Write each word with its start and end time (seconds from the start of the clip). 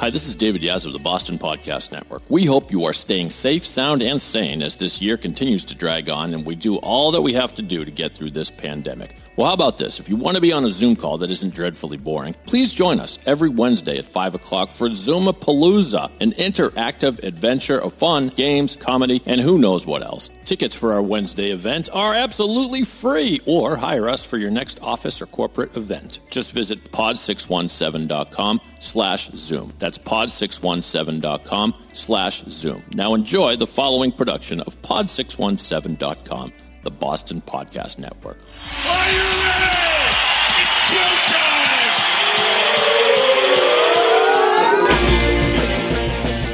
Hi, 0.00 0.08
this 0.08 0.26
is 0.26 0.34
David 0.34 0.62
Yas 0.62 0.86
of 0.86 0.94
the 0.94 0.98
Boston 0.98 1.38
Podcast 1.38 1.92
Network. 1.92 2.22
We 2.30 2.46
hope 2.46 2.72
you 2.72 2.86
are 2.86 2.92
staying 2.94 3.28
safe, 3.28 3.66
sound, 3.66 4.02
and 4.02 4.18
sane 4.18 4.62
as 4.62 4.74
this 4.76 5.02
year 5.02 5.18
continues 5.18 5.62
to 5.66 5.74
drag 5.74 6.08
on 6.08 6.32
and 6.32 6.46
we 6.46 6.54
do 6.54 6.76
all 6.76 7.10
that 7.10 7.20
we 7.20 7.34
have 7.34 7.52
to 7.56 7.60
do 7.60 7.84
to 7.84 7.90
get 7.90 8.14
through 8.14 8.30
this 8.30 8.50
pandemic. 8.50 9.14
Well, 9.36 9.48
how 9.48 9.52
about 9.52 9.76
this? 9.76 10.00
If 10.00 10.08
you 10.08 10.16
want 10.16 10.36
to 10.36 10.40
be 10.40 10.54
on 10.54 10.64
a 10.64 10.70
Zoom 10.70 10.96
call 10.96 11.18
that 11.18 11.30
isn't 11.30 11.54
dreadfully 11.54 11.98
boring, 11.98 12.34
please 12.46 12.72
join 12.72 12.98
us 12.98 13.18
every 13.26 13.50
Wednesday 13.50 13.98
at 13.98 14.06
5 14.06 14.36
o'clock 14.36 14.70
for 14.70 14.88
Zoomapalooza, 14.88 16.10
an 16.22 16.32
interactive 16.32 17.22
adventure 17.22 17.78
of 17.78 17.92
fun, 17.92 18.28
games, 18.28 18.76
comedy, 18.76 19.20
and 19.26 19.38
who 19.38 19.58
knows 19.58 19.86
what 19.86 20.02
else. 20.02 20.30
Tickets 20.46 20.74
for 20.74 20.94
our 20.94 21.02
Wednesday 21.02 21.50
event 21.50 21.90
are 21.92 22.14
absolutely 22.14 22.84
free, 22.84 23.38
or 23.46 23.76
hire 23.76 24.08
us 24.08 24.24
for 24.24 24.38
your 24.38 24.50
next 24.50 24.80
office 24.80 25.20
or 25.20 25.26
corporate 25.26 25.76
event. 25.76 26.20
Just 26.30 26.52
visit 26.52 26.90
pod617.com 26.90 28.62
slash 28.80 29.30
Zoom. 29.36 29.72
That's 29.78 29.98
pod617.com 29.98 31.74
slash 31.92 32.42
Zoom. 32.46 32.82
Now 32.94 33.14
enjoy 33.14 33.54
the 33.56 33.66
following 33.66 34.10
production 34.10 34.60
of 34.62 34.80
pod617.com, 34.82 36.52
the 36.82 36.90
Boston 36.90 37.40
Podcast 37.42 37.98
Network. 37.98 38.38
Are 38.86 39.12
you 39.12 39.18
ready? 39.20 39.76
It's 40.58 40.92
showtime! 40.92 41.60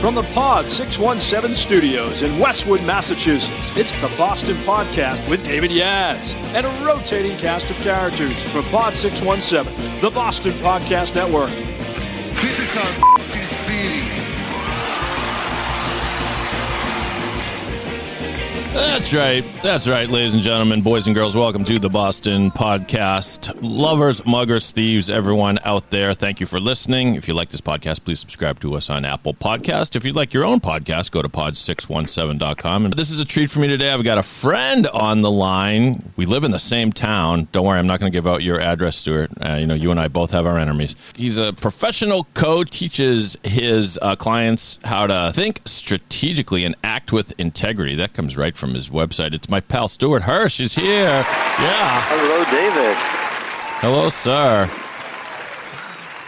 From 0.00 0.14
the 0.14 0.22
Pod 0.34 0.68
617 0.68 1.52
studios 1.56 2.22
in 2.22 2.38
Westwood, 2.38 2.84
Massachusetts, 2.84 3.72
it's 3.76 3.90
the 4.00 4.14
Boston 4.16 4.54
Podcast 4.58 5.28
with 5.28 5.42
David 5.42 5.72
Yas 5.72 6.34
and 6.54 6.64
a 6.66 6.70
rotating 6.84 7.36
cast 7.38 7.70
of 7.70 7.76
characters 7.78 8.40
from 8.44 8.62
Pod 8.64 8.94
617, 8.94 10.00
the 10.00 10.10
Boston 10.10 10.52
Podcast 10.52 11.14
Network. 11.16 11.50
This 12.76 13.25
That's 18.96 19.12
right. 19.12 19.44
That's 19.62 19.86
right, 19.86 20.08
ladies 20.08 20.32
and 20.32 20.42
gentlemen, 20.42 20.80
boys 20.80 21.06
and 21.06 21.14
girls. 21.14 21.36
Welcome 21.36 21.66
to 21.66 21.78
the 21.78 21.90
Boston 21.90 22.50
Podcast. 22.50 23.54
Lovers, 23.60 24.24
muggers, 24.24 24.72
thieves, 24.72 25.10
everyone 25.10 25.58
out 25.64 25.90
there, 25.90 26.14
thank 26.14 26.40
you 26.40 26.46
for 26.46 26.58
listening. 26.58 27.14
If 27.14 27.28
you 27.28 27.34
like 27.34 27.50
this 27.50 27.60
podcast, 27.60 28.04
please 28.04 28.20
subscribe 28.20 28.58
to 28.60 28.74
us 28.74 28.88
on 28.88 29.04
Apple 29.04 29.34
Podcast. 29.34 29.96
If 29.96 30.06
you'd 30.06 30.16
like 30.16 30.32
your 30.32 30.46
own 30.46 30.60
podcast, 30.60 31.10
go 31.10 31.20
to 31.20 31.28
pod617.com. 31.28 32.86
And 32.86 32.94
this 32.94 33.10
is 33.10 33.20
a 33.20 33.26
treat 33.26 33.50
for 33.50 33.58
me 33.58 33.68
today. 33.68 33.90
I've 33.90 34.02
got 34.02 34.16
a 34.16 34.22
friend 34.22 34.86
on 34.86 35.20
the 35.20 35.30
line. 35.30 36.10
We 36.16 36.24
live 36.24 36.44
in 36.44 36.50
the 36.50 36.58
same 36.58 36.90
town. 36.90 37.48
Don't 37.52 37.66
worry, 37.66 37.78
I'm 37.78 37.86
not 37.86 38.00
going 38.00 38.10
to 38.10 38.16
give 38.16 38.26
out 38.26 38.42
your 38.42 38.62
address, 38.62 38.96
Stewart. 38.96 39.30
Uh, 39.42 39.56
you 39.56 39.66
know, 39.66 39.74
you 39.74 39.90
and 39.90 40.00
I 40.00 40.08
both 40.08 40.30
have 40.30 40.46
our 40.46 40.58
enemies. 40.58 40.96
He's 41.14 41.36
a 41.36 41.52
professional 41.52 42.24
coach, 42.32 42.70
teaches 42.70 43.36
his 43.44 43.98
uh, 44.00 44.16
clients 44.16 44.78
how 44.84 45.06
to 45.06 45.32
think 45.34 45.60
strategically 45.66 46.64
and 46.64 46.74
act 46.82 47.12
with 47.12 47.38
integrity. 47.38 47.94
That 47.94 48.14
comes 48.14 48.38
right 48.38 48.56
from 48.56 48.72
his 48.72 48.85
website. 48.88 49.34
It's 49.34 49.48
my 49.48 49.60
pal 49.60 49.88
Stewart 49.88 50.22
Hirsch 50.22 50.60
is 50.60 50.74
here. 50.74 51.24
Yeah. 51.60 52.02
Hello, 52.08 52.44
David. 52.44 52.96
Hello, 53.80 54.08
sir. 54.08 54.70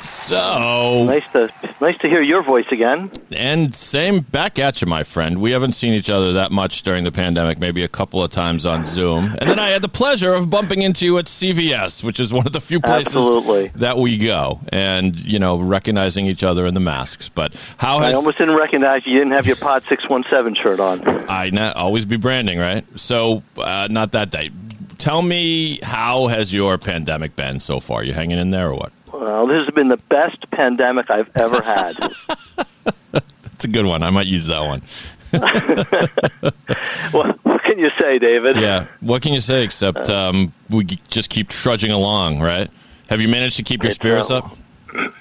So, 0.00 1.04
Nice 1.04 1.24
to 1.32 1.50
nice 1.80 1.96
to 1.98 2.08
hear 2.08 2.22
your 2.22 2.42
voice 2.42 2.66
again. 2.70 3.10
and 3.32 3.74
same 3.74 4.20
back 4.20 4.58
at 4.58 4.80
you, 4.80 4.86
my 4.86 5.02
friend. 5.02 5.41
We 5.41 5.50
haven't 5.52 5.72
seen 5.72 5.92
each 5.92 6.10
other 6.10 6.32
that 6.34 6.52
much 6.52 6.82
during 6.82 7.04
the 7.04 7.12
pandemic, 7.12 7.58
maybe 7.58 7.82
a 7.82 7.88
couple 7.88 8.22
of 8.22 8.30
times 8.30 8.64
on 8.66 8.86
Zoom. 8.86 9.34
And 9.38 9.48
then 9.50 9.58
I 9.58 9.70
had 9.70 9.82
the 9.82 9.88
pleasure 9.88 10.34
of 10.34 10.50
bumping 10.50 10.82
into 10.82 11.04
you 11.04 11.19
at 11.19 11.26
CVS, 11.26 12.02
which 12.04 12.20
is 12.20 12.32
one 12.32 12.46
of 12.46 12.52
the 12.52 12.60
few 12.60 12.80
places 12.80 13.06
Absolutely. 13.16 13.69
that 13.76 13.98
we 13.98 14.16
go, 14.19 14.60
and, 14.72 15.19
you 15.20 15.38
know, 15.38 15.56
recognizing 15.58 16.26
each 16.26 16.44
other 16.44 16.66
in 16.66 16.74
the 16.74 16.80
masks. 16.80 17.28
But 17.28 17.54
how 17.78 17.98
I 17.98 18.12
almost 18.12 18.38
didn't 18.38 18.56
recognize 18.56 19.06
you 19.06 19.14
didn't 19.14 19.32
have 19.32 19.46
your 19.46 19.56
Pod 19.56 19.82
six 19.88 20.08
one 20.08 20.24
seven 20.30 20.54
shirt 20.54 20.78
on. 20.80 21.02
I 21.28 21.50
not 21.50 21.76
always 21.76 22.04
be 22.04 22.16
branding, 22.16 22.59
right? 22.59 22.84
So, 22.97 23.42
uh, 23.56 23.88
not 23.91 24.12
that 24.12 24.30
day. 24.30 24.50
Tell 24.98 25.22
me, 25.22 25.78
how 25.82 26.26
has 26.26 26.53
your 26.53 26.76
pandemic 26.76 27.36
been 27.36 27.60
so 27.60 27.78
far? 27.80 28.03
You 28.03 28.12
hanging 28.12 28.38
in 28.38 28.50
there 28.50 28.69
or 28.69 28.75
what? 28.75 28.92
Well, 29.33 29.47
this 29.47 29.65
has 29.65 29.75
been 29.75 29.89
the 29.89 29.97
best 29.97 30.50
pandemic 30.50 31.11
I've 31.11 31.31
ever 31.37 31.61
had. 31.62 31.97
That's 33.12 33.65
a 33.65 33.69
good 33.69 33.87
one. 33.87 34.03
I 34.03 34.11
might 34.11 34.27
use 34.27 34.47
that 34.47 34.61
one. 34.61 34.83
what, 37.11 37.44
what 37.44 37.62
can 37.65 37.78
you 37.78 37.91
say, 37.99 38.19
David? 38.19 38.56
Yeah. 38.56 38.87
What 39.00 39.22
can 39.22 39.34
you 39.34 39.41
say 39.41 39.62
except 39.62 40.09
um, 40.09 40.53
we 40.71 40.84
just 40.84 41.28
keep 41.28 41.49
trudging 41.49 41.91
along, 41.91 42.41
right? 42.41 42.71
Have 43.11 43.21
you 43.21 43.28
managed 43.28 43.56
to 43.59 43.62
keep 43.62 43.83
your 43.83 43.93
spirits 43.93 44.31
uh, 44.31 44.39
up? 44.39 44.56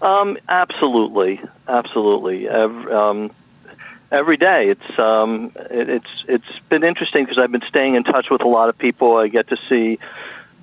Um, 0.00 0.38
absolutely, 0.48 1.40
absolutely. 1.66 2.48
Every, 2.48 2.92
um, 2.92 3.32
every 4.12 4.36
day, 4.36 4.68
it's 4.68 4.98
um, 4.98 5.50
it, 5.70 5.88
it's 5.88 6.24
it's 6.28 6.58
been 6.68 6.84
interesting 6.84 7.24
because 7.24 7.38
I've 7.38 7.50
been 7.50 7.64
staying 7.66 7.96
in 7.96 8.04
touch 8.04 8.30
with 8.30 8.42
a 8.42 8.46
lot 8.46 8.68
of 8.68 8.78
people. 8.78 9.16
I 9.16 9.26
get 9.26 9.48
to 9.48 9.56
see. 9.68 9.98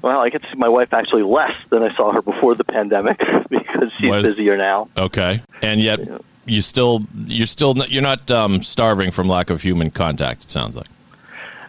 Well, 0.05 0.19
I 0.19 0.29
get 0.29 0.43
to 0.43 0.49
see 0.49 0.55
my 0.55 0.69
wife 0.69 0.93
actually 0.93 1.23
less 1.23 1.55
than 1.71 1.81
I 1.81 1.91
saw 1.95 2.11
her 2.11 2.21
before 2.21 2.53
the 2.53 2.63
pandemic 2.63 3.17
because 3.49 3.91
she's 3.97 4.07
What- 4.11 4.21
busier 4.23 4.55
now. 4.55 4.87
Okay. 4.95 5.41
And 5.63 5.81
yet, 5.81 5.99
you 6.45 6.61
still, 6.61 7.01
you're 7.25 7.47
still, 7.47 7.75
you're 7.87 8.03
not 8.03 8.29
um, 8.29 8.61
starving 8.61 9.09
from 9.09 9.27
lack 9.27 9.49
of 9.49 9.63
human 9.63 9.89
contact. 9.89 10.43
It 10.43 10.51
sounds 10.51 10.75
like. 10.75 10.85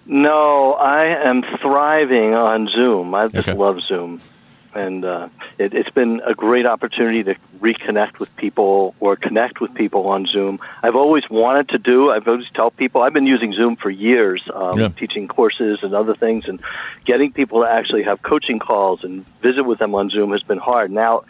No, 0.04 0.74
I 0.74 1.06
am 1.06 1.42
thriving 1.62 2.34
on 2.34 2.68
Zoom. 2.68 3.14
I 3.14 3.28
just 3.28 3.48
Okay. 3.48 3.58
love 3.58 3.80
Zoom. 3.80 4.20
And 4.76 5.04
uh, 5.04 5.28
it, 5.58 5.72
it's 5.74 5.90
been 5.90 6.20
a 6.26 6.34
great 6.34 6.66
opportunity 6.66 7.24
to 7.24 7.36
reconnect 7.60 8.18
with 8.18 8.34
people 8.36 8.94
or 9.00 9.16
connect 9.16 9.60
with 9.60 9.72
people 9.74 10.06
on 10.08 10.26
Zoom. 10.26 10.60
I've 10.82 10.94
always 10.96 11.28
wanted 11.30 11.68
to 11.70 11.78
do. 11.78 12.10
I've 12.10 12.28
always 12.28 12.50
tell 12.50 12.70
people 12.70 13.02
I've 13.02 13.14
been 13.14 13.26
using 13.26 13.52
Zoom 13.52 13.76
for 13.76 13.88
years, 13.90 14.42
um, 14.54 14.78
Yeah. 14.78 14.88
teaching 14.88 15.26
courses 15.28 15.82
and 15.82 15.94
other 15.94 16.14
things, 16.14 16.46
and 16.48 16.60
getting 17.04 17.32
people 17.32 17.62
to 17.62 17.68
actually 17.68 18.02
have 18.02 18.20
coaching 18.22 18.58
calls 18.58 19.02
and 19.04 19.24
visit 19.42 19.64
with 19.64 19.78
them 19.78 19.94
on 19.94 20.10
Zoom 20.10 20.32
has 20.32 20.42
been 20.42 20.58
hard. 20.58 20.90
Now, 20.90 21.22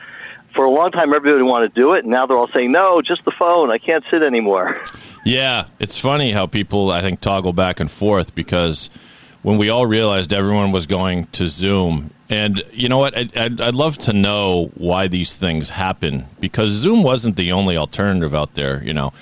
for 0.55 0.65
a 0.65 0.71
long 0.71 0.91
time, 0.91 1.13
everybody 1.15 1.43
wanted 1.43 1.75
to 1.75 1.81
do 1.81 1.93
it, 1.93 2.05
and 2.05 2.11
now 2.11 2.27
they're 2.27 2.37
all 2.37 2.49
saying, 2.49 2.73
"No, 2.73 3.03
just 3.03 3.25
the 3.25 3.31
phone. 3.31 3.71
I 3.71 3.79
can't 3.79 4.05
sit 4.11 4.23
anymore." 4.23 4.81
Yeah, 5.29 5.65
it's 5.81 5.99
funny 5.99 6.31
how 6.31 6.47
people 6.47 6.93
I 6.93 7.01
think 7.03 7.21
toggle 7.21 7.53
back 7.53 7.81
and 7.81 7.91
forth 7.91 8.33
because 8.37 8.91
when 9.43 9.59
we 9.59 9.69
all 9.69 9.85
realized 9.85 10.33
everyone 10.33 10.71
was 10.71 10.87
going 10.87 11.27
to 11.33 11.49
Zoom, 11.49 12.11
and 12.29 12.63
you 12.73 12.89
know 12.89 12.99
what, 12.99 13.17
I'd, 13.17 13.37
I'd, 13.37 13.61
I'd 13.61 13.75
love 13.75 13.99
to 13.99 14.13
know 14.13 14.71
why 14.75 15.09
these 15.09 15.37
things 15.37 15.71
happen 15.71 16.27
because 16.41 16.71
Zoom 16.73 17.03
wasn't 17.03 17.37
the 17.37 17.53
only 17.53 17.77
alternative 17.77 18.35
out 18.35 18.55
there. 18.55 18.83
You 18.85 18.95
know, 18.95 19.13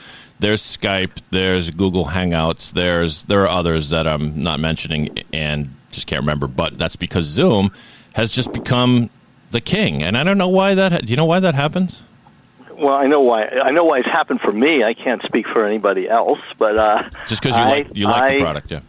there's 0.40 0.62
Skype, 0.62 1.22
there's 1.30 1.70
Google 1.70 2.06
Hangouts, 2.06 2.72
there's 2.72 3.24
there 3.24 3.42
are 3.42 3.48
others 3.48 3.90
that 3.90 4.06
I'm 4.06 4.42
not 4.42 4.60
mentioning 4.60 5.18
and 5.32 5.74
just 5.90 6.06
can't 6.06 6.20
remember, 6.22 6.46
but 6.46 6.76
that's 6.78 6.96
because 6.96 7.26
Zoom 7.26 7.70
has 8.14 8.30
just 8.30 8.52
become 8.52 9.10
the 9.50 9.60
king, 9.60 10.02
and 10.02 10.16
I 10.18 10.24
don't 10.24 10.38
know 10.38 10.48
why 10.48 10.74
that. 10.74 11.04
Do 11.06 11.10
you 11.10 11.16
know 11.16 11.24
why 11.24 11.40
that 11.40 11.54
happens? 11.54 12.02
Well, 12.72 12.94
I 12.94 13.06
know 13.06 13.20
why. 13.20 13.44
I 13.44 13.70
know 13.70 13.84
why 13.84 13.98
it's 14.00 14.08
happened 14.08 14.40
for 14.40 14.52
me. 14.52 14.82
I 14.82 14.94
can't 14.94 15.22
speak 15.22 15.46
for 15.46 15.64
anybody 15.64 16.08
else, 16.08 16.40
but 16.58 16.76
uh, 16.76 17.08
Just 17.28 17.40
because 17.40 17.56
you 17.56 17.62
I- 17.62 17.68
like 17.68 17.96
you 17.96 18.06
like 18.06 18.30
the 18.32 18.40
product, 18.40 18.70
yeah. 18.72 18.80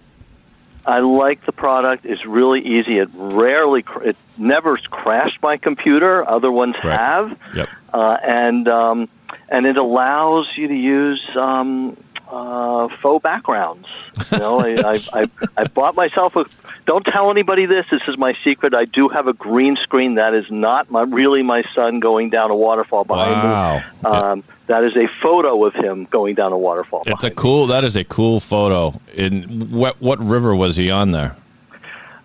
I 0.85 1.00
like 1.00 1.46
the 1.46 1.51
product. 1.51 2.06
It's 2.06 2.25
really 2.25 2.62
easy. 2.62 3.00
It 3.00 3.09
rarely, 3.13 3.81
cr- 3.81 4.03
it 4.03 4.18
never 4.38 4.78
crashed 4.78 5.41
my 5.41 5.57
computer. 5.57 6.28
Other 6.28 6.51
ones 6.51 6.75
Right. 6.84 6.97
have, 7.00 7.38
Yep. 7.56 7.69
uh, 7.94 8.18
and 8.23 8.68
um, 8.68 9.09
and 9.50 9.66
it 9.66 9.78
allows 9.78 10.56
you 10.57 10.68
to 10.68 10.75
use 10.75 11.28
um, 11.35 11.97
uh, 12.29 12.88
faux 13.01 13.22
backgrounds. 13.24 13.88
You 14.31 14.38
know, 14.40 14.59
I, 14.59 14.94
I, 15.13 15.22
I 15.22 15.29
I 15.57 15.63
bought 15.66 15.95
myself 15.95 16.35
a. 16.35 16.45
Don't 16.85 17.03
tell 17.06 17.31
anybody 17.31 17.66
this. 17.66 17.85
This 17.90 18.03
is 18.07 18.18
my 18.18 18.34
secret. 18.44 18.75
I 18.75 18.85
do 18.85 19.07
have 19.09 19.25
a 19.28 19.34
green 19.34 19.75
screen. 19.75 20.16
That 20.16 20.34
is 20.35 20.50
not 20.51 20.91
my 20.91 21.01
really 21.01 21.41
my 21.41 21.63
son 21.73 22.00
going 22.00 22.29
down 22.29 22.51
a 22.51 22.56
waterfall 22.56 23.04
behind 23.06 23.31
Wow. 23.44 23.77
me. 23.77 23.83
Um, 24.09 24.44
that 24.68 24.83
is 24.83 24.95
a 24.95 25.07
photo 25.07 25.65
of 25.65 25.74
him 25.74 26.06
going 26.12 26.36
down 26.36 26.51
a 26.54 26.57
waterfall. 26.57 27.01
It's 27.01 27.09
a 27.24 27.27
behind 27.30 27.38
me. 27.38 27.42
cool. 27.42 27.68
That 27.68 27.83
is 27.83 27.95
a 27.95 28.04
cool 28.04 28.39
photo. 28.39 29.00
In 29.15 29.71
what 29.71 30.00
what 30.01 30.19
river 30.19 30.56
was 30.56 30.75
he 30.75 30.92
on 30.92 31.09
there? 31.12 31.36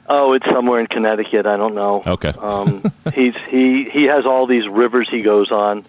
Oh, 0.08 0.32
it's 0.32 0.46
somewhere 0.46 0.81
in 0.81 0.88
Connecticut. 0.88 1.46
I 1.46 1.56
don't 1.56 1.75
know. 1.75 2.02
Okay. 2.06 2.32
Um, 2.38 2.82
he's 3.14 3.34
he 3.49 3.84
he 3.88 4.05
has 4.05 4.26
all 4.26 4.46
these 4.46 4.69
rivers 4.69 5.08
he 5.08 5.23
goes 5.23 5.50
on. 5.50 5.84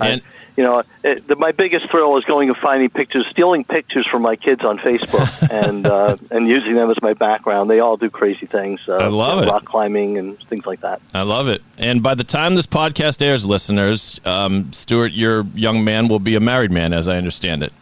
I- 0.00 0.08
And 0.08 0.22
you 0.56 0.62
know, 0.62 0.82
it, 1.02 1.26
the, 1.26 1.36
my 1.36 1.52
biggest 1.52 1.90
thrill 1.90 2.16
is 2.16 2.24
going 2.24 2.48
and 2.48 2.56
finding 2.56 2.88
pictures, 2.90 3.26
stealing 3.26 3.64
pictures 3.64 4.06
from 4.06 4.22
my 4.22 4.36
kids 4.36 4.64
on 4.64 4.78
Facebook, 4.78 5.50
and 5.50 5.86
uh, 5.86 6.16
and 6.30 6.48
using 6.48 6.74
them 6.74 6.90
as 6.90 7.00
my 7.02 7.14
background. 7.14 7.68
They 7.68 7.80
all 7.80 7.96
do 7.96 8.08
crazy 8.10 8.46
things. 8.46 8.80
Uh, 8.88 8.92
I 8.92 9.08
love 9.08 9.40
you 9.40 9.46
know, 9.46 9.48
it. 9.48 9.52
Rock 9.52 9.64
climbing 9.64 10.18
and 10.18 10.38
things 10.48 10.64
like 10.66 10.80
that. 10.82 11.00
I 11.12 11.22
love 11.22 11.48
it. 11.48 11.62
And 11.78 12.02
by 12.02 12.14
the 12.14 12.24
time 12.24 12.54
this 12.54 12.66
podcast 12.66 13.20
airs, 13.20 13.44
listeners, 13.44 14.20
um, 14.24 14.72
Stewart, 14.72 15.12
your 15.12 15.44
young 15.54 15.82
man 15.82 16.08
will 16.08 16.20
be 16.20 16.36
a 16.36 16.40
married 16.40 16.70
man, 16.70 16.92
as 16.92 17.08
I 17.08 17.16
understand 17.16 17.62
it. 17.62 17.72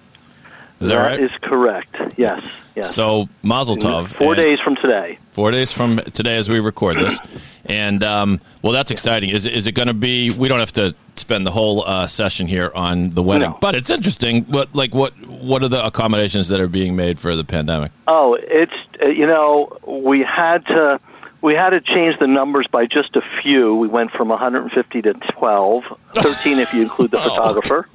Is 0.82 0.88
that, 0.88 0.96
right? 0.96 1.20
That 1.20 1.30
is 1.32 1.38
correct. 1.40 1.96
Yes. 2.16 2.42
Yes. 2.76 2.94
So 2.94 3.28
Mazel 3.42 3.76
Tov. 3.76 4.08
Four 4.16 4.34
days 4.34 4.60
from 4.60 4.76
today. 4.76 5.18
Four 5.32 5.50
days 5.50 5.70
from 5.72 5.98
today 6.12 6.36
as 6.36 6.48
we 6.48 6.60
record 6.60 6.96
this. 6.98 7.18
And, 7.66 8.02
um, 8.02 8.40
well, 8.62 8.72
that's 8.72 8.90
exciting. 8.90 9.30
Is, 9.30 9.46
it- 9.46 9.54
is 9.54 9.66
it 9.66 9.72
going 9.72 9.88
to 9.88 9.94
be, 9.94 10.30
we 10.30 10.48
don't 10.48 10.58
have 10.58 10.72
to 10.72 10.94
spend 11.16 11.46
the 11.46 11.50
whole 11.50 11.84
uh, 11.86 12.06
session 12.06 12.46
here 12.46 12.72
on 12.74 13.10
the 13.10 13.22
wedding, 13.22 13.50
No. 13.50 13.58
but 13.60 13.74
it's 13.74 13.90
interesting. 13.90 14.44
What, 14.44 14.74
like, 14.74 14.94
what, 14.94 15.12
what 15.28 15.62
are 15.62 15.68
the 15.68 15.84
accommodations 15.84 16.48
that 16.48 16.60
are 16.60 16.68
being 16.68 16.96
made 16.96 17.18
for 17.20 17.36
the 17.36 17.44
pandemic? 17.44 17.92
Oh, 18.08 18.34
it's 18.40 18.72
uh, 19.02 19.06
you 19.06 19.26
know 19.26 19.76
we 19.86 20.20
had 20.22 20.64
to 20.66 20.98
we 21.42 21.54
had 21.54 21.70
to 21.70 21.80
change 21.80 22.18
the 22.18 22.26
numbers 22.26 22.66
by 22.66 22.86
just 22.86 23.14
a 23.16 23.20
few. 23.20 23.74
We 23.76 23.88
went 23.88 24.10
from 24.12 24.28
150 24.28 25.02
to 25.02 25.12
12, 25.14 25.84
13 26.14 26.58
if 26.58 26.72
you 26.72 26.82
include 26.82 27.10
the 27.10 27.18
Oh, 27.22 27.28
photographer, 27.28 27.88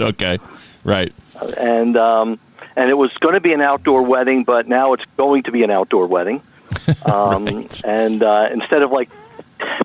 Okay. 0.00 0.38
Right. 0.84 1.12
and 1.56 1.96
um, 1.96 2.38
and 2.76 2.88
it 2.90 2.94
was 2.94 3.12
going 3.18 3.34
to 3.34 3.40
be 3.40 3.52
an 3.52 3.60
outdoor 3.60 4.02
wedding, 4.02 4.44
but 4.44 4.68
now 4.68 4.92
it's 4.92 5.04
going 5.16 5.42
to 5.44 5.52
be 5.52 5.62
an 5.62 5.70
outdoor 5.70 6.06
wedding. 6.06 6.42
Um, 7.04 7.44
Right. 7.46 7.84
And 7.84 8.22
uh, 8.22 8.48
instead 8.52 8.82
of 8.82 8.90
like 8.90 9.10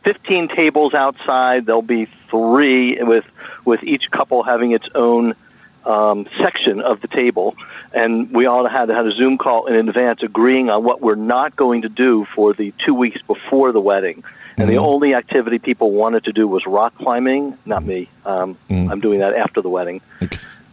15 0.04 0.48
tables 0.48 0.94
outside, 0.94 1.66
there'll 1.66 1.82
be 1.82 2.08
three 2.30 3.02
with 3.04 3.26
with 3.66 3.84
each 3.84 4.10
couple 4.12 4.44
having 4.44 4.72
its 4.72 4.88
own 4.96 5.34
um, 5.86 6.28
section 6.38 6.82
of 6.82 7.02
the 7.02 7.08
table, 7.08 7.56
and 7.94 8.32
we 8.32 8.46
all 8.48 8.68
had 8.68 8.90
had 8.90 9.06
a 9.06 9.12
Zoom 9.12 9.38
call 9.38 9.68
in 9.68 9.88
advance, 9.88 10.24
agreeing 10.24 10.70
on 10.70 10.84
what 10.84 11.02
we're 11.02 11.16
not 11.16 11.56
going 11.56 11.84
to 11.84 11.90
do 11.90 12.26
for 12.34 12.54
the 12.54 12.72
two 12.78 12.94
weeks 12.94 13.22
before 13.22 13.72
the 13.72 13.82
wedding. 13.82 14.24
And 14.58 14.70
the 14.70 14.78
only 14.78 15.14
activity 15.14 15.60
people 15.60 15.92
wanted 15.92 16.24
to 16.26 16.34
do 16.34 16.48
was 16.48 16.66
rock 16.66 16.96
climbing. 16.98 17.58
Not 17.66 17.84
me. 17.84 18.08
Um, 18.26 18.58
I'm 18.70 19.02
doing 19.02 19.20
that 19.20 19.34
after 19.36 19.62
the 19.62 19.70
wedding. 19.70 20.00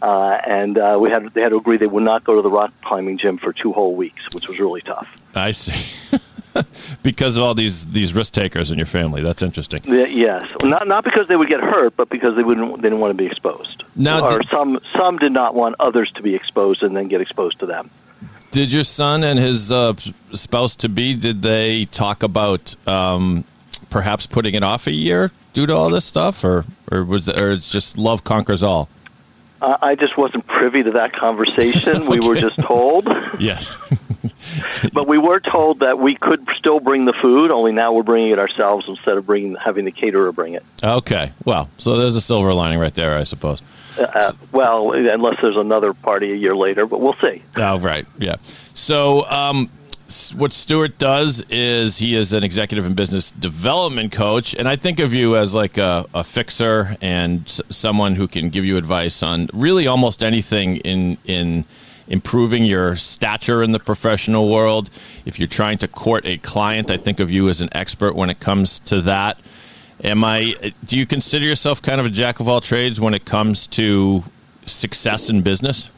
Uh, 0.02 0.37
and 0.44 0.78
uh, 0.78 0.99
we 1.00 1.10
had 1.10 1.32
they 1.32 1.40
had 1.40 1.50
to 1.50 1.56
agree 1.56 1.76
they 1.76 1.87
would 1.87 2.02
not 2.02 2.25
go 2.25 2.34
to 2.34 2.43
the 2.43 2.50
rock 2.50 2.72
climbing 2.82 3.16
gym 3.16 3.38
for 3.38 3.52
two 3.52 3.72
whole 3.72 3.94
weeks, 3.94 4.25
which 4.34 4.49
was 4.49 4.58
really 4.58 4.81
tough. 4.81 5.06
I 5.32 5.52
see. 5.52 6.19
because 7.02 7.37
of 7.37 7.44
all 7.44 7.54
these, 7.54 7.87
these 7.87 8.12
risk 8.12 8.34
takers 8.34 8.70
in 8.70 8.76
your 8.78 8.87
family. 8.87 9.22
That's 9.22 9.43
interesting. 9.43 9.81
Yeah, 9.84 10.06
yes, 10.06 10.50
not 10.64 10.88
not 10.88 11.04
because 11.04 11.28
they 11.28 11.37
would 11.37 11.49
get 11.49 11.60
hurt, 11.60 11.96
but 11.96 12.08
because 12.08 12.34
they 12.34 12.43
wouldn't 12.43 12.76
they 12.78 12.82
didn't 12.82 12.99
want 12.99 13.12
to 13.12 13.16
be 13.16 13.26
exposed. 13.26 13.84
Now, 13.94 14.26
or 14.26 14.40
did- 14.40 14.49
some 14.50 14.81
some 14.93 15.19
did 15.19 15.31
not 15.31 15.54
want 15.54 15.76
others 15.78 16.10
to 16.12 16.22
be 16.22 16.34
exposed 16.34 16.82
and 16.82 16.96
then 16.96 17.06
get 17.06 17.20
exposed 17.20 17.60
to 17.60 17.66
them. 17.66 17.88
Did 18.50 18.72
your 18.72 18.84
son 18.84 19.22
and 19.22 19.38
his 19.38 19.70
uh, 19.70 19.94
spouse 20.34 20.76
to 20.76 20.88
be, 20.88 21.14
did 21.14 21.40
they 21.40 21.87
talk 21.87 22.22
about 22.22 22.75
um, 22.87 23.44
perhaps 23.88 24.26
putting 24.26 24.54
it 24.54 24.62
off 24.62 24.87
a 24.87 24.93
year 24.93 25.31
due 25.54 25.64
to 25.64 25.75
all 25.75 25.88
this 25.88 26.04
stuff? 26.04 26.44
Or, 26.44 26.66
or 26.90 27.02
was 27.04 27.31
or 27.31 27.52
it's 27.52 27.70
just 27.70 27.96
love 27.96 28.25
conquers 28.25 28.62
all? 28.62 28.90
Uh, 29.62 29.79
I 29.81 29.94
just 29.94 30.17
wasn't 30.17 30.44
privy 30.49 30.82
to 30.82 30.91
that 30.93 31.12
conversation. 31.12 32.06
We 32.12 32.19
were 32.20 32.35
just 32.35 32.59
told, 32.61 33.06
Yes. 33.38 33.76
but 34.93 35.06
we 35.06 35.19
were 35.19 35.38
told 35.41 35.81
that 35.81 35.99
we 36.00 36.17
could 36.17 36.47
still 36.56 36.81
bring 36.81 37.05
the 37.05 37.12
food. 37.12 37.50
Only 37.50 37.70
now 37.73 37.93
we're 37.93 38.03
bringing 38.03 38.32
it 38.32 38.38
ourselves 38.41 38.87
instead 38.88 39.17
of 39.17 39.25
bringing 39.25 39.55
having 39.55 39.85
the 39.85 39.93
caterer 39.93 40.32
bring 40.32 40.55
it. 40.55 40.64
okay. 40.82 41.32
Well, 41.44 41.70
so 41.79 41.97
there's 41.97 42.17
a 42.17 42.20
silver 42.20 42.53
lining 42.53 42.81
right 42.81 42.94
there, 42.94 43.17
I 43.17 43.25
suppose. 43.25 43.62
Uh, 43.99 44.32
well, 44.50 44.93
unless 44.93 45.41
there's 45.41 45.56
another 45.56 45.93
party 45.94 46.32
a 46.32 46.37
year 46.37 46.56
later, 46.56 46.85
but 46.87 47.00
we'll 47.00 47.17
see. 47.20 47.43
Oh, 47.56 47.79
right. 47.79 48.06
Yeah. 48.19 48.37
So, 48.75 49.25
um, 49.31 49.70
what 50.32 50.53
Stewart 50.53 50.99
does 50.99 51.43
is 51.50 51.99
he 51.99 52.17
is 52.17 52.32
an 52.32 52.43
executive 52.44 52.87
and 52.87 52.97
business 52.97 53.31
development 53.31 54.12
coach, 54.12 54.55
and 54.55 54.69
I 54.69 54.76
think 54.76 54.99
of 55.00 55.12
you 55.12 55.37
as 55.37 55.55
like 55.55 55.79
a, 55.79 56.06
a 56.14 56.25
fixer 56.25 56.97
and 57.00 57.43
s- 57.47 57.61
someone 57.69 58.17
who 58.17 58.26
can 58.29 58.49
give 58.49 58.64
you 58.64 58.76
advice 58.76 59.23
on 59.23 59.49
really 59.53 59.87
almost 59.87 60.23
anything 60.23 60.76
in 60.79 61.19
in 61.25 61.64
improving 62.09 62.64
your 62.64 62.97
stature 62.97 63.62
in 63.62 63.73
the 63.73 63.79
professional 63.79 64.49
world. 64.49 64.91
If 65.25 65.38
you're 65.38 65.49
trying 65.49 65.79
to 65.79 65.88
court 65.88 66.26
a 66.26 66.37
client, 66.38 66.91
I 66.91 66.97
think 66.97 67.20
of 67.20 67.31
you 67.31 67.49
as 67.49 67.61
an 67.61 67.69
expert 67.73 68.14
when 68.14 68.29
it 68.31 68.41
comes 68.41 68.79
to 68.81 69.00
that. 69.03 69.38
Am 70.03 70.25
I? 70.25 70.73
Do 70.85 70.99
you 70.99 71.06
consider 71.06 71.44
yourself 71.44 71.81
kind 71.81 72.00
of 72.00 72.06
a 72.06 72.11
jack 72.11 72.41
of 72.41 72.49
all 72.49 72.61
trades 72.61 73.00
when 73.00 73.14
it 73.14 73.25
comes 73.25 73.67
to 73.69 74.25
success 74.67 75.29
in 75.31 75.43
business? 75.43 75.91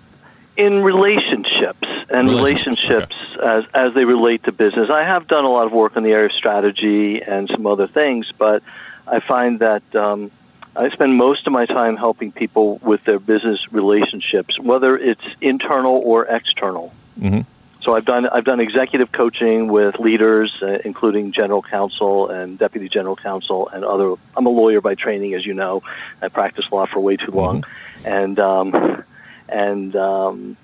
in 0.56 0.82
relationships 0.84 1.88
and 2.10 2.28
Relationships, 2.28 3.16
relationships 3.16 3.16
as 3.42 3.64
as 3.74 3.94
they 3.94 4.04
relate 4.04 4.44
to 4.44 4.52
business. 4.52 4.90
I 4.90 5.02
have 5.02 5.26
done 5.26 5.44
a 5.44 5.50
lot 5.50 5.66
of 5.66 5.72
work 5.72 5.96
in 5.96 6.02
the 6.02 6.12
area 6.12 6.26
of 6.26 6.32
strategy 6.32 7.22
and 7.22 7.48
some 7.48 7.66
other 7.66 7.86
things, 7.86 8.32
but 8.32 8.62
I 9.06 9.20
find 9.20 9.58
that 9.60 9.82
um, 9.94 10.30
I 10.76 10.88
spend 10.90 11.16
most 11.16 11.46
of 11.46 11.52
my 11.52 11.66
time 11.66 11.96
helping 11.96 12.32
people 12.32 12.78
with 12.78 13.04
their 13.04 13.18
business 13.18 13.72
relationships, 13.72 14.58
whether 14.58 14.96
it's 14.98 15.24
internal 15.40 16.00
or 16.04 16.26
external. 16.26 16.92
Mm-hmm. 17.20 17.40
So 17.80 17.94
I've 17.94 18.06
done 18.06 18.26
I've 18.26 18.44
done 18.44 18.60
executive 18.60 19.12
coaching 19.12 19.68
with 19.68 19.98
leaders, 19.98 20.62
uh, 20.62 20.78
including 20.84 21.32
general 21.32 21.62
counsel 21.62 22.30
and 22.30 22.58
deputy 22.58 22.88
general 22.88 23.14
counsel 23.14 23.68
and 23.68 23.84
other. 23.84 24.14
I'm 24.36 24.46
a 24.46 24.50
lawyer 24.50 24.80
by 24.80 24.94
training, 24.94 25.34
as 25.34 25.44
you 25.44 25.52
know. 25.52 25.82
I 26.22 26.28
practiced 26.28 26.72
law 26.72 26.86
for 26.86 27.00
way 27.00 27.16
too 27.16 27.30
long, 27.30 27.64
and 28.06 28.38
um, 28.40 29.04
and 29.50 29.94
um, 29.96 30.56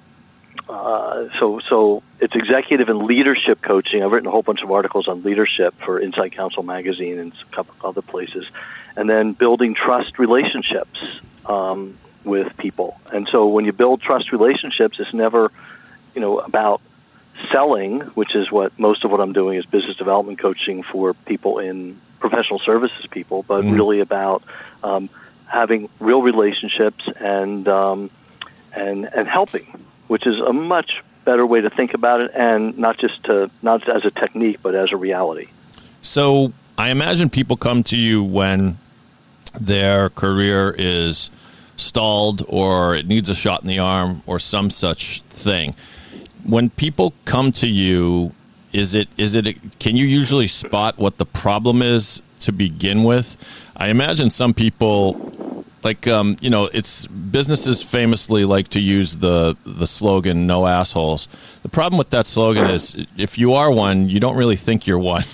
uh, 0.70 1.28
so 1.38 1.58
so 1.60 2.02
it's 2.20 2.36
executive 2.36 2.88
and 2.88 3.02
leadership 3.02 3.60
coaching. 3.62 4.02
I've 4.02 4.12
written 4.12 4.28
a 4.28 4.30
whole 4.30 4.42
bunch 4.42 4.62
of 4.62 4.70
articles 4.70 5.08
on 5.08 5.22
leadership 5.22 5.74
for 5.84 5.98
Inside 5.98 6.30
Counsel 6.32 6.62
magazine 6.62 7.18
and 7.18 7.32
a 7.32 7.56
couple 7.56 7.74
other 7.82 8.02
places, 8.02 8.46
and 8.96 9.08
then 9.10 9.32
building 9.34 9.74
trust 9.74 10.18
relationships 10.18 11.02
um, 11.46 11.98
with 12.24 12.56
people. 12.58 13.00
And 13.12 13.28
so 13.28 13.46
when 13.48 13.64
you 13.64 13.72
build 13.72 14.00
trust 14.00 14.32
relationships, 14.32 15.00
it's 15.00 15.14
never 15.14 15.50
you 16.14 16.20
know 16.20 16.38
about 16.40 16.80
selling, 17.52 18.00
which 18.14 18.34
is 18.34 18.50
what 18.52 18.72
most 18.78 19.04
of 19.04 19.10
what 19.10 19.20
I'm 19.20 19.32
doing 19.32 19.58
is 19.58 19.66
business 19.66 19.96
development 19.96 20.38
coaching 20.38 20.82
for 20.82 21.14
people 21.26 21.58
in 21.58 22.00
professional 22.20 22.58
services 22.58 23.06
people, 23.10 23.44
but 23.48 23.64
Mm. 23.64 23.72
really 23.72 24.00
about 24.00 24.44
um, 24.82 25.08
having 25.46 25.88
real 26.00 26.22
relationships 26.22 27.08
and 27.18 27.66
um, 27.68 28.10
and 28.72 29.08
and 29.14 29.26
helping, 29.28 29.66
which 30.10 30.26
is 30.26 30.40
a 30.40 30.52
much 30.52 31.04
better 31.24 31.46
way 31.46 31.60
to 31.60 31.70
think 31.70 31.94
about 31.94 32.20
it, 32.20 32.32
and 32.34 32.76
not 32.76 32.98
just 32.98 33.22
to 33.22 33.48
not 33.62 33.88
as 33.88 34.04
a 34.04 34.10
technique, 34.10 34.58
but 34.60 34.74
as 34.74 34.90
a 34.90 34.96
reality. 34.96 35.46
So 36.02 36.52
I 36.76 36.90
imagine 36.90 37.30
people 37.30 37.56
come 37.56 37.84
to 37.84 37.96
you 37.96 38.20
when 38.24 38.76
their 39.60 40.08
career 40.10 40.74
is 40.76 41.30
stalled 41.76 42.44
or 42.48 42.96
it 42.96 43.06
needs 43.06 43.28
a 43.28 43.36
shot 43.36 43.62
in 43.62 43.68
the 43.68 43.78
arm 43.78 44.24
or 44.26 44.40
some 44.40 44.68
such 44.68 45.22
thing. 45.30 45.76
When 46.42 46.70
people 46.70 47.14
come 47.24 47.52
to 47.52 47.68
you, 47.68 48.32
is 48.72 48.94
it 48.94 49.08
is 49.16 49.36
it 49.36 49.78
can 49.78 49.94
you 49.94 50.06
usually 50.06 50.48
spot 50.48 50.98
what 50.98 51.18
the 51.18 51.26
problem 51.26 51.82
is 51.82 52.20
to 52.40 52.50
begin 52.50 53.04
with? 53.04 53.36
I 53.76 53.90
imagine 53.90 54.28
some 54.30 54.54
people 54.54 55.14
like 55.84 56.06
um, 56.06 56.36
you 56.40 56.50
know 56.50 56.66
it's 56.72 57.06
businesses 57.06 57.82
famously 57.82 58.44
like 58.44 58.68
to 58.68 58.80
use 58.80 59.16
the 59.16 59.56
the 59.64 59.86
slogan 59.86 60.46
no 60.46 60.66
assholes. 60.66 61.28
The 61.62 61.68
problem 61.68 61.98
with 61.98 62.10
that 62.10 62.26
slogan 62.26 62.66
is 62.66 63.06
if 63.16 63.38
you 63.38 63.54
are 63.54 63.70
one 63.70 64.08
you 64.08 64.20
don't 64.20 64.36
really 64.36 64.56
think 64.56 64.86
you're 64.86 64.98
one. 64.98 65.22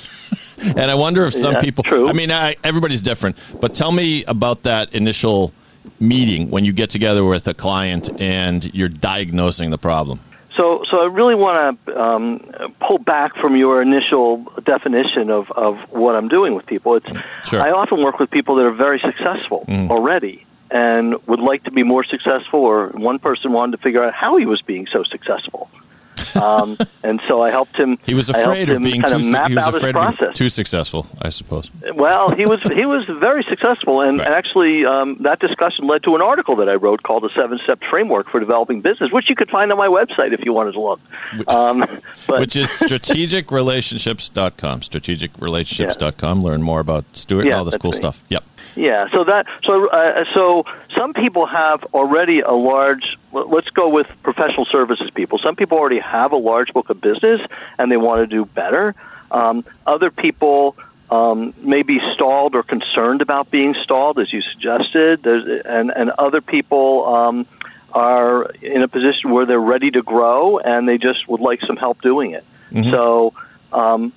And 0.59 0.91
i 0.91 0.95
wonder 0.95 1.25
if 1.27 1.35
some 1.35 1.53
Yeah, 1.55 1.61
people 1.61 1.85
true. 1.85 2.09
i 2.09 2.13
mean 2.15 2.31
I, 2.33 2.57
everybody's 2.65 3.03
different 3.03 3.37
but 3.61 3.75
tell 3.75 3.93
me 3.93 4.25
about 4.25 4.63
that 4.63 4.93
initial 4.95 5.53
meeting 6.01 6.51
when 6.51 6.65
you 6.65 6.73
get 6.73 6.89
together 6.91 7.25
with 7.25 7.47
a 7.47 7.55
client 7.55 8.09
and 8.19 8.75
you're 8.75 8.89
diagnosing 8.89 9.71
the 9.71 9.79
problem 9.79 10.19
So, 10.57 10.83
so 10.85 11.03
I 11.03 11.07
really 11.07 11.35
want 11.35 11.85
to 11.87 12.01
um, 12.01 12.41
pull 12.81 12.99
back 12.99 13.37
from 13.37 13.57
your 13.57 13.83
initial 13.83 14.39
definition 14.65 15.31
of, 15.31 15.51
of 15.53 15.79
what 15.91 16.17
I'm 16.17 16.29
doing 16.29 16.55
with 16.55 16.67
people. 16.67 16.95
It's 16.97 17.07
Sure. 17.45 17.61
I 17.61 17.71
often 17.71 18.03
work 18.03 18.19
with 18.19 18.31
people 18.31 18.57
that 18.57 18.65
are 18.65 18.73
very 18.73 18.99
successful 18.99 19.65
already 19.91 20.45
and 20.71 21.15
would 21.27 21.41
like 21.41 21.65
to 21.65 21.71
be 21.71 21.83
more 21.83 22.03
successful. 22.03 22.61
Or 22.61 22.89
one 22.89 23.19
person 23.19 23.53
wanted 23.53 23.77
to 23.77 23.83
figure 23.83 24.03
out 24.03 24.15
how 24.15 24.37
he 24.37 24.47
was 24.47 24.63
being 24.63 24.87
so 24.87 25.05
successful, 25.05 25.71
um, 26.37 26.77
and 27.03 27.21
so 27.29 27.43
I 27.43 27.51
helped 27.51 27.77
him. 27.77 27.99
he 28.05 28.15
was 28.15 28.29
afraid 28.29 28.71
of 28.71 28.83
being 28.83 29.03
too 29.03 29.19
map 29.31 29.49
he 29.49 29.55
was 29.57 29.75
afraid 29.77 29.97
of 29.97 30.19
being 30.19 30.33
too 30.33 30.49
successful 30.49 31.07
i 31.23 31.29
suppose 31.29 31.71
Well, 31.95 32.31
he 32.31 32.47
was 32.47 32.63
he 32.63 32.87
was 32.87 33.05
very 33.07 33.43
successful, 33.43 34.01
and, 34.01 34.19
Right. 34.19 34.27
and 34.27 34.35
actually, 34.35 34.85
um, 34.87 35.17
that 35.21 35.41
discussion 35.41 35.87
led 35.87 36.03
to 36.05 36.15
an 36.15 36.23
article 36.23 36.57
that 36.57 36.69
I 36.69 36.75
wrote 36.75 37.03
called 37.03 37.23
"The 37.25 37.31
Seven 37.31 37.59
Step 37.59 37.83
Framework 37.83 38.29
for 38.29 38.41
Developing 38.41 38.81
Business," 38.81 39.11
which 39.11 39.29
you 39.31 39.37
could 39.37 39.51
find 39.51 39.71
on 39.73 39.79
my 39.79 39.89
website 39.89 40.33
if 40.33 40.45
you 40.45 40.53
wanted 40.53 40.73
to 40.73 40.81
look. 40.81 41.01
Um, 41.49 41.85
but 42.27 42.41
which 42.41 42.57
is 42.57 42.69
strategicrelationships.com 42.71 44.81
strategicrelationships.com 44.81 46.43
learn 46.43 46.63
more 46.63 46.81
about 46.81 47.05
stewart 47.15 47.47
and 47.47 47.55
all 47.55 47.65
this 47.65 47.77
cool 47.77 47.93
me. 47.93 47.97
stuff 47.97 48.23
yep 48.29 48.45
Yeah, 48.75 49.09
so 49.11 49.25
that 49.25 49.47
so 49.63 49.89
uh, 49.89 50.25
so 50.33 50.65
some 50.95 51.13
people 51.15 51.47
have 51.47 51.85
already 51.95 52.41
a 52.41 52.53
large. 52.53 53.19
let- 53.33 53.47
Let's 53.57 53.71
go 53.71 53.89
with 53.89 54.07
professional 54.23 54.67
services 54.67 55.11
people. 55.11 55.39
Some 55.39 55.57
people 55.57 55.79
already 55.79 55.99
have 56.01 56.26
a 56.33 56.37
large 56.37 56.73
book 56.73 56.91
of 56.91 57.01
business 57.01 57.41
and 57.79 57.91
they 57.91 57.97
want 57.97 58.23
to 58.23 58.27
do 58.27 58.45
better. 58.45 58.95
Um, 59.31 59.65
other 59.87 60.11
people 60.11 60.77
um, 61.11 61.55
may 61.59 61.83
be 61.83 62.01
stalled 62.13 62.55
or 62.55 62.63
concerned 62.63 63.23
about 63.23 63.51
being 63.51 63.75
stalled, 63.75 64.19
as 64.19 64.33
you 64.33 64.41
suggested. 64.41 65.23
There's, 65.23 65.63
and 65.65 65.93
and 65.95 66.11
other 66.11 66.41
people 66.41 67.07
um, 67.07 67.47
are 67.93 68.51
in 68.61 68.83
a 68.83 68.89
position 68.89 69.31
where 69.31 69.47
they're 69.47 69.59
ready 69.59 69.91
to 69.91 70.03
grow 70.03 70.59
and 70.59 70.89
they 70.89 70.99
just 70.99 71.29
would 71.29 71.41
like 71.41 71.63
some 71.63 71.77
help 71.77 72.03
doing 72.03 72.33
it. 72.33 72.45
Mm-hmm. 72.71 72.91
So, 72.91 73.33
um, 73.73 74.13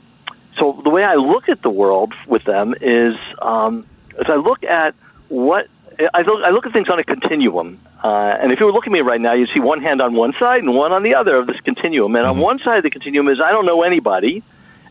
so 0.57 0.81
the 0.83 0.89
way 0.89 1.03
I 1.03 1.15
look 1.15 1.47
at 1.47 1.61
the 1.61 1.69
world 1.69 2.13
with 2.27 2.43
them 2.43 2.75
is, 2.81 3.15
um, 3.41 3.85
as 4.19 4.29
I 4.29 4.35
look 4.35 4.63
at 4.63 4.95
what 5.29 5.67
I 6.13 6.21
look, 6.21 6.43
I 6.43 6.49
look 6.49 6.65
at 6.65 6.73
things 6.73 6.89
on 6.89 6.99
a 6.99 7.03
continuum. 7.03 7.79
Uh, 8.03 8.37
and 8.39 8.51
if 8.51 8.59
you 8.59 8.65
were 8.65 8.71
looking 8.71 8.93
at 8.93 8.95
me 8.95 9.01
right 9.01 9.19
now, 9.19 9.33
you'd 9.33 9.49
see 9.49 9.59
one 9.59 9.81
hand 9.81 10.01
on 10.01 10.13
one 10.13 10.33
side 10.33 10.63
and 10.63 10.73
one 10.73 10.91
on 10.91 11.03
the 11.03 11.15
other 11.15 11.35
of 11.35 11.47
this 11.47 11.59
continuum. 11.61 12.15
And 12.15 12.25
on 12.25 12.35
Mm-hmm. 12.35 12.41
one 12.41 12.59
side 12.59 12.77
of 12.77 12.83
the 12.83 12.89
continuum 12.89 13.27
is 13.27 13.39
I 13.39 13.51
don't 13.51 13.65
know 13.65 13.83
anybody, 13.83 14.43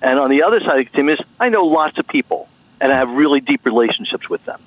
and 0.02 0.18
on 0.18 0.30
the 0.30 0.42
other 0.42 0.60
side 0.60 0.72
of 0.72 0.78
the 0.78 0.84
continuum 0.84 1.18
is 1.18 1.20
I 1.40 1.48
know 1.48 1.64
lots 1.64 1.98
of 1.98 2.06
people 2.06 2.48
and 2.80 2.92
I 2.92 2.96
have 2.96 3.10
really 3.10 3.40
deep 3.40 3.64
relationships 3.64 4.28
with 4.28 4.44
them. 4.44 4.60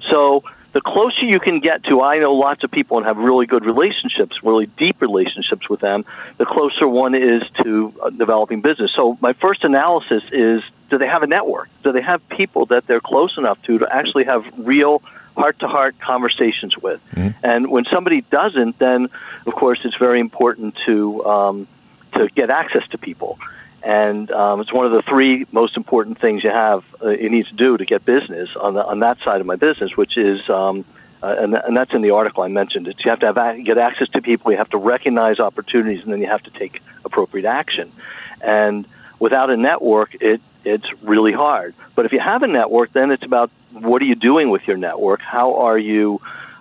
So 0.00 0.42
the 0.72 0.80
closer 0.80 1.24
you 1.24 1.38
can 1.38 1.60
get 1.60 1.84
to 1.84 2.02
I 2.02 2.18
know 2.18 2.34
lots 2.34 2.64
of 2.64 2.70
people 2.70 2.96
and 2.98 3.06
have 3.06 3.16
really 3.16 3.46
good 3.46 3.64
relationships, 3.64 4.42
really 4.42 4.66
deep 4.66 5.00
relationships 5.00 5.68
with 5.68 5.80
them, 5.80 6.04
the 6.38 6.44
closer 6.44 6.88
one 6.88 7.14
is 7.14 7.42
to 7.62 7.94
uh, 8.02 8.10
developing 8.10 8.60
business. 8.60 8.90
So 8.92 9.16
my 9.20 9.32
first 9.32 9.64
analysis 9.64 10.24
is 10.32 10.62
do 10.90 10.98
they 10.98 11.06
have 11.06 11.22
a 11.22 11.26
network? 11.26 11.68
Do 11.84 11.92
they 11.92 12.02
have 12.02 12.28
people 12.28 12.66
that 12.66 12.86
they're 12.86 13.00
close 13.00 13.38
enough 13.38 13.62
to 13.62 13.78
to 13.78 13.94
actually 13.94 14.24
have 14.24 14.44
real 14.58 15.00
heart 15.36 15.58
to 15.60 15.68
heart 15.68 15.98
conversations 16.00 16.76
with? 16.78 17.00
And 17.42 17.70
when 17.70 17.84
somebody 17.84 18.22
doesn't, 18.22 18.78
then 18.78 19.08
of 19.46 19.54
course 19.54 19.84
it's 19.84 19.96
very 19.96 20.20
important 20.20 20.76
to 20.86 21.24
um, 21.26 21.68
to 22.14 22.28
get 22.28 22.50
access 22.50 22.86
to 22.88 22.98
people. 22.98 23.38
And 23.82 24.30
um, 24.30 24.60
it's 24.60 24.72
one 24.72 24.86
of 24.86 24.92
the 24.92 25.02
three 25.02 25.46
most 25.52 25.76
important 25.76 26.18
things 26.18 26.42
you 26.42 26.50
have 26.50 26.84
uh, 27.02 27.10
you 27.10 27.28
need 27.28 27.46
to 27.46 27.54
do 27.54 27.76
to 27.76 27.84
get 27.84 28.04
business 28.04 28.56
on 28.56 28.74
the, 28.74 28.84
on 28.84 29.00
that 29.00 29.20
side 29.20 29.40
of 29.40 29.46
my 29.46 29.56
business, 29.56 29.96
which 29.96 30.16
is 30.16 30.48
um, 30.48 30.84
uh, 31.22 31.36
and, 31.38 31.54
and 31.54 31.76
that's 31.76 31.94
in 31.94 32.02
the 32.02 32.10
article 32.10 32.42
I 32.42 32.48
mentioned. 32.48 32.86
It's 32.86 33.04
you 33.04 33.10
have 33.10 33.20
to 33.20 33.32
have 33.32 33.64
get 33.64 33.78
access 33.78 34.08
to 34.10 34.22
people, 34.22 34.52
you 34.52 34.58
have 34.58 34.70
to 34.70 34.78
recognize 34.78 35.40
opportunities, 35.40 36.02
and 36.02 36.12
then 36.12 36.20
you 36.20 36.26
have 36.28 36.42
to 36.44 36.50
take 36.50 36.82
appropriate 37.04 37.46
action. 37.46 37.92
And 38.40 38.86
without 39.18 39.50
a 39.50 39.56
network, 39.56 40.16
it 40.20 40.40
it's 40.64 40.92
really 41.02 41.32
hard. 41.32 41.74
But 41.94 42.06
if 42.06 42.12
you 42.12 42.20
have 42.20 42.42
a 42.42 42.46
network, 42.46 42.92
then 42.92 43.10
it's 43.10 43.24
about 43.24 43.50
what 43.72 44.00
are 44.02 44.04
you 44.04 44.14
doing 44.14 44.50
with 44.50 44.66
your 44.66 44.76
network? 44.76 45.20
How 45.20 45.56
are 45.56 45.78
you 45.78 46.20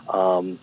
um, 0.10 0.60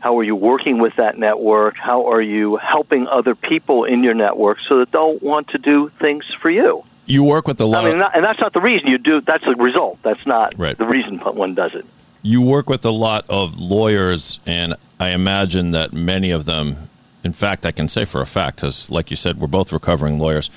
how 0.00 0.18
are 0.18 0.22
you 0.22 0.36
working 0.36 0.78
with 0.78 0.96
that 0.96 1.18
network? 1.18 1.76
How 1.78 2.06
are 2.12 2.20
you 2.20 2.56
helping 2.56 3.06
other 3.08 3.34
people 3.34 3.84
in 3.84 4.04
your 4.04 4.12
network 4.14 4.60
so 4.60 4.78
that 4.78 4.92
they'll 4.92 5.16
want 5.18 5.48
to 5.48 5.58
do 5.58 5.90
things 5.98 6.26
for 6.26 6.50
you? 6.50 6.84
You 7.06 7.22
work 7.24 7.48
with 7.48 7.60
a 7.60 7.64
lot. 7.64 7.84
I 7.84 7.92
mean, 7.92 8.02
and 8.14 8.24
that's 8.24 8.40
not 8.40 8.52
the 8.52 8.60
reason 8.60 8.88
you 8.88 8.98
do. 8.98 9.20
That's 9.22 9.44
the 9.44 9.54
result. 9.56 9.98
That's 10.02 10.26
not 10.26 10.54
Right. 10.58 10.76
the 10.76 10.86
reason 10.86 11.18
one 11.18 11.54
does 11.54 11.74
it. 11.74 11.84
you 12.22 12.40
work 12.40 12.68
with 12.70 12.84
a 12.86 12.90
lot 12.90 13.24
of 13.28 13.58
lawyers, 13.58 14.40
and 14.46 14.74
I 14.98 15.10
imagine 15.10 15.72
that 15.72 15.92
many 15.92 16.30
of 16.30 16.46
them, 16.46 16.88
in 17.22 17.34
fact, 17.34 17.66
I 17.66 17.72
can 17.72 17.88
say 17.90 18.06
for 18.06 18.22
a 18.22 18.26
fact, 18.26 18.56
because 18.56 18.90
like 18.90 19.10
you 19.10 19.16
said, 19.16 19.38
we're 19.38 19.46
both 19.46 19.72
recovering 19.72 20.18
lawyers, 20.18 20.50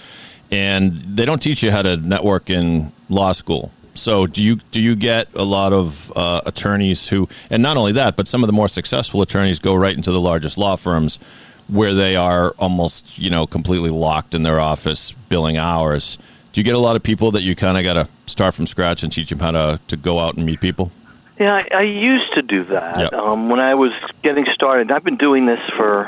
and 0.51 0.93
they 1.15 1.25
don't 1.25 1.41
teach 1.41 1.61
you 1.63 1.71
how 1.71 1.81
to 1.81 1.97
network 1.97 2.49
in 2.49 2.91
law 3.09 3.31
school. 3.31 3.71
So 3.93 4.27
do 4.27 4.43
you 4.43 4.57
do 4.71 4.79
you 4.79 4.95
get 4.95 5.27
a 5.33 5.43
lot 5.43 5.73
of 5.73 6.11
uh, 6.15 6.41
attorneys 6.45 7.07
who, 7.07 7.27
and 7.49 7.63
not 7.63 7.77
only 7.77 7.93
that, 7.93 8.15
but 8.15 8.27
some 8.27 8.43
of 8.43 8.47
the 8.47 8.53
more 8.53 8.67
successful 8.67 9.21
attorneys 9.21 9.57
go 9.59 9.73
right 9.73 9.95
into 9.95 10.11
the 10.11 10.21
largest 10.21 10.57
law 10.57 10.75
firms, 10.75 11.17
where 11.67 11.93
they 11.95 12.15
are 12.15 12.51
almost 12.59 13.17
you 13.17 13.29
know 13.31 13.47
completely 13.47 13.89
locked 13.89 14.35
in 14.35 14.43
their 14.43 14.59
office 14.59 15.13
billing 15.29 15.57
hours. 15.57 16.17
Do 16.53 16.59
you 16.61 16.63
get 16.63 16.75
a 16.75 16.79
lot 16.79 16.95
of 16.95 17.03
people 17.03 17.31
that 17.31 17.41
you 17.41 17.55
kind 17.55 17.77
of 17.77 17.83
got 17.83 17.93
to 17.93 18.07
start 18.25 18.53
from 18.55 18.67
scratch 18.67 19.03
and 19.03 19.11
teach 19.11 19.29
them 19.29 19.39
how 19.39 19.51
to, 19.51 19.79
to 19.89 19.97
go 19.97 20.19
out 20.19 20.35
and 20.37 20.45
meet 20.45 20.59
people? 20.59 20.91
Yeah, 21.39 21.53
I, 21.53 21.67
I 21.71 21.81
used 21.83 22.33
to 22.33 22.41
do 22.41 22.63
that 22.65 22.97
Yep. 22.97 23.13
um, 23.13 23.49
when 23.49 23.59
I 23.59 23.75
was 23.75 23.93
getting 24.23 24.45
started. 24.47 24.91
I've 24.91 25.03
been 25.03 25.17
doing 25.17 25.45
this 25.45 25.59
for, 25.69 26.07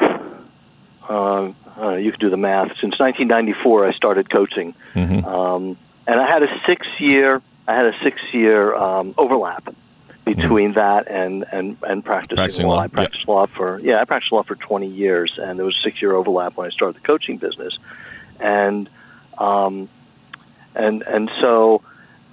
uh, 1.08 1.52
uh, 1.82 1.96
you 1.96 2.12
can 2.12 2.20
do 2.20 2.30
the 2.30 2.38
math. 2.38 2.70
Since 2.80 3.00
1994, 3.00 3.86
I 3.88 3.92
started 3.92 4.30
coaching, 4.30 4.74
Mm-hmm. 4.96 5.26
um, 5.26 5.78
and 6.08 6.20
I 6.20 6.28
had 6.28 6.44
a 6.44 6.62
six-year, 6.66 7.42
I 7.68 7.76
had 7.76 7.86
a 7.86 7.98
six-year 8.02 8.74
um, 8.76 9.14
overlap 9.18 9.74
between 10.26 10.74
that 10.74 11.08
and 11.08 11.46
and 11.52 11.78
and 11.88 12.04
practicing, 12.06 12.36
Mm-hmm. 12.36 12.36
Practicing 12.36 12.68
law. 12.68 12.76
law, 12.76 12.82
I 12.82 12.88
practiced 12.88 13.28
law 13.28 13.46
for 13.48 13.80
yeah, 13.80 14.02
I 14.02 14.06
practiced 14.06 14.32
law 14.32 14.44
for 14.44 14.56
20 14.56 14.88
years, 14.88 15.38
and 15.38 15.58
there 15.58 15.66
was 15.66 15.76
a 15.78 15.80
six-year 15.80 16.14
overlap 16.14 16.58
when 16.58 16.68
I 16.68 16.70
started 16.70 16.96
the 17.02 17.06
coaching 17.08 17.38
business, 17.38 17.80
and 18.40 18.90
um, 19.38 19.88
and 20.76 21.02
and 21.04 21.32
so 21.40 21.82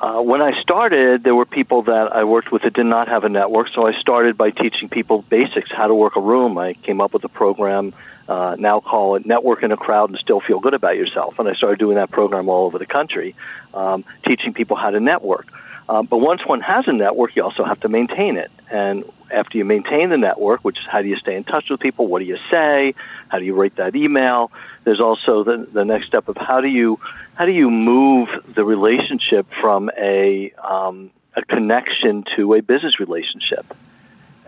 uh, 0.00 0.20
when 0.20 0.42
I 0.42 0.52
started, 0.60 1.24
there 1.24 1.34
were 1.34 1.46
people 1.46 1.82
that 1.82 2.14
I 2.14 2.24
worked 2.24 2.52
with 2.52 2.62
that 2.62 2.74
did 2.74 2.84
not 2.86 3.08
have 3.08 3.24
a 3.24 3.28
network. 3.30 3.68
So 3.68 3.86
I 3.86 3.92
started 3.92 4.36
by 4.36 4.50
teaching 4.50 4.88
people 4.90 5.22
basics, 5.22 5.70
how 5.72 5.86
to 5.86 5.94
work 5.94 6.16
a 6.16 6.20
room. 6.20 6.58
I 6.58 6.74
came 6.74 7.00
up 7.00 7.14
with 7.14 7.24
a 7.24 7.30
program, 7.30 7.94
uh, 8.28 8.56
now 8.58 8.80
call 8.80 9.16
it 9.16 9.26
Network 9.26 9.62
in 9.62 9.72
a 9.72 9.76
Crowd 9.76 10.10
and 10.10 10.18
Still 10.18 10.40
Feel 10.40 10.60
Good 10.60 10.74
About 10.74 10.96
Yourself. 10.96 11.38
And 11.38 11.48
I 11.48 11.52
started 11.52 11.78
doing 11.78 11.96
that 11.96 12.10
program 12.10 12.48
all 12.48 12.66
over 12.66 12.78
the 12.78 12.86
country, 12.86 13.34
um, 13.74 14.04
teaching 14.24 14.52
people 14.52 14.76
how 14.76 14.90
to 14.90 15.00
network. 15.00 15.46
Um, 15.88 16.06
but 16.06 16.18
once 16.18 16.44
one 16.44 16.60
has 16.62 16.88
a 16.88 16.92
network, 16.92 17.36
you 17.36 17.44
also 17.44 17.62
have 17.64 17.78
to 17.80 17.88
maintain 17.88 18.36
it. 18.36 18.50
And 18.70 19.04
after 19.30 19.58
you 19.58 19.64
maintain 19.64 20.10
the 20.10 20.18
network, 20.18 20.64
which 20.64 20.80
is 20.80 20.86
how 20.86 21.02
do 21.02 21.08
you 21.08 21.16
stay 21.16 21.36
in 21.36 21.44
touch 21.44 21.70
with 21.70 21.80
people? 21.80 22.08
What 22.08 22.18
do 22.18 22.24
you 22.24 22.38
say? 22.50 22.94
How 23.28 23.38
do 23.38 23.44
you 23.44 23.54
rate 23.54 23.76
that 23.76 23.94
email? 23.94 24.50
There's 24.84 25.00
also 25.00 25.44
the, 25.44 25.68
the 25.72 25.84
next 25.84 26.06
step 26.06 26.28
of 26.28 26.36
how 26.36 26.60
do 26.60 26.68
you 26.68 26.98
how 27.34 27.44
do 27.44 27.52
you 27.52 27.70
move 27.70 28.28
the 28.54 28.64
relationship 28.64 29.46
from 29.60 29.90
a 29.96 30.50
um, 30.52 31.10
a 31.34 31.42
connection 31.42 32.22
to 32.24 32.54
a 32.54 32.62
business 32.62 32.98
relationship? 32.98 33.66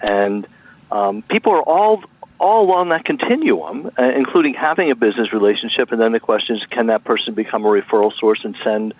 And 0.02 0.46
um, 0.90 1.22
people 1.22 1.52
are 1.52 1.62
all 1.62 2.02
all 2.38 2.64
along 2.64 2.90
that 2.90 3.04
continuum, 3.04 3.90
uh, 3.98 4.02
including 4.02 4.54
having 4.54 4.90
a 4.90 4.94
business 4.94 5.32
relationship. 5.32 5.92
And 5.92 6.00
then 6.00 6.12
the 6.12 6.20
question 6.20 6.56
is, 6.56 6.64
can 6.66 6.86
that 6.86 7.04
person 7.04 7.34
become 7.34 7.64
a 7.64 7.68
referral 7.68 8.12
source 8.12 8.44
and 8.44 8.56
send 8.62 8.94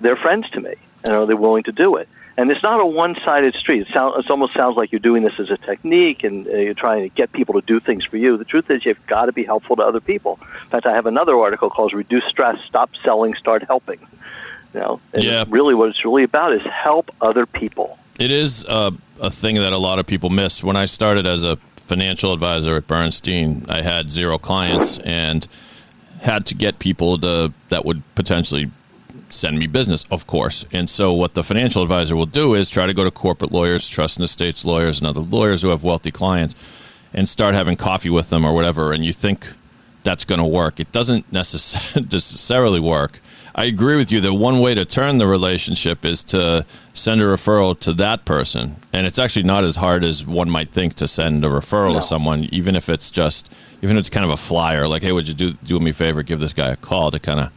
their 0.00 0.16
friends 0.16 0.48
to 0.50 0.60
me? 0.60 0.74
And 1.04 1.14
are 1.14 1.26
they 1.26 1.34
willing 1.34 1.64
to 1.64 1.72
do 1.72 1.96
it? 1.96 2.08
And 2.36 2.52
it's 2.52 2.62
not 2.62 2.80
a 2.80 2.86
one-sided 2.86 3.56
street. 3.56 3.82
It, 3.82 3.88
sound, 3.92 4.18
it 4.22 4.30
almost 4.30 4.54
sounds 4.54 4.76
like 4.76 4.92
you're 4.92 5.00
doing 5.00 5.24
this 5.24 5.40
as 5.40 5.50
a 5.50 5.56
technique 5.56 6.22
and 6.22 6.46
uh, 6.46 6.52
you're 6.52 6.72
trying 6.72 7.02
to 7.02 7.08
get 7.08 7.32
people 7.32 7.60
to 7.60 7.66
do 7.66 7.80
things 7.80 8.04
for 8.04 8.16
you. 8.16 8.36
The 8.36 8.44
truth 8.44 8.70
is, 8.70 8.86
you've 8.86 9.04
got 9.06 9.26
to 9.26 9.32
be 9.32 9.42
helpful 9.42 9.74
to 9.76 9.82
other 9.82 10.00
people. 10.00 10.38
In 10.62 10.70
fact, 10.70 10.86
I 10.86 10.94
have 10.94 11.06
another 11.06 11.36
article 11.36 11.68
called 11.68 11.92
"Reduce 11.92 12.24
Stress, 12.26 12.60
Stop 12.64 12.90
Selling, 13.02 13.34
Start 13.34 13.64
Helping." 13.64 13.98
You 14.72 14.80
know, 14.80 15.00
and 15.12 15.24
Yeah. 15.24 15.44
really, 15.48 15.74
what 15.74 15.88
it's 15.88 16.04
really 16.04 16.22
about 16.22 16.52
is 16.52 16.62
help 16.62 17.10
other 17.20 17.44
people. 17.44 17.98
It 18.20 18.30
is 18.30 18.64
uh, 18.68 18.92
a 19.20 19.30
thing 19.30 19.56
that 19.56 19.72
a 19.72 19.78
lot 19.78 19.98
of 19.98 20.06
people 20.06 20.30
miss. 20.30 20.62
When 20.62 20.76
I 20.76 20.86
started 20.86 21.26
as 21.26 21.42
a 21.42 21.58
financial 21.88 22.32
advisor 22.32 22.76
at 22.76 22.86
Bernstein, 22.86 23.64
I 23.68 23.82
had 23.82 24.12
zero 24.12 24.38
clients 24.38 24.98
and 24.98 25.46
had 26.20 26.44
to 26.46 26.54
get 26.54 26.78
people 26.78 27.18
to 27.18 27.52
that 27.70 27.84
would 27.84 28.02
potentially 28.14 28.70
send 29.30 29.58
me 29.58 29.66
business, 29.66 30.04
of 30.10 30.26
course. 30.26 30.64
And 30.72 30.88
so, 30.88 31.12
what 31.12 31.34
the 31.34 31.42
financial 31.42 31.82
advisor 31.82 32.14
will 32.14 32.26
do 32.26 32.54
is 32.54 32.68
try 32.68 32.86
to 32.86 32.94
go 32.94 33.04
to 33.04 33.10
corporate 33.10 33.52
lawyers, 33.52 33.88
trust 33.88 34.16
and 34.18 34.24
estates 34.24 34.64
lawyers, 34.64 34.98
and 34.98 35.06
other 35.06 35.20
lawyers 35.20 35.62
who 35.62 35.68
have 35.68 35.82
wealthy 35.82 36.10
clients, 36.10 36.54
and 37.12 37.28
start 37.28 37.54
having 37.54 37.76
coffee 37.76 38.10
with 38.10 38.30
them 38.30 38.44
or 38.44 38.52
whatever. 38.52 38.92
And 38.92 39.04
you 39.04 39.12
think 39.12 39.46
that's 40.02 40.24
going 40.24 40.40
to 40.40 40.46
work. 40.46 40.80
It 40.80 40.92
doesn't 40.92 41.30
necess- 41.32 42.12
necessarily 42.12 42.80
work. 42.80 43.20
I 43.58 43.64
agree 43.64 43.96
with 43.96 44.12
you 44.12 44.20
that 44.20 44.34
one 44.34 44.60
way 44.60 44.74
to 44.76 44.84
turn 44.84 45.16
the 45.16 45.26
relationship 45.26 46.04
is 46.04 46.22
to 46.24 46.64
send 46.94 47.20
a 47.20 47.24
referral 47.24 47.78
to 47.80 47.92
that 47.94 48.24
person. 48.24 48.76
And 48.92 49.04
it's 49.04 49.18
actually 49.18 49.42
not 49.42 49.64
as 49.64 49.74
hard 49.76 50.04
as 50.04 50.24
one 50.24 50.48
might 50.48 50.68
think 50.68 50.94
to 50.94 51.08
send 51.08 51.44
a 51.44 51.48
referral 51.48 51.94
No. 51.94 52.00
to 52.00 52.02
someone, 52.06 52.44
even 52.52 52.76
if 52.76 52.88
it's 52.88 53.10
just, 53.10 53.50
even 53.82 53.96
if 53.96 54.02
it's 54.02 54.10
kind 54.10 54.24
of 54.24 54.30
a 54.30 54.36
flyer, 54.36 54.86
like, 54.86 55.02
hey, 55.02 55.10
would 55.10 55.26
you 55.26 55.34
do, 55.34 55.50
do 55.54 55.80
me 55.80 55.90
a 55.90 55.92
favor, 55.92 56.22
give 56.22 56.38
this 56.38 56.52
guy 56.52 56.68
a 56.70 56.76
call 56.76 57.10
to 57.10 57.18
kind 57.18 57.40
of 57.40 57.50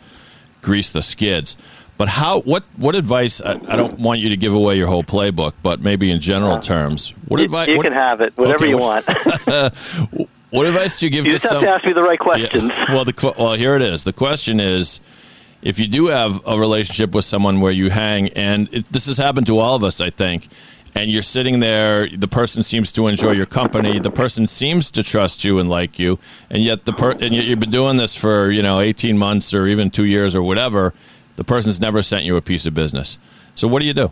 grease 0.62 0.89
the 0.91 1.03
skids. 1.03 1.55
But 2.00 2.08
how? 2.08 2.41
What? 2.41 2.63
What 2.77 2.96
advice? 2.96 3.39
I, 3.39 3.51
I 3.67 3.75
don't 3.75 4.00
want 4.00 4.22
you 4.22 4.29
to 4.29 4.38
give 4.38 4.55
away 4.55 4.75
your 4.75 4.88
whole 4.88 5.03
playbook, 5.03 5.53
but 5.62 5.81
maybe 5.81 6.10
in 6.10 6.20
general 6.20 6.58
terms, 6.58 7.13
what 7.27 7.38
You, 7.38 7.46
advice? 7.46 7.67
you 7.67 7.77
what, 7.77 7.84
can 7.84 7.93
have 7.93 8.22
it, 8.22 8.36
whatever 8.38 8.63
Okay, 8.65 8.70
you 8.70 8.77
what- 8.79 9.05
want. 9.08 9.75
what 10.50 10.65
advice 10.65 11.00
do 11.00 11.05
you 11.05 11.12
give 11.12 11.25
you 11.25 11.34
to 11.34 11.36
just 11.38 11.43
have 11.43 11.51
some? 11.51 11.63
to 11.63 11.70
ask 11.70 11.86
me 11.86 11.93
the 11.93 12.01
right 12.01 12.17
questions. 12.20 12.70
Yeah. 12.72 12.91
Well, 12.96 13.05
the 13.05 13.34
well 13.38 13.53
here 13.53 13.75
it 13.75 13.84
is. 13.84 14.03
The 14.03 14.13
question 14.13 14.60
is, 14.60 15.00
if 15.62 15.80
you 15.80 15.88
do 15.88 16.08
have 16.08 16.41
a 16.48 16.60
relationship 16.60 17.13
with 17.13 17.25
someone 17.25 17.62
where 17.62 17.72
you 17.72 17.89
hang, 17.89 18.30
and 18.30 18.68
it, 18.74 18.91
this 18.91 19.06
has 19.06 19.18
happened 19.18 19.48
to 19.48 19.60
all 19.60 19.75
of 19.75 19.84
us, 19.84 20.01
I 20.01 20.10
think, 20.10 20.48
and 20.96 21.10
you're 21.10 21.22
sitting 21.22 21.60
there, 21.60 22.08
the 22.10 22.27
person 22.27 22.63
seems 22.63 22.91
to 22.94 23.08
enjoy 23.08 23.32
your 23.32 23.46
company, 23.46 24.00
the 24.00 24.12
person 24.12 24.48
seems 24.48 24.91
to 24.91 25.03
trust 25.03 25.44
you 25.44 25.60
and 25.60 25.70
like 25.70 26.00
you, 26.00 26.20
and 26.50 26.62
yet 26.63 26.86
the 26.86 26.94
per- 26.94 27.12
and 27.12 27.34
yet 27.34 27.46
you've 27.46 27.60
been 27.60 27.70
doing 27.70 27.98
this 27.98 28.15
for 28.15 28.50
you 28.50 28.62
know 28.62 28.80
18 28.80 29.18
months 29.18 29.53
or 29.53 29.68
even 29.68 29.89
two 29.89 30.06
years 30.06 30.36
or 30.36 30.41
whatever, 30.41 30.94
the 31.38 31.44
person's 31.44 31.80
never 31.80 32.01
sent 32.01 32.25
you 32.25 32.36
a 32.36 32.41
piece 32.41 32.65
of 32.65 32.74
business. 32.74 33.18
So 33.56 33.68
what 33.68 33.80
do 33.80 33.86
you 33.86 33.94
do? 33.94 34.12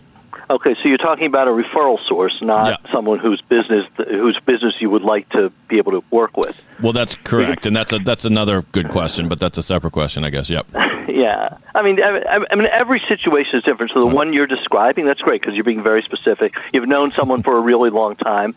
Okay, 0.50 0.74
so 0.74 0.90
you're 0.90 0.98
talking 0.98 1.28
about 1.28 1.48
a 1.48 1.52
referral 1.52 2.00
source, 2.00 2.42
not 2.42 2.68
Yeah. 2.68 2.92
someone 2.92 3.20
whose 3.20 3.40
business 3.40 3.86
whose 3.98 4.40
business 4.40 4.82
you 4.82 4.90
would 4.90 5.04
like 5.04 5.30
to 5.30 5.52
be 5.68 5.78
able 5.78 5.92
to 5.92 6.04
work 6.10 6.36
with. 6.38 6.64
Well, 6.82 6.92
that's 6.92 7.14
correct, 7.16 7.68
and 7.68 7.76
that's 7.76 7.94
a 7.94 8.00
that's 8.00 8.26
another 8.26 8.64
good 8.72 8.90
question, 8.90 9.28
but 9.28 9.40
that's 9.40 9.60
a 9.60 9.64
separate 9.64 9.94
question, 9.94 10.26
I 10.26 10.30
guess. 10.30 10.50
Yep. 10.50 10.68
Yeah, 11.10 11.58
I 11.74 11.82
mean, 11.82 12.02
I, 12.02 12.46
I 12.52 12.56
mean, 12.56 12.68
every 12.68 13.00
situation 13.00 13.58
is 13.58 13.64
different. 13.64 13.92
So 13.92 14.00
the 14.00 14.06
mm-hmm. 14.06 14.16
one 14.16 14.32
you're 14.32 14.48
describing, 14.48 15.06
that's 15.06 15.24
great 15.24 15.42
because 15.42 15.56
you're 15.56 15.64
being 15.64 15.82
very 15.82 16.04
specific. 16.04 16.54
You've 16.72 16.88
known 16.88 17.10
someone 17.10 17.42
for 17.42 17.58
a 17.58 17.60
really 17.60 17.90
long 17.90 18.16
time, 18.16 18.56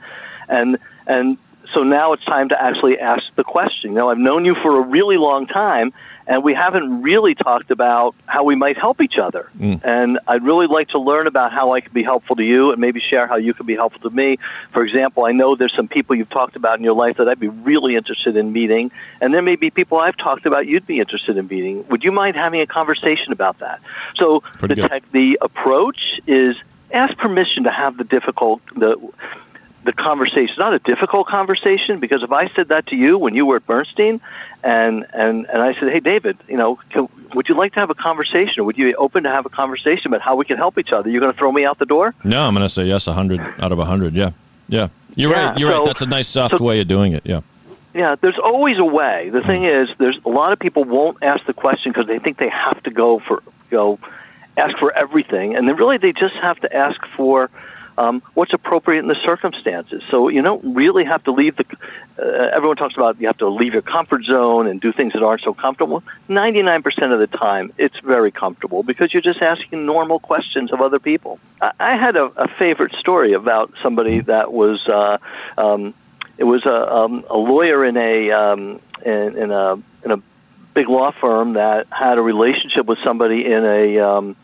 and 0.49 0.79
and 1.07 1.39
so 1.73 1.83
now 1.83 2.13
it's 2.13 2.25
time 2.25 2.49
to 2.49 2.63
actually 2.63 2.99
ask 2.99 3.35
the 3.35 3.45
question. 3.45 3.93
You 3.93 3.97
know, 3.97 4.11
I've 4.11 4.19
known 4.19 4.45
you 4.45 4.55
for 4.55 4.77
a 4.77 4.81
really 4.81 5.17
long 5.17 5.47
time, 5.47 5.93
and 6.27 6.43
we 6.43 6.55
haven't 6.55 7.03
really 7.03 7.35
talked 7.35 7.71
about 7.71 8.15
how 8.27 8.45
we 8.45 8.55
might 8.55 8.77
help 8.77 9.01
each 9.01 9.19
other. 9.19 9.49
Mm. 9.59 9.81
And 9.85 10.21
I'd 10.29 10.43
really 10.43 10.67
like 10.67 10.89
to 10.89 10.99
learn 10.99 11.27
about 11.27 11.53
how 11.53 11.73
I 11.73 11.81
can 11.81 11.93
be 11.93 12.03
helpful 12.03 12.37
to 12.37 12.45
you, 12.45 12.73
and 12.73 12.81
maybe 12.81 13.01
share 13.01 13.27
how 13.27 13.37
you 13.37 13.55
can 13.55 13.67
be 13.67 13.75
helpful 13.75 14.09
to 14.09 14.15
me. 14.15 14.39
For 14.73 14.83
example, 14.83 15.25
I 15.25 15.33
know 15.33 15.55
there's 15.55 15.73
some 15.73 15.89
people 15.89 16.17
you've 16.17 16.31
talked 16.31 16.57
about 16.57 16.79
in 16.79 16.85
your 16.85 16.95
life 16.95 17.17
that 17.17 17.29
I'd 17.29 17.41
be 17.41 17.49
really 17.49 17.97
interested 17.97 18.37
in 18.37 18.53
meeting, 18.53 18.91
and 19.21 19.33
there 19.33 19.43
may 19.43 19.57
be 19.57 19.71
people 19.71 19.99
I've 19.99 20.17
talked 20.17 20.47
about 20.47 20.67
you'd 20.67 20.87
be 20.87 21.01
interested 21.01 21.37
in 21.37 21.47
meeting. 21.49 21.87
Would 21.89 22.05
you 22.05 22.13
mind 22.13 22.37
having 22.37 22.61
a 22.61 22.67
conversation 22.67 23.33
about 23.33 23.59
that? 23.61 23.81
So 24.15 24.41
Pretty 24.41 24.77
the 24.77 24.89
tech, 24.89 25.11
the 25.11 25.39
approach 25.41 26.21
is 26.27 26.57
ask 26.93 27.17
permission 27.17 27.65
to 27.65 27.71
have 27.71 27.97
the 27.97 28.05
difficult 28.05 28.61
the 28.77 28.97
the 29.85 29.93
conversation. 29.93 30.57
Not 30.59 30.75
a 30.75 30.79
difficult 30.79 31.27
conversation 31.27 31.99
because 31.99 32.23
if 32.23 32.33
I 32.33 32.49
said 32.49 32.69
that 32.69 32.87
to 32.89 32.97
you 32.97 33.19
when 33.19 33.35
you 33.35 33.47
were 33.47 33.57
at 33.57 33.67
Bernstein, 33.67 34.21
and 34.63 35.07
and 35.13 35.47
and 35.47 35.63
I 35.63 35.75
said, 35.75 35.93
hey 35.93 36.01
David, 36.01 36.39
you 36.49 36.57
know, 36.57 36.79
can, 36.91 37.09
would 37.35 37.49
you 37.49 37.55
like 37.55 37.73
to 37.75 37.81
have 37.81 37.91
a 37.91 37.95
conversation, 37.95 38.65
would 38.65 38.79
you 38.79 38.87
be 38.87 38.95
open 38.95 39.25
to 39.25 39.31
have 39.31 39.47
a 39.47 39.51
conversation 39.51 40.09
about 40.09 40.21
how 40.21 40.37
we 40.37 40.45
can 40.45 40.57
help 40.57 40.79
each 40.79 40.93
other? 40.93 41.11
You're 41.11 41.21
going 41.21 41.33
to 41.33 41.39
throw 41.39 41.51
me 41.51 41.65
out 41.65 41.79
the 41.79 41.87
door? 41.87 42.15
No, 42.25 42.43
I'm 42.43 42.55
going 42.55 42.65
to 42.65 42.69
say 42.69 42.85
yes, 42.85 43.07
100 43.07 43.41
out 43.59 43.73
of 43.73 43.79
100. 43.79 44.15
Yeah. 44.15 44.31
Yeah. 44.69 44.89
You're 45.15 45.33
Yeah, 45.33 45.49
right. 45.49 45.59
You're 45.59 45.71
right. 45.71 45.85
That's 45.85 46.03
a 46.03 46.07
nice, 46.07 46.29
soft 46.29 46.59
so- 46.59 46.65
way 46.65 46.81
of 46.81 46.89
doing 46.89 47.13
it. 47.13 47.23
Yeah. 47.25 47.43
Yeah, 47.95 48.17
there's 48.19 48.39
always 48.39 48.79
a 48.79 48.85
way. 48.85 49.29
The 49.29 49.43
hmm. 49.43 49.47
thing 49.47 49.65
is, 49.65 49.91
there's 49.99 50.19
a 50.25 50.31
lot 50.31 50.53
of 50.53 50.59
people 50.59 50.85
won't 50.85 51.19
ask 51.23 51.45
the 51.45 51.53
question 51.53 51.93
because 51.93 52.07
they 52.07 52.19
think 52.19 52.39
they 52.39 52.49
have 52.49 52.83
to 52.85 52.91
go 52.91 53.19
for 53.19 53.43
go 53.71 53.99
ask 54.57 54.79
for 54.79 54.93
everything, 54.93 55.55
and 55.55 55.69
then 55.69 55.77
really 55.77 55.99
they 55.99 56.13
just 56.13 56.35
have 56.37 56.59
to 56.61 56.75
ask 56.75 57.05
for 57.17 57.51
um, 57.99 58.23
what's 58.35 58.53
appropriate 58.53 59.01
in 59.01 59.09
the 59.09 59.15
circumstances. 59.15 60.03
So 60.11 60.29
you 60.29 60.43
don't 60.43 60.75
really 60.75 61.05
have 61.05 61.23
to 61.25 61.33
leave 61.33 61.57
the. 61.57 61.65
Uh, 62.19 62.51
everyone 62.53 62.77
talks 62.77 62.95
about 62.95 63.21
you 63.21 63.27
have 63.27 63.39
to 63.39 63.49
leave 63.49 63.73
your 63.73 63.83
comfort 63.83 64.25
zone 64.25 64.67
and 64.67 64.81
do 64.81 64.93
things 64.93 65.13
that 65.13 65.23
aren't 65.23 65.43
so 65.43 65.55
comfortable. 65.55 66.03
Ninety-nine 66.29 66.83
percent 66.83 67.13
of 67.13 67.19
the 67.19 67.27
time, 67.27 67.73
it's 67.79 67.99
very 68.01 68.31
comfortable 68.31 68.83
because 68.83 69.13
you're 69.13 69.23
just 69.23 69.43
asking 69.43 69.87
normal 69.87 70.19
questions 70.19 70.73
of 70.73 70.81
other 70.81 70.99
people. 70.99 71.39
I, 71.61 71.73
I 71.79 71.97
had 71.97 72.17
a, 72.17 72.25
a 72.37 72.49
favorite 72.49 72.95
story 72.95 73.33
about 73.33 73.73
somebody 73.83 74.21
that 74.21 74.53
was. 74.53 74.89
Uh, 74.89 75.19
um, 75.59 75.95
it 76.39 76.45
was 76.45 76.65
a, 76.65 76.93
um, 76.93 77.25
a 77.29 77.37
lawyer 77.37 77.85
in 77.85 77.97
a 77.97 78.31
um, 78.31 78.81
in, 79.05 79.37
in 79.37 79.51
a 79.51 79.75
in 80.05 80.11
a 80.11 80.23
big 80.75 80.89
law 80.89 81.11
firm 81.11 81.53
that 81.53 81.87
had 81.91 82.17
a 82.17 82.23
relationship 82.23 82.87
with 82.87 82.99
somebody 83.01 83.45
in 83.45 83.65
a 83.65 83.99
um, 83.99 84.35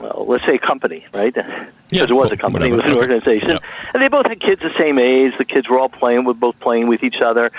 well, 0.00 0.24
let's 0.28 0.44
say 0.44 0.54
a 0.54 0.58
company, 0.58 1.04
right? 1.12 1.34
Because 1.90 2.08
it 2.08 2.14
was 2.14 2.30
a 2.30 2.36
company, 2.36 2.68
it 2.68 2.72
was 2.72 2.84
an 2.84 2.92
organization, 2.94 3.48
Yeah. 3.50 3.58
and 3.92 4.00
they 4.00 4.06
both 4.06 4.26
had 4.26 4.38
kids 4.38 4.62
the 4.62 4.72
same 4.78 4.96
age. 4.96 5.36
The 5.38 5.44
kids 5.44 5.68
were 5.68 5.76
all 5.76 5.88
playing 5.88 6.24
with 6.24 6.38
both 6.38 6.56
playing 6.60 6.86
with 6.86 7.02
each 7.02 7.20
other, 7.20 7.50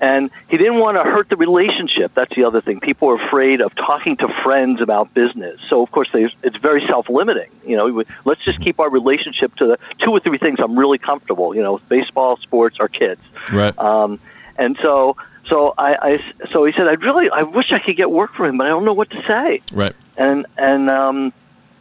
and 0.00 0.30
he 0.46 0.56
didn't 0.58 0.78
want 0.78 0.96
to 0.96 1.02
hurt 1.02 1.28
the 1.28 1.36
relationship. 1.36 2.12
That's 2.14 2.32
the 2.36 2.44
other 2.44 2.60
thing. 2.60 2.78
People 2.78 3.08
are 3.10 3.16
afraid 3.16 3.60
of 3.60 3.74
talking 3.74 4.16
to 4.18 4.28
friends 4.28 4.80
about 4.80 5.12
business, 5.12 5.60
so 5.68 5.82
of 5.82 5.90
course 5.90 6.08
they, 6.12 6.32
it's 6.44 6.56
very 6.58 6.86
self-limiting. 6.86 7.50
You 7.66 7.76
know, 7.76 7.86
we- 7.92 8.04
let's 8.24 8.40
just 8.42 8.60
keep 8.60 8.78
our 8.78 8.88
relationship 8.88 9.56
to 9.56 9.66
the 9.66 9.78
two 9.98 10.12
or 10.12 10.20
three 10.20 10.38
things 10.38 10.60
I'm 10.60 10.78
really 10.78 10.98
comfortable. 10.98 11.52
You 11.56 11.62
know, 11.64 11.80
baseball, 11.88 12.36
sports, 12.36 12.78
our 12.78 12.86
kids. 12.86 13.20
Right. 13.52 13.76
Um, 13.76 14.20
and 14.56 14.78
so, 14.80 15.16
so 15.46 15.74
I, 15.78 15.96
I, 16.10 16.24
so 16.52 16.64
he 16.64 16.70
said, 16.72 16.86
I 16.86 16.92
really, 16.92 17.28
I 17.28 17.42
wish 17.42 17.72
I 17.72 17.80
could 17.80 17.96
get 17.96 18.12
work 18.12 18.34
for 18.34 18.46
him, 18.46 18.56
but 18.58 18.68
I 18.68 18.70
don't 18.70 18.84
know 18.84 18.92
what 18.92 19.10
to 19.10 19.20
say. 19.26 19.62
right. 19.72 19.96
And 20.16 20.46
and 20.56 20.88
um, 20.90 21.32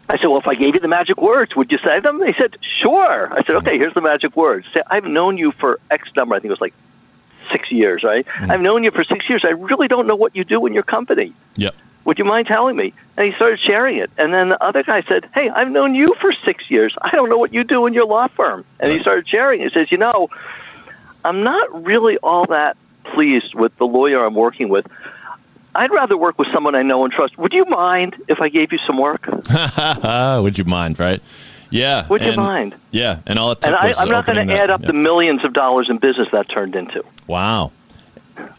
I 0.09 0.17
said, 0.17 0.25
well, 0.25 0.39
if 0.39 0.47
I 0.47 0.55
gave 0.55 0.73
you 0.73 0.81
the 0.81 0.87
magic 0.87 1.21
words, 1.21 1.55
would 1.55 1.71
you 1.71 1.77
say 1.77 1.99
them? 1.99 2.19
They 2.19 2.33
said, 2.33 2.57
sure. 2.61 3.31
I 3.31 3.43
said, 3.43 3.55
okay, 3.57 3.77
here's 3.77 3.93
the 3.93 4.01
magic 4.01 4.35
words. 4.35 4.67
Say, 4.73 4.81
I've 4.87 5.05
known 5.05 5.37
you 5.37 5.51
for 5.51 5.79
X 5.91 6.09
number. 6.15 6.33
I 6.33 6.39
think 6.39 6.49
it 6.49 6.51
was 6.51 6.61
like 6.61 6.73
six 7.51 7.71
years, 7.71 8.03
right? 8.03 8.25
Mm. 8.25 8.49
I've 8.49 8.61
known 8.61 8.83
you 8.83 8.89
for 8.89 9.03
six 9.03 9.29
years. 9.29 9.45
I 9.45 9.49
really 9.49 9.87
don't 9.87 10.07
know 10.07 10.15
what 10.15 10.35
you 10.35 10.43
do 10.43 10.65
in 10.65 10.73
your 10.73 10.83
company. 10.83 11.33
Yep. 11.57 11.75
Would 12.05 12.17
you 12.17 12.25
mind 12.25 12.47
telling 12.47 12.75
me? 12.75 12.91
And 13.17 13.27
he 13.27 13.33
started 13.33 13.59
sharing 13.59 13.97
it. 13.97 14.09
And 14.17 14.33
then 14.33 14.49
the 14.49 14.63
other 14.63 14.81
guy 14.81 15.03
said, 15.03 15.29
Hey, 15.33 15.49
I've 15.49 15.69
known 15.69 15.93
you 15.93 16.15
for 16.19 16.31
six 16.31 16.71
years. 16.71 16.95
I 17.01 17.11
don't 17.11 17.29
know 17.29 17.37
what 17.37 17.53
you 17.53 17.63
do 17.63 17.85
in 17.85 17.93
your 17.93 18.05
law 18.05 18.27
firm. 18.27 18.65
And 18.79 18.91
he 18.91 18.99
started 18.99 19.27
sharing. 19.27 19.61
He 19.61 19.69
says, 19.69 19.91
You 19.91 19.99
know, 19.99 20.29
I'm 21.23 21.43
not 21.43 21.85
really 21.85 22.17
all 22.17 22.45
that 22.47 22.77
pleased 23.03 23.53
with 23.53 23.75
the 23.77 23.85
lawyer 23.85 24.25
I'm 24.25 24.33
working 24.33 24.69
with. 24.69 24.87
I'd 25.79 25.91
rather 25.91 26.17
work 26.17 26.37
with 26.37 26.49
someone 26.49 26.75
I 26.75 26.81
know 26.81 27.05
and 27.05 27.13
trust. 27.13 27.37
Would 27.37 27.53
you 27.53 27.63
mind 27.63 28.21
if 28.27 28.41
I 28.41 28.49
gave 28.49 28.73
you 28.73 28.77
some 28.77 28.97
work? 28.97 29.27
Would 30.43 30.57
you 30.57 30.65
mind, 30.65 30.99
right? 30.99 31.21
Yeah. 31.69 32.05
Would 32.09 32.21
you 32.21 32.33
mind? 32.33 32.75
Yeah. 32.91 33.19
And 33.25 33.39
all 33.39 33.51
it 33.51 33.61
took 33.61 33.67
And 33.67 33.75
I, 33.75 33.93
I'm 33.97 34.09
not 34.09 34.25
going 34.25 34.45
to 34.45 34.53
add 34.53 34.69
up 34.69 34.81
yeah. 34.81 34.87
the 34.87 34.93
millions 34.93 35.45
of 35.45 35.53
dollars 35.53 35.89
in 35.89 35.97
business 35.97 36.27
that 36.33 36.49
turned 36.49 36.75
into. 36.75 37.01
Wow. 37.27 37.71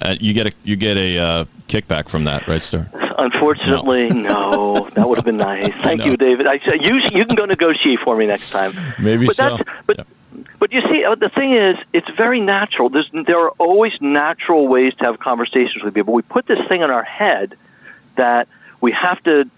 Uh, 0.01 0.17
you 0.19 0.33
get 0.33 0.47
a 0.47 0.53
you 0.65 0.77
get 0.77 0.97
a 0.97 1.19
uh, 1.19 1.45
kickback 1.69 2.09
from 2.09 2.25
that, 2.25 2.49
right, 2.49 2.63
Star? 2.63 2.89
Unfortunately, 3.19 4.09
no. 4.11 4.89
That 4.95 5.07
would 5.07 5.19
have 5.19 5.25
been 5.25 5.37
nice. 5.37 5.73
Thank 5.83 6.05
you, 6.05 6.17
David. 6.17 6.47
I 6.47 6.55
you 6.81 6.97
you 6.97 7.27
can 7.27 7.35
go 7.35 7.45
negotiate 7.45 8.01
for 8.01 8.17
me 8.17 8.27
next 8.27 8.51
time. 8.51 8.73
Maybe 8.99 9.27
but 9.27 9.37
so. 9.37 9.57
That's, 9.57 9.71
but 9.87 9.99
Yeah. 9.99 10.05
But 10.61 10.73
you 10.73 10.83
see, 10.83 11.05
uh, 11.05 11.15
the 11.17 11.31
thing 11.31 11.53
is, 11.53 11.77
it's 11.93 12.11
very 12.11 12.39
natural. 12.39 12.91
There's 12.91 13.11
there 13.13 13.41
are 13.41 13.51
always 13.59 14.01
natural 14.01 14.69
ways 14.69 14.95
to 14.97 15.05
have 15.07 15.19
conversations 15.19 15.83
with 15.83 15.95
people. 15.95 16.15
We 16.15 16.23
put 16.23 16.47
this 16.47 16.65
thing 16.69 16.83
in 16.83 16.91
our 16.91 17.03
head 17.03 17.57
that 18.17 18.47
we 18.81 18.93
have 18.93 19.21
to 19.25 19.51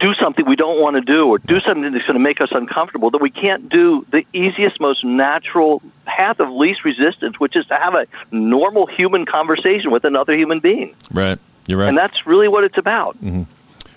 do 0.00 0.14
something 0.14 0.44
we 0.46 0.56
don't 0.56 0.80
want 0.80 0.96
to 0.96 1.00
do 1.02 1.28
or 1.28 1.38
do 1.38 1.60
something 1.60 1.92
that's 1.92 2.04
going 2.04 2.14
to 2.14 2.20
make 2.20 2.40
us 2.40 2.50
uncomfortable 2.50 3.10
that 3.10 3.20
we 3.20 3.30
can't 3.30 3.68
do 3.68 4.04
the 4.10 4.26
easiest 4.32 4.80
most 4.80 5.04
natural 5.04 5.80
path 6.06 6.40
of 6.40 6.50
least 6.50 6.84
resistance 6.84 7.38
which 7.38 7.54
is 7.54 7.64
to 7.66 7.76
have 7.76 7.94
a 7.94 8.04
normal 8.32 8.84
human 8.86 9.24
conversation 9.24 9.92
with 9.92 10.04
another 10.04 10.36
human 10.36 10.58
being 10.58 10.92
Right. 11.12 11.38
You're 11.68 11.78
right. 11.78 11.88
and 11.88 11.96
that's 11.96 12.26
really 12.26 12.48
what 12.48 12.64
it's 12.64 12.76
about 12.76 13.16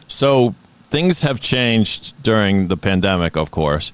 So 0.07 0.53
things 0.83 1.21
have 1.21 1.39
changed 1.39 2.13
during 2.21 2.67
the 2.67 2.77
pandemic, 2.77 3.35
of 3.35 3.49
course. 3.49 3.91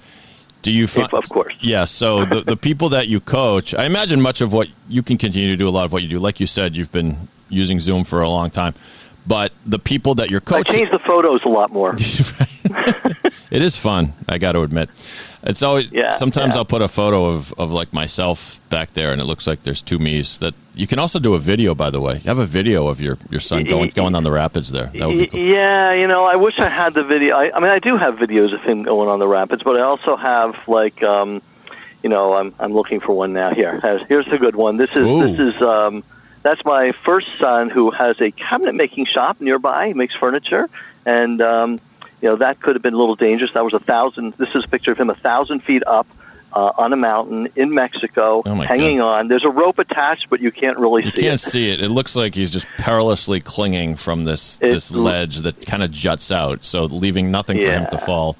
Do 0.62 0.72
you 0.72 0.88
find, 0.88 1.12
of 1.14 1.28
course. 1.30 1.56
Yeah. 1.60 1.86
So 1.86 2.26
the 2.26 2.42
the 2.42 2.58
people 2.58 2.90
that 2.90 3.08
you 3.08 3.20
coach, 3.20 3.74
I 3.74 3.86
imagine 3.86 4.22
much 4.22 4.42
of 4.42 4.54
what 4.54 4.68
you 4.88 5.02
can 5.02 5.18
continue 5.18 5.50
to 5.50 5.58
do. 5.58 5.68
A 5.68 5.72
lot 5.72 5.86
of 5.86 5.94
what 5.94 6.04
you 6.04 6.10
do, 6.10 6.20
like 6.20 6.40
you 6.40 6.48
said, 6.48 6.76
you've 6.76 6.92
been 6.92 7.28
using 7.50 7.80
Zoom 7.80 8.04
for 8.04 8.22
a 8.22 8.30
long 8.30 8.50
time. 8.50 8.74
But 9.28 9.52
the 9.66 9.80
people 9.80 10.16
that 10.16 10.30
you're 10.32 10.42
coaching, 10.42 10.76
i 10.76 10.78
change 10.80 10.92
the 10.92 11.00
photos 11.00 11.44
a 11.44 11.50
lot 11.50 11.72
more 11.72 11.96
it 13.52 13.62
is 13.62 13.78
fun. 13.78 14.14
I 14.28 14.38
got 14.38 14.54
to 14.54 14.62
admit, 14.62 14.90
it's 15.44 15.62
always. 15.62 15.92
Yeah, 15.92 16.12
sometimes 16.12 16.54
yeah. 16.54 16.60
I'll 16.60 16.66
put 16.66 16.82
a 16.82 16.88
photo 16.88 17.26
of 17.26 17.54
of 17.58 17.72
like 17.72 17.94
myself 17.94 18.60
back 18.70 18.94
there, 18.94 19.12
and 19.12 19.22
it 19.22 19.26
looks 19.26 19.48
like 19.48 19.64
there's 19.64 19.82
two 19.82 20.00
me's. 20.00 20.38
That 20.38 20.54
you 20.76 20.88
can 20.88 21.00
also 21.00 21.20
do 21.20 21.34
a 21.34 21.40
video, 21.40 21.76
by 21.76 21.90
the 21.90 22.00
way. 22.00 22.16
You 22.16 22.28
have 22.30 22.40
a 22.40 22.46
video 22.46 22.88
of 22.88 23.02
your 23.02 23.18
your 23.30 23.42
son 23.42 23.64
going 23.64 23.90
going 23.92 24.16
on 24.16 24.24
the 24.24 24.32
rapids 24.32 24.72
there. 24.72 24.92
That 24.94 25.08
would 25.08 25.18
be 25.18 25.28
cool. 25.28 25.40
Yeah, 25.40 25.94
you 25.94 26.08
know, 26.08 26.26
I 26.26 26.36
wish 26.36 26.60
I 26.60 26.70
had 26.70 26.94
the 26.94 27.04
video. 27.04 27.36
I, 27.36 27.56
I 27.56 27.60
mean, 27.60 27.70
I 27.70 27.80
do 27.80 27.98
have 27.98 28.16
videos 28.16 28.54
of 28.54 28.62
him 28.62 28.84
going 28.84 29.10
on 29.10 29.20
the 29.20 29.28
rapids, 29.28 29.64
but 29.64 29.78
I 29.78 29.82
also 29.82 30.16
have 30.16 30.56
like, 30.68 31.02
um, 31.04 31.42
you 32.04 32.10
know, 32.10 32.34
I'm 32.34 32.54
I'm 32.60 32.74
looking 32.74 33.00
for 33.00 33.14
one 33.14 33.34
now. 33.34 33.54
Here, 33.54 33.80
here's 34.08 34.28
the 34.28 34.38
good 34.38 34.56
one. 34.56 34.78
This 34.78 34.92
is 34.92 35.00
Ooh. 35.00 35.36
this 35.36 35.56
is 35.56 35.62
um, 35.62 36.04
that's 36.44 36.64
my 36.66 36.92
first 36.92 37.28
son 37.40 37.70
who 37.70 37.92
has 37.92 38.20
a 38.22 38.32
cabinet 38.32 38.74
making 38.76 39.06
shop 39.06 39.40
nearby. 39.42 39.88
He 39.88 39.94
makes 39.94 40.16
furniture, 40.16 40.70
and 41.06 41.42
um, 41.42 41.80
you 42.22 42.30
know 42.30 42.36
that 42.38 42.62
could 42.62 42.76
have 42.76 42.82
been 42.84 42.94
a 42.94 42.98
little 42.98 43.16
dangerous. 43.16 43.52
That 43.52 43.64
was 43.64 43.74
a 43.74 43.80
thousand. 43.80 44.34
This 44.38 44.54
is 44.56 44.64
a 44.64 44.68
picture 44.68 44.92
of 44.92 44.98
him 45.00 45.10
a 45.10 45.16
thousand 45.16 45.62
feet 45.64 45.84
up. 45.86 46.08
Uh, 46.54 46.70
on 46.78 46.92
a 46.92 46.98
mountain 46.98 47.48
in 47.56 47.74
Mexico, 47.74 48.44
Oh, 48.46 48.56
hanging 48.56 49.00
on. 49.00 49.30
There's 49.30 49.46
a 49.46 49.50
rope 49.50 49.80
attached, 49.80 50.30
but 50.30 50.42
you 50.42 50.52
can't 50.52 50.78
really 50.78 51.02
see 51.04 51.08
it. 51.08 51.16
You 51.16 51.22
see 51.22 51.28
can't 51.30 51.34
it. 51.42 51.50
see 51.50 51.70
it. 51.72 51.80
It 51.82 51.88
looks 51.92 52.14
like 52.14 52.36
he's 52.36 52.52
just 52.52 52.68
perilously 52.78 53.40
clinging 53.40 53.96
from 53.96 54.26
this 54.26 54.60
It- 54.62 54.74
this 54.74 54.92
ledge 54.92 55.38
that 55.44 55.66
kind 55.66 55.82
of 55.82 55.92
juts 55.92 56.30
out, 56.30 56.66
so 56.66 56.84
leaving 56.88 57.32
nothing 57.32 57.58
for 57.58 57.72
him 57.72 57.88
to 57.92 57.98
fall 57.98 58.36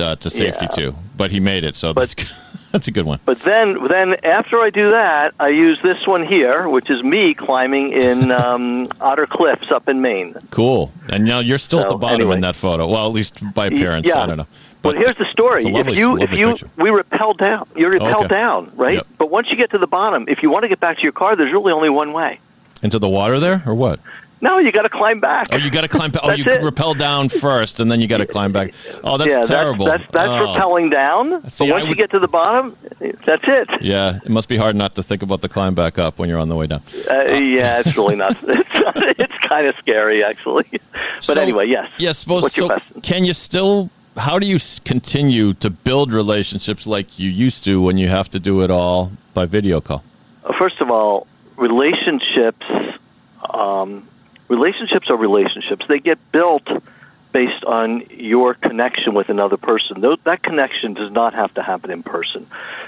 uh, 0.00 0.16
to 0.16 0.30
safety 0.30 0.64
Yeah. 0.70 0.90
to. 0.90 0.94
But 1.18 1.32
he 1.32 1.38
made 1.40 1.64
it, 1.64 1.76
so 1.76 1.92
that's 1.92 2.14
good. 2.14 2.30
That's 2.74 2.88
a 2.88 2.90
good 2.90 3.06
one. 3.06 3.20
But 3.24 3.38
then, 3.42 3.86
then 3.86 4.16
after 4.24 4.60
I 4.60 4.68
do 4.68 4.90
that, 4.90 5.32
I 5.38 5.48
use 5.50 5.80
this 5.80 6.08
one 6.08 6.26
here, 6.26 6.68
which 6.68 6.90
is 6.90 7.04
me 7.04 7.32
climbing 7.32 7.92
in 7.92 8.32
um, 8.44 8.88
Otter 9.00 9.26
Cliffs 9.28 9.70
up 9.70 9.88
in 9.88 10.02
Maine. 10.02 10.34
Cool. 10.50 10.90
And 11.08 11.24
now 11.24 11.38
you're 11.38 11.58
still 11.58 11.78
at 11.78 11.88
the 11.88 11.96
bottom 11.96 12.22
anyway. 12.22 12.34
in 12.34 12.40
that 12.40 12.56
photo. 12.56 12.88
Well, 12.88 13.06
at 13.06 13.12
least 13.12 13.42
by 13.54 13.66
appearance. 13.68 14.08
yeah. 14.08 14.20
I 14.22 14.26
don't 14.26 14.38
know. 14.38 14.48
But 14.82 14.96
here's 14.96 15.16
the 15.16 15.24
story: 15.24 15.62
lovely- 15.62 15.92
if 15.92 15.98
you 15.98 16.18
if 16.18 16.32
you 16.32 16.48
picture. 16.48 16.68
we 16.76 16.90
rappel 16.90 17.32
down, 17.34 17.66
you 17.76 17.88
rappel 17.88 18.24
Okay. 18.24 18.28
down, 18.28 18.72
right? 18.74 18.94
Yep. 18.96 19.06
But 19.18 19.30
once 19.30 19.50
you 19.50 19.56
get 19.56 19.70
to 19.70 19.78
the 19.78 19.86
bottom, 19.86 20.24
if 20.28 20.42
you 20.42 20.50
want 20.50 20.64
to 20.64 20.68
get 20.68 20.80
back 20.80 20.96
to 20.98 21.02
your 21.04 21.12
car, 21.12 21.36
there's 21.36 21.52
really 21.52 21.72
only 21.72 21.88
one 21.90 22.12
way. 22.12 22.40
into 22.82 22.98
the 22.98 23.08
water 23.08 23.38
there, 23.40 23.62
or 23.66 23.74
what? 23.74 24.00
No, 24.44 24.58
you 24.58 24.72
got 24.72 24.82
to 24.82 24.90
climb 24.90 25.20
back. 25.20 25.48
Oh, 25.52 25.56
you 25.56 25.70
got 25.70 25.80
to 25.80 25.88
climb. 25.88 26.10
Back. 26.10 26.20
oh, 26.22 26.32
you 26.32 26.44
it. 26.44 26.62
rappel 26.62 26.92
down 26.92 27.30
first, 27.30 27.80
and 27.80 27.90
then 27.90 27.98
you 28.02 28.06
got 28.06 28.18
to 28.18 28.26
climb 28.26 28.52
back. 28.52 28.74
Oh, 29.02 29.16
that's 29.16 29.30
yeah, 29.32 29.40
terrible. 29.40 29.86
That's 29.86 30.02
that's, 30.12 30.28
that's 30.28 30.30
Oh. 30.30 30.54
rappelling 30.54 30.90
down. 30.90 31.48
See, 31.48 31.66
but 31.66 31.76
once 31.76 31.88
you 31.88 31.94
get 31.94 32.10
to 32.10 32.18
the 32.18 32.28
bottom, 32.28 32.76
that's 33.26 33.46
it. 33.48 33.82
Yeah, 33.82 34.20
it 34.22 34.30
must 34.30 34.48
be 34.50 34.58
hard 34.58 34.76
not 34.76 34.94
to 34.96 35.02
think 35.02 35.22
about 35.22 35.40
the 35.40 35.48
climb 35.48 35.74
back 35.74 35.98
up 35.98 36.18
when 36.18 36.28
you're 36.28 36.38
on 36.38 36.50
the 36.50 36.56
way 36.56 36.66
down. 36.66 36.82
Uh, 37.10 37.22
yeah, 37.32 37.80
it's 37.80 37.96
really 37.96 38.16
not. 38.16 38.36
It's, 38.46 39.18
it's 39.18 39.38
kind 39.38 39.66
of 39.66 39.74
scary, 39.78 40.22
actually. 40.22 40.66
But 40.70 41.22
So- 41.22 41.40
anyway, 41.40 41.66
yes. 41.66 41.88
Yes, 41.96 42.18
suppose. 42.18 42.42
What's 42.42 42.56
your 42.56 42.68
so 42.68 42.74
question? 42.76 43.00
can 43.00 43.24
you 43.24 43.32
still? 43.32 43.88
How 44.18 44.38
do 44.38 44.46
you 44.46 44.58
continue 44.84 45.54
to 45.54 45.70
build 45.70 46.12
relationships 46.12 46.86
like 46.86 47.18
you 47.18 47.30
used 47.30 47.64
to 47.64 47.80
when 47.80 47.96
you 47.98 48.08
have 48.08 48.28
to 48.30 48.38
do 48.38 48.60
it 48.62 48.70
all 48.70 49.10
by 49.32 49.46
video 49.46 49.80
call? 49.80 50.02
first 50.58 50.80
of 50.82 50.90
all, 50.90 51.26
relationships 51.56 52.66
um, 53.50 54.06
relationships 54.48 55.10
are 55.10 55.16
relationships. 55.16 55.86
They 55.88 56.00
get 56.00 56.18
built 56.32 56.68
based 57.32 57.64
on 57.64 58.04
your 58.10 58.54
connection 58.54 59.12
with 59.12 59.28
another 59.28 59.56
person. 59.56 60.00
That 60.22 60.42
connection 60.42 60.94
does 60.94 61.10
not 61.10 61.34
have 61.34 61.52
to 61.54 61.62
happen 61.62 61.90
in 61.90 62.02
person. 62.02 62.46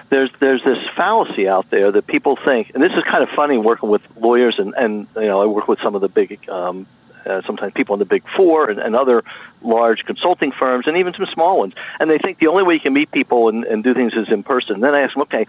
There's 0.09 0.31
there's 0.38 0.62
this 0.62 0.88
fallacy 0.90 1.49
out 1.49 1.69
there 1.71 1.90
that 1.90 2.07
people 2.07 2.37
think, 2.37 2.71
and 2.73 2.83
this 2.83 2.92
is 2.92 3.03
kind 3.03 3.25
of 3.25 3.31
funny 3.31 3.59
working 3.59 3.88
with 3.88 4.03
lawyers 4.16 4.59
and 4.61 4.73
and 4.77 5.09
you 5.16 5.23
know 5.23 5.42
I 5.42 5.47
work 5.47 5.66
with 5.66 5.81
some 5.81 5.95
of 5.95 6.01
the 6.01 6.09
big. 6.09 6.49
Um, 6.49 6.87
uh, 7.27 7.42
sometimes 7.42 7.73
people 7.73 7.92
in 7.92 7.99
the 7.99 8.05
big 8.05 8.23
four 8.29 8.71
and, 8.71 8.79
and 8.79 8.95
other 8.95 9.25
large 9.61 10.05
consulting 10.05 10.53
firms 10.53 10.87
and 10.87 10.97
even 10.97 11.12
some 11.12 11.27
small 11.27 11.59
ones. 11.59 11.75
And 11.99 12.09
they 12.09 12.19
think 12.19 12.38
the 12.38 12.47
only 12.47 12.62
way 12.62 12.75
you 12.75 12.81
can 12.81 12.92
meet 12.92 13.11
people 13.11 13.49
and, 13.49 13.64
and 13.64 13.83
do 13.83 13.95
things 13.95 14.14
is 14.14 14.29
in 14.29 14.45
person. 14.45 14.79
Then 14.79 14.95
I 14.95 15.01
ask 15.01 15.14
them, 15.14 15.23
okay, 15.23 15.45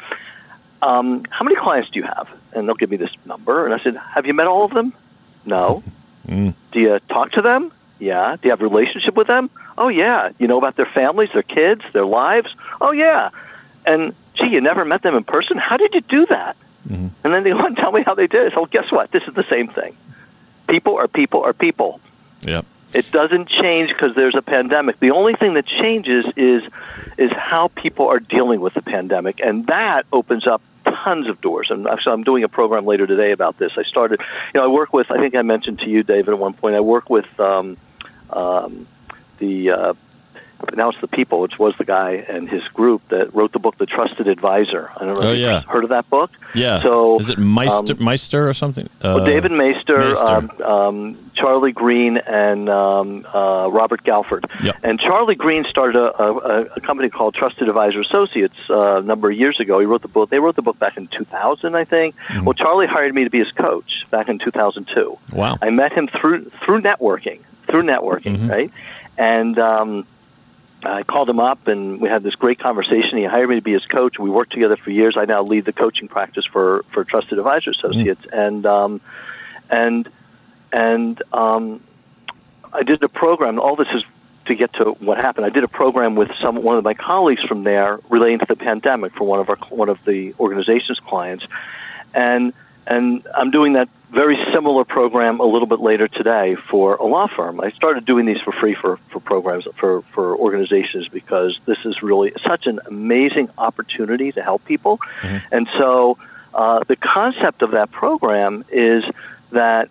um, 0.82 1.24
how 1.30 1.46
many 1.46 1.56
clients 1.56 1.91
do 1.91 2.00
you 2.00 2.06
have? 2.06 2.28
And 2.54 2.67
they'll 2.67 2.74
give 2.74 2.89
me 2.89 2.98
this 2.98 3.12
number. 3.26 3.63
And 3.63 3.76
I 3.76 3.80
said, 3.84 3.96
have 3.96 4.26
you 4.26 4.34
met 4.34 4.48
all 4.48 4.65
of 4.65 4.74
them? 4.74 4.91
No. 5.47 5.83
Mm. 6.27 6.53
Do 6.73 6.81
you 6.81 6.99
talk 7.07 7.31
to 7.31 7.41
them? 7.41 7.71
Yeah. 7.99 8.36
Do 8.36 8.41
you 8.43 8.49
have 8.49 8.60
a 8.60 8.67
relationship 8.67 9.15
with 9.15 9.27
them? 9.27 9.49
Oh, 9.77 9.88
yeah. 9.88 10.31
You 10.39 10.47
know 10.47 10.57
about 10.57 10.75
their 10.75 10.86
families, 10.86 11.29
their 11.31 11.41
kids, 11.41 11.83
their 11.93 12.05
lives? 12.05 12.53
Oh, 12.81 12.91
yeah. 12.91 13.29
And, 13.86 14.13
gee, 14.33 14.47
you 14.47 14.60
never 14.60 14.83
met 14.83 15.03
them 15.03 15.15
in 15.15 15.23
person? 15.23 15.57
How 15.57 15.77
did 15.77 15.95
you 15.95 16.01
do 16.01 16.25
that? 16.25 16.57
Mm-hmm. 16.89 17.07
And 17.23 17.33
then 17.33 17.43
they 17.43 17.53
want 17.62 17.75
to 17.77 17.81
tell 17.81 17.91
me 17.91 18.03
how 18.03 18.13
they 18.13 18.27
did 18.27 18.47
it. 18.47 18.53
So, 18.53 18.65
guess 18.65 18.91
what? 18.91 19.12
This 19.12 19.23
is 19.23 19.33
the 19.36 19.45
same 19.49 19.69
thing. 19.69 19.95
People 20.67 20.97
are 20.97 21.07
people 21.07 21.43
are 21.43 21.53
people. 21.53 22.01
Yep. 22.41 22.65
It 22.93 23.12
doesn't 23.12 23.47
change 23.47 23.89
because 23.89 24.15
there's 24.15 24.36
a 24.36 24.41
pandemic. 24.41 24.99
The 24.99 25.12
only 25.12 25.36
thing 25.36 25.53
that 25.53 25.65
changes 25.65 26.25
is 26.36 26.63
is 27.17 27.31
how 27.31 27.69
people 27.69 28.07
are 28.07 28.19
dealing 28.19 28.60
with 28.60 28.73
the 28.73 28.81
pandemic, 28.81 29.39
and 29.41 29.67
that 29.67 30.05
opens 30.12 30.47
up 30.47 30.62
tons 31.03 31.27
of 31.27 31.39
doors. 31.41 31.71
And 31.71 31.88
actually, 31.88 32.13
I'm 32.13 32.23
doing 32.23 32.43
a 32.43 32.49
program 32.49 32.86
later 32.86 33.07
today 33.07 33.31
about 33.31 33.57
this. 33.57 33.77
I 33.77 33.83
started, 33.83 34.19
you 34.53 34.60
know, 34.60 34.63
I 34.63 34.67
work 34.67 34.93
with. 34.93 35.12
I 35.12 35.17
think 35.17 35.36
I 35.36 35.41
mentioned 35.41 35.79
to 35.81 35.89
you, 35.89 36.03
David, 36.03 36.29
at 36.29 36.39
one 36.39 36.53
point. 36.53 36.75
I 36.75 36.79
work 36.81 37.10
with 37.10 37.27
um, 37.39 37.77
um, 38.29 38.88
the. 39.39 39.71
Uh, 39.71 39.93
now 40.76 40.89
it's 40.89 41.00
the 41.02 41.08
people, 41.08 41.39
which 41.41 41.58
was 41.60 41.74
the 41.78 41.86
guy 41.86 42.26
and 42.28 42.50
his 42.50 42.67
group 42.70 43.02
that 43.10 43.34
wrote 43.34 43.52
the 43.52 43.60
book, 43.60 43.78
The 43.78 43.86
Trusted 43.86 44.28
Advisor. 44.28 44.91
I 44.96 45.06
don't 45.06 45.20
know 45.20 45.30
Oh, 45.30 45.34
yeah. 45.34 45.62
heard 45.62 45.84
of 45.84 45.89
that 45.89 46.10
book. 46.10 46.32
Yeah. 46.56 46.82
So 46.82 47.20
is 47.20 47.30
it 47.30 47.38
Maister, 47.39 47.93
um, 47.93 48.00
Maister 48.06 48.48
or 48.50 48.54
something? 48.54 48.86
Uh, 49.02 49.13
well, 49.17 49.26
David 49.26 49.52
Maister, 49.52 49.98
Maister. 49.98 50.62
Um, 50.62 50.62
um, 50.62 51.32
Charlie 51.34 51.72
Green, 51.72 52.17
and 52.17 52.70
um, 52.70 53.26
uh, 53.34 53.67
Robert 53.72 54.04
Galford. 54.04 54.46
Yep. 54.63 54.78
And 54.84 55.00
Charlie 55.00 55.36
Green 55.36 55.65
started 55.65 56.00
a, 56.00 56.22
a, 56.24 56.62
a 56.78 56.82
company 56.82 57.10
called 57.10 57.36
Trusted 57.36 57.67
Advisor 57.70 58.00
Associates 58.00 58.56
uh, 58.70 58.98
a 58.98 59.02
number 59.04 59.30
of 59.30 59.38
years 59.38 59.60
ago. 59.60 59.80
He 59.80 59.86
wrote 59.86 60.02
the 60.02 60.08
book. 60.08 60.30
They 60.30 60.39
wrote 60.39 60.56
the 60.56 60.62
book 60.63 60.80
back 60.80 60.98
in 60.98 61.08
2000, 61.08 61.76
I 61.76 61.86
think. 61.86 62.15
Mm-hmm. 62.30 62.46
Well, 62.46 62.54
Charlie 62.54 62.88
hired 62.88 63.13
me 63.13 63.24
to 63.24 63.30
be 63.30 63.39
his 63.39 63.52
coach 63.52 64.06
back 64.10 64.30
in 64.30 64.39
2002. 64.39 65.17
Wow. 65.34 65.58
I 65.62 65.70
met 65.70 65.91
him 65.93 66.08
through 66.08 66.50
through 66.63 66.82
networking, 66.82 67.39
through 67.67 67.84
networking, 67.84 68.38
Mhm. 68.38 68.50
right? 68.50 68.72
And 69.20 69.58
um, 69.60 70.06
I 70.88 71.04
called 71.04 71.30
him 71.30 71.39
up, 71.39 71.67
and 71.67 72.00
we 72.00 72.10
had 72.10 72.23
this 72.23 72.36
great 72.36 72.60
conversation. 72.60 73.17
He 73.17 73.26
hired 73.26 73.50
me 73.50 73.56
to 73.56 73.62
be 73.62 73.73
his 73.73 73.86
coach. 73.86 74.17
We 74.19 74.30
worked 74.30 74.52
together 74.52 74.78
for 74.78 74.91
years. 74.91 75.17
I 75.17 75.26
now 75.26 75.43
lead 75.43 75.65
the 75.65 75.73
coaching 75.73 76.08
practice 76.08 76.45
for 76.45 76.84
for 76.91 77.04
Trusted 77.04 77.38
Advisor 77.38 77.71
Associates, 77.71 78.26
and 78.32 78.65
um, 78.65 79.02
and 79.69 80.10
and 80.71 81.21
um, 81.34 81.82
I 82.73 82.84
did 82.84 83.04
a 83.04 83.10
program. 83.10 83.60
All 83.60 83.76
this 83.76 83.89
is 83.93 84.04
to 84.45 84.56
get 84.56 84.73
to 84.73 84.91
what 84.93 85.17
happened. 85.17 85.45
I 85.45 85.50
did 85.50 85.63
a 85.63 85.67
program 85.67 86.15
with 86.15 86.34
some 86.36 86.62
one 86.62 86.78
of 86.78 86.84
my 86.84 86.93
colleagues 86.93 87.43
from 87.43 87.63
there 87.63 88.00
relating 88.10 88.39
to 88.39 88.45
the 88.45 88.56
pandemic 88.56 89.13
for 89.13 89.26
one 89.26 89.39
of 89.39 89.50
our 89.50 89.58
one 89.69 89.89
of 89.89 90.04
the 90.06 90.34
organization's 90.39 91.00
clients, 91.00 91.47
and 92.13 92.54
and 92.88 93.28
I'm 93.36 93.52
doing 93.52 93.73
that 93.73 93.89
very 94.12 94.38
similar 94.52 94.86
program 94.86 95.41
a 95.41 95.45
little 95.45 95.67
bit 95.67 95.82
later 95.82 96.08
today 96.08 96.56
for 96.56 96.95
a 96.95 97.06
law 97.06 97.28
firm. 97.28 97.60
I 97.60 97.71
started 97.71 98.06
doing 98.06 98.26
these 98.26 98.39
for 98.39 98.54
free 98.54 98.73
for, 98.73 98.97
for 99.10 99.19
programs 99.19 99.67
for, 99.76 100.02
for 100.13 100.36
organizations 100.38 101.10
because 101.10 101.60
this 101.65 101.86
is 101.86 102.02
really 102.02 102.32
such 102.41 102.67
an 102.67 102.80
amazing 102.86 103.50
opportunity 103.58 104.32
to 104.32 104.41
help 104.41 104.63
people. 104.63 105.00
And 105.52 105.67
so 105.78 106.17
uh, 106.54 106.84
the 106.88 106.95
concept 106.95 107.62
of 107.62 107.71
that 107.71 107.91
program 107.91 108.63
is 108.69 109.04
that 109.52 109.89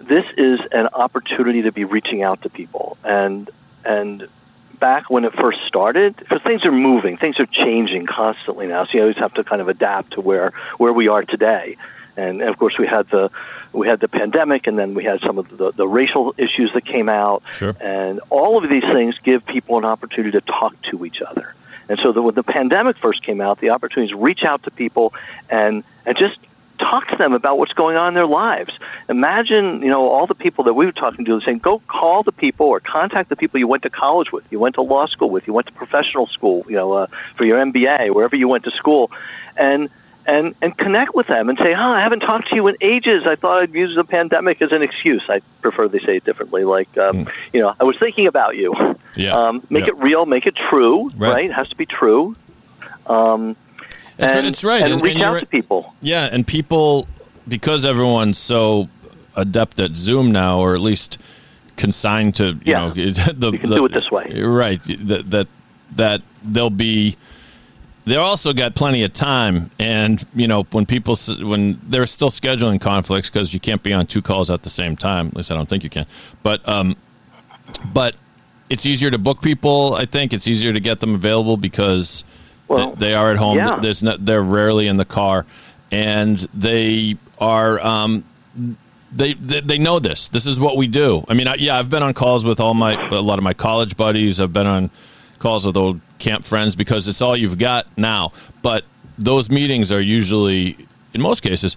this 0.00 0.24
is 0.36 0.60
an 0.72 0.88
opportunity 0.94 1.62
to 1.62 1.72
be 1.72 1.84
reaching 1.84 2.22
out 2.22 2.42
to 2.42 2.48
people 2.48 2.96
and 3.04 3.50
and 3.84 4.28
back 4.78 5.10
when 5.10 5.24
it 5.24 5.32
first 5.34 5.62
started 5.62 6.16
because 6.16 6.40
things 6.42 6.64
are 6.64 6.72
moving 6.72 7.16
things 7.16 7.40
are 7.40 7.46
changing 7.46 8.06
constantly 8.06 8.66
now 8.66 8.84
so 8.84 8.92
you 8.92 9.00
always 9.00 9.16
have 9.16 9.34
to 9.34 9.42
kind 9.42 9.60
of 9.60 9.68
adapt 9.68 10.12
to 10.12 10.20
where 10.20 10.52
where 10.76 10.92
we 10.92 11.08
are 11.08 11.24
today 11.24 11.76
and, 12.18 12.42
of 12.42 12.58
course 12.58 12.78
we 12.78 12.86
had 12.86 13.08
the 13.10 13.30
we 13.72 13.86
had 13.86 14.00
the 14.00 14.08
pandemic 14.08 14.66
and 14.66 14.78
then 14.78 14.94
we 14.94 15.04
had 15.04 15.20
some 15.20 15.38
of 15.38 15.46
the, 15.56 15.72
the 15.72 15.86
racial 15.86 16.34
issues 16.36 16.72
that 16.72 16.84
came 16.84 17.08
out 17.08 17.42
Sure. 17.54 17.74
and 17.80 18.20
all 18.30 18.62
of 18.62 18.68
these 18.70 18.84
things 18.84 19.18
give 19.18 19.44
people 19.46 19.78
an 19.78 19.84
opportunity 19.84 20.32
to 20.32 20.40
talk 20.40 20.80
to 20.82 21.04
each 21.04 21.20
other 21.22 21.54
and 21.88 21.98
so 22.00 22.12
the, 22.12 22.20
when 22.22 22.34
the 22.34 22.42
pandemic 22.42 22.96
first 22.98 23.22
came 23.22 23.40
out 23.40 23.60
the 23.60 23.70
opportunities 23.70 24.14
reach 24.14 24.44
out 24.44 24.62
to 24.64 24.70
people 24.70 25.14
and 25.50 25.84
and 26.06 26.16
just 26.16 26.38
talk 26.78 27.08
to 27.08 27.16
them 27.16 27.32
about 27.32 27.58
what's 27.58 27.72
going 27.72 27.96
on 27.96 28.08
in 28.08 28.14
their 28.14 28.26
lives. 28.26 28.72
Imagine, 29.08 29.82
you 29.82 29.88
know, 29.88 30.08
all 30.08 30.26
the 30.26 30.34
people 30.34 30.64
that 30.64 30.74
we 30.74 30.86
were 30.86 30.92
talking 30.92 31.24
to 31.24 31.40
saying, 31.40 31.58
go 31.58 31.80
call 31.88 32.22
the 32.22 32.32
people 32.32 32.66
or 32.66 32.80
contact 32.80 33.28
the 33.28 33.36
people 33.36 33.58
you 33.58 33.66
went 33.66 33.82
to 33.82 33.90
college 33.90 34.32
with, 34.32 34.44
you 34.50 34.58
went 34.58 34.74
to 34.76 34.82
law 34.82 35.06
school 35.06 35.30
with, 35.30 35.46
you 35.46 35.52
went 35.52 35.66
to 35.66 35.72
professional 35.72 36.26
school, 36.26 36.64
you 36.68 36.76
know, 36.76 36.92
uh, 36.92 37.06
for 37.36 37.44
your 37.44 37.58
MBA, 37.58 38.14
wherever 38.14 38.36
you 38.36 38.48
went 38.48 38.64
to 38.64 38.70
school, 38.70 39.10
and 39.56 39.90
and 40.28 40.54
and 40.62 40.76
connect 40.76 41.14
with 41.14 41.26
them 41.26 41.48
and 41.48 41.58
say, 41.58 41.72
"Huh, 41.72 41.88
I 41.88 42.00
haven't 42.00 42.20
talked 42.20 42.48
to 42.48 42.54
you 42.54 42.66
in 42.68 42.76
ages. 42.80 43.26
I 43.26 43.34
thought 43.34 43.62
I'd 43.62 43.74
use 43.74 43.94
the 43.96 44.04
pandemic 44.04 44.60
as 44.62 44.70
an 44.72 44.82
excuse." 44.82 45.22
I 45.28 45.40
prefer 45.62 45.88
they 45.88 45.98
say 46.00 46.16
it 46.18 46.24
differently, 46.24 46.64
like, 46.64 46.96
um, 46.98 47.28
you 47.52 47.60
know, 47.60 47.74
I 47.80 47.84
was 47.84 47.96
thinking 47.98 48.26
about 48.26 48.56
you. 48.56 48.74
Yeah. 49.16 49.32
Um, 49.32 49.66
make 49.70 49.86
Yeah. 49.86 49.92
it 49.94 49.96
real, 49.98 50.26
make 50.26 50.46
it 50.46 50.54
true, 50.54 51.08
Right. 51.16 51.32
right? 51.32 51.44
It 51.50 51.54
has 51.54 51.68
to 51.70 51.76
be 51.76 51.86
true. 51.86 52.36
Um, 53.06 53.56
It's, 54.18 54.32
and, 54.32 54.46
it's 54.46 54.62
right. 54.64 54.82
and, 54.82 54.94
and, 54.94 55.02
reach 55.02 55.14
and 55.14 55.22
out 55.22 55.32
right. 55.34 55.40
to 55.40 55.46
people. 55.46 55.94
Yeah, 56.02 56.28
and 56.30 56.46
people, 56.46 57.06
because 57.46 57.84
everyone's 57.84 58.36
so 58.38 58.88
adept 59.36 59.80
at 59.80 59.92
Zoom 59.96 60.30
now, 60.32 60.58
or 60.60 60.74
at 60.74 60.80
least 60.80 61.18
consigned 61.76 62.34
to, 62.36 62.44
you 62.46 62.60
Yeah. 62.64 62.86
know, 62.88 62.90
the, 62.94 63.00
You 63.52 63.58
can 63.58 63.70
the- 63.70 63.76
do 63.76 63.84
it 63.86 63.92
this 63.92 64.10
way. 64.10 64.42
right? 64.42 64.80
That 65.08 65.30
that 65.30 65.46
that 65.96 66.20
they'll 66.44 66.68
be. 66.70 67.16
They 68.08 68.16
also 68.16 68.52
got 68.54 68.74
plenty 68.74 69.02
of 69.02 69.12
time, 69.12 69.70
and 69.78 70.24
you 70.34 70.48
know 70.48 70.62
when 70.70 70.86
people 70.86 71.14
when 71.42 71.78
they're 71.86 72.06
still 72.06 72.30
scheduling 72.30 72.80
conflicts 72.80 73.28
because 73.28 73.52
you 73.52 73.60
can't 73.60 73.82
be 73.82 73.92
on 73.92 74.06
two 74.06 74.22
calls 74.22 74.48
at 74.50 74.62
the 74.62 74.70
same 74.70 74.96
time. 74.96 75.28
At 75.28 75.36
least 75.36 75.50
I 75.50 75.54
don't 75.54 75.68
think 75.68 75.84
you 75.84 75.90
can. 75.90 76.06
But 76.42 76.66
um, 76.66 76.96
but 77.92 78.16
it's 78.70 78.86
easier 78.86 79.10
to 79.10 79.18
book 79.18 79.42
people. 79.42 79.94
I 79.94 80.06
think 80.06 80.32
it's 80.32 80.46
easier 80.48 80.72
to 80.72 80.80
get 80.80 81.00
them 81.00 81.14
available 81.14 81.56
because 81.58 82.24
Well, 82.66 82.88
th- 82.88 82.98
they 82.98 83.14
are 83.14 83.30
at 83.30 83.36
home. 83.36 83.58
yeah. 83.58 83.78
There's 83.80 84.02
not, 84.02 84.24
they're 84.24 84.42
rarely 84.42 84.88
in 84.88 84.96
the 84.96 85.04
car, 85.04 85.44
and 85.90 86.38
they 86.54 87.16
are. 87.38 87.78
Um, 87.80 88.24
they, 89.12 89.34
they 89.34 89.60
they 89.60 89.78
know 89.78 89.98
this. 89.98 90.28
This 90.30 90.46
is 90.46 90.58
what 90.60 90.76
we 90.76 90.86
do. 90.86 91.24
I 91.28 91.34
mean, 91.34 91.48
I, 91.48 91.56
yeah, 91.58 91.78
I've 91.78 91.88
been 91.90 92.02
on 92.02 92.14
calls 92.14 92.44
with 92.44 92.58
all 92.60 92.74
my 92.74 92.92
a 93.10 93.20
lot 93.20 93.38
of 93.38 93.44
my 93.44 93.54
college 93.54 93.96
buddies. 93.96 94.38
I've 94.40 94.52
been 94.52 94.66
on 94.66 94.90
calls 95.38 95.66
with 95.66 95.76
old 95.76 96.00
camp 96.18 96.44
friends 96.44 96.76
because 96.76 97.08
it's 97.08 97.20
all 97.20 97.36
you've 97.36 97.58
got 97.58 97.86
now. 97.96 98.32
But 98.62 98.84
those 99.18 99.50
meetings 99.50 99.90
are 99.92 100.00
usually, 100.00 100.76
in 101.14 101.20
most 101.20 101.40
cases, 101.40 101.76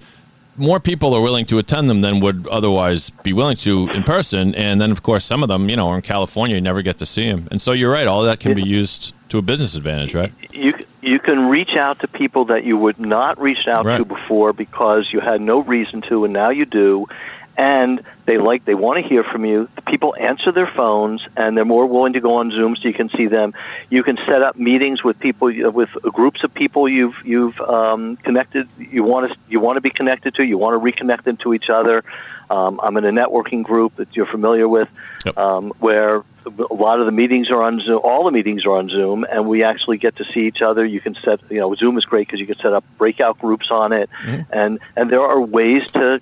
more 0.58 0.80
people 0.80 1.14
are 1.14 1.22
willing 1.22 1.46
to 1.46 1.58
attend 1.58 1.90
them 1.90 2.02
than 2.02 2.20
would 2.20 2.48
otherwise 2.48 3.10
be 3.24 3.34
willing 3.34 3.56
to 3.58 3.90
in 3.92 4.04
person. 4.04 4.54
And 4.56 4.82
then, 4.82 4.92
of 4.92 5.02
course, 5.02 5.24
some 5.24 5.44
of 5.44 5.50
them, 5.50 5.70
you 5.70 5.76
know, 5.76 5.88
are 5.88 5.96
in 5.96 6.02
California, 6.02 6.56
you 6.56 6.62
never 6.62 6.82
get 6.82 6.98
to 7.00 7.06
see 7.06 7.30
them. 7.30 7.48
And 7.52 7.62
so 7.62 7.72
you're 7.72 7.92
right. 7.92 8.08
All 8.08 8.24
that 8.24 8.40
can 8.40 8.54
be 8.54 8.64
used 8.64 9.14
to 9.30 9.38
a 9.38 9.42
business 9.42 9.76
advantage, 9.76 10.14
right? 10.14 10.34
you 10.54 10.74
you 11.02 11.20
can 11.20 11.50
reach 11.50 11.76
out 11.76 12.00
to 12.00 12.08
people 12.08 12.46
that 12.46 12.64
you 12.64 12.78
would 12.78 13.00
not 13.00 13.40
reach 13.42 13.68
out 13.68 13.84
to 13.84 14.06
before 14.06 14.54
because 14.54 15.12
you 15.12 15.20
had 15.20 15.42
no 15.42 15.60
reason 15.60 16.02
to, 16.02 16.26
and 16.26 16.34
now 16.34 16.50
you 16.50 16.66
do. 16.66 17.08
And 17.62 18.02
they 18.26 18.40
like 18.40 18.66
they 18.66 18.74
want 18.74 19.00
to 19.04 19.08
hear 19.08 19.24
from 19.24 19.46
you. 19.46 19.70
People 19.86 20.16
answer 20.20 20.52
their 20.52 20.66
phones, 20.66 21.28
and 21.38 21.56
they're 21.56 21.64
more 21.64 21.86
willing 21.86 22.14
to 22.14 22.20
go 22.20 22.34
on 22.42 22.50
Zoom 22.50 22.76
so 22.76 22.88
you 22.88 22.94
can 22.94 23.10
see 23.10 23.28
them. 23.28 23.54
You 23.92 24.02
can 24.02 24.18
set 24.18 24.42
up 24.42 24.56
meetings 24.56 25.04
with 25.04 25.20
people 25.20 25.48
with 25.72 25.90
groups 26.20 26.44
of 26.44 26.52
people 26.54 26.90
you've 26.90 27.18
you've 27.24 27.60
um, 27.62 28.18
connected. 28.18 28.68
You 28.80 29.04
want 29.04 29.32
to 29.32 29.38
you 29.48 29.60
want 29.60 29.78
to 29.78 29.82
be 29.82 29.92
connected 29.92 30.34
to. 30.36 30.44
You 30.44 30.58
want 30.58 30.74
to 30.76 30.92
reconnect 30.92 31.24
them 31.24 31.38
to 31.38 31.54
each 31.54 31.70
other. 31.70 32.04
Um, 32.50 32.80
I'm 32.84 32.98
in 32.98 33.06
a 33.06 33.12
networking 33.12 33.62
group 33.64 33.96
that 33.98 34.16
you're 34.16 34.26
familiar 34.26 34.68
with, 34.68 34.90
Yep. 35.26 35.38
um, 35.38 35.72
where 35.80 36.24
a 36.48 36.74
lot 36.74 37.00
of 37.00 37.06
the 37.06 37.12
meetings 37.12 37.52
are 37.52 37.62
on 37.62 37.80
Zoom. 37.80 38.02
All 38.04 38.26
the 38.26 38.32
meetings 38.32 38.66
are 38.66 38.76
on 38.76 38.90
Zoom, 38.90 39.24
and 39.32 39.48
we 39.48 39.62
actually 39.64 40.00
get 40.00 40.16
to 40.16 40.26
see 40.26 40.48
each 40.48 40.62
other. 40.64 40.84
You 40.84 41.00
can 41.00 41.14
set, 41.14 41.40
you 41.52 41.60
know, 41.60 41.76
Zoom 41.76 41.96
is 42.00 42.06
great 42.06 42.26
because 42.28 42.40
you 42.42 42.48
can 42.48 42.58
set 42.58 42.74
up 42.74 42.84
breakout 42.98 43.38
groups 43.38 43.70
on 43.70 43.94
it, 43.94 44.10
and 44.52 44.80
and 44.98 45.12
there 45.12 45.22
are 45.22 45.40
ways 45.40 45.84
to 45.92 46.20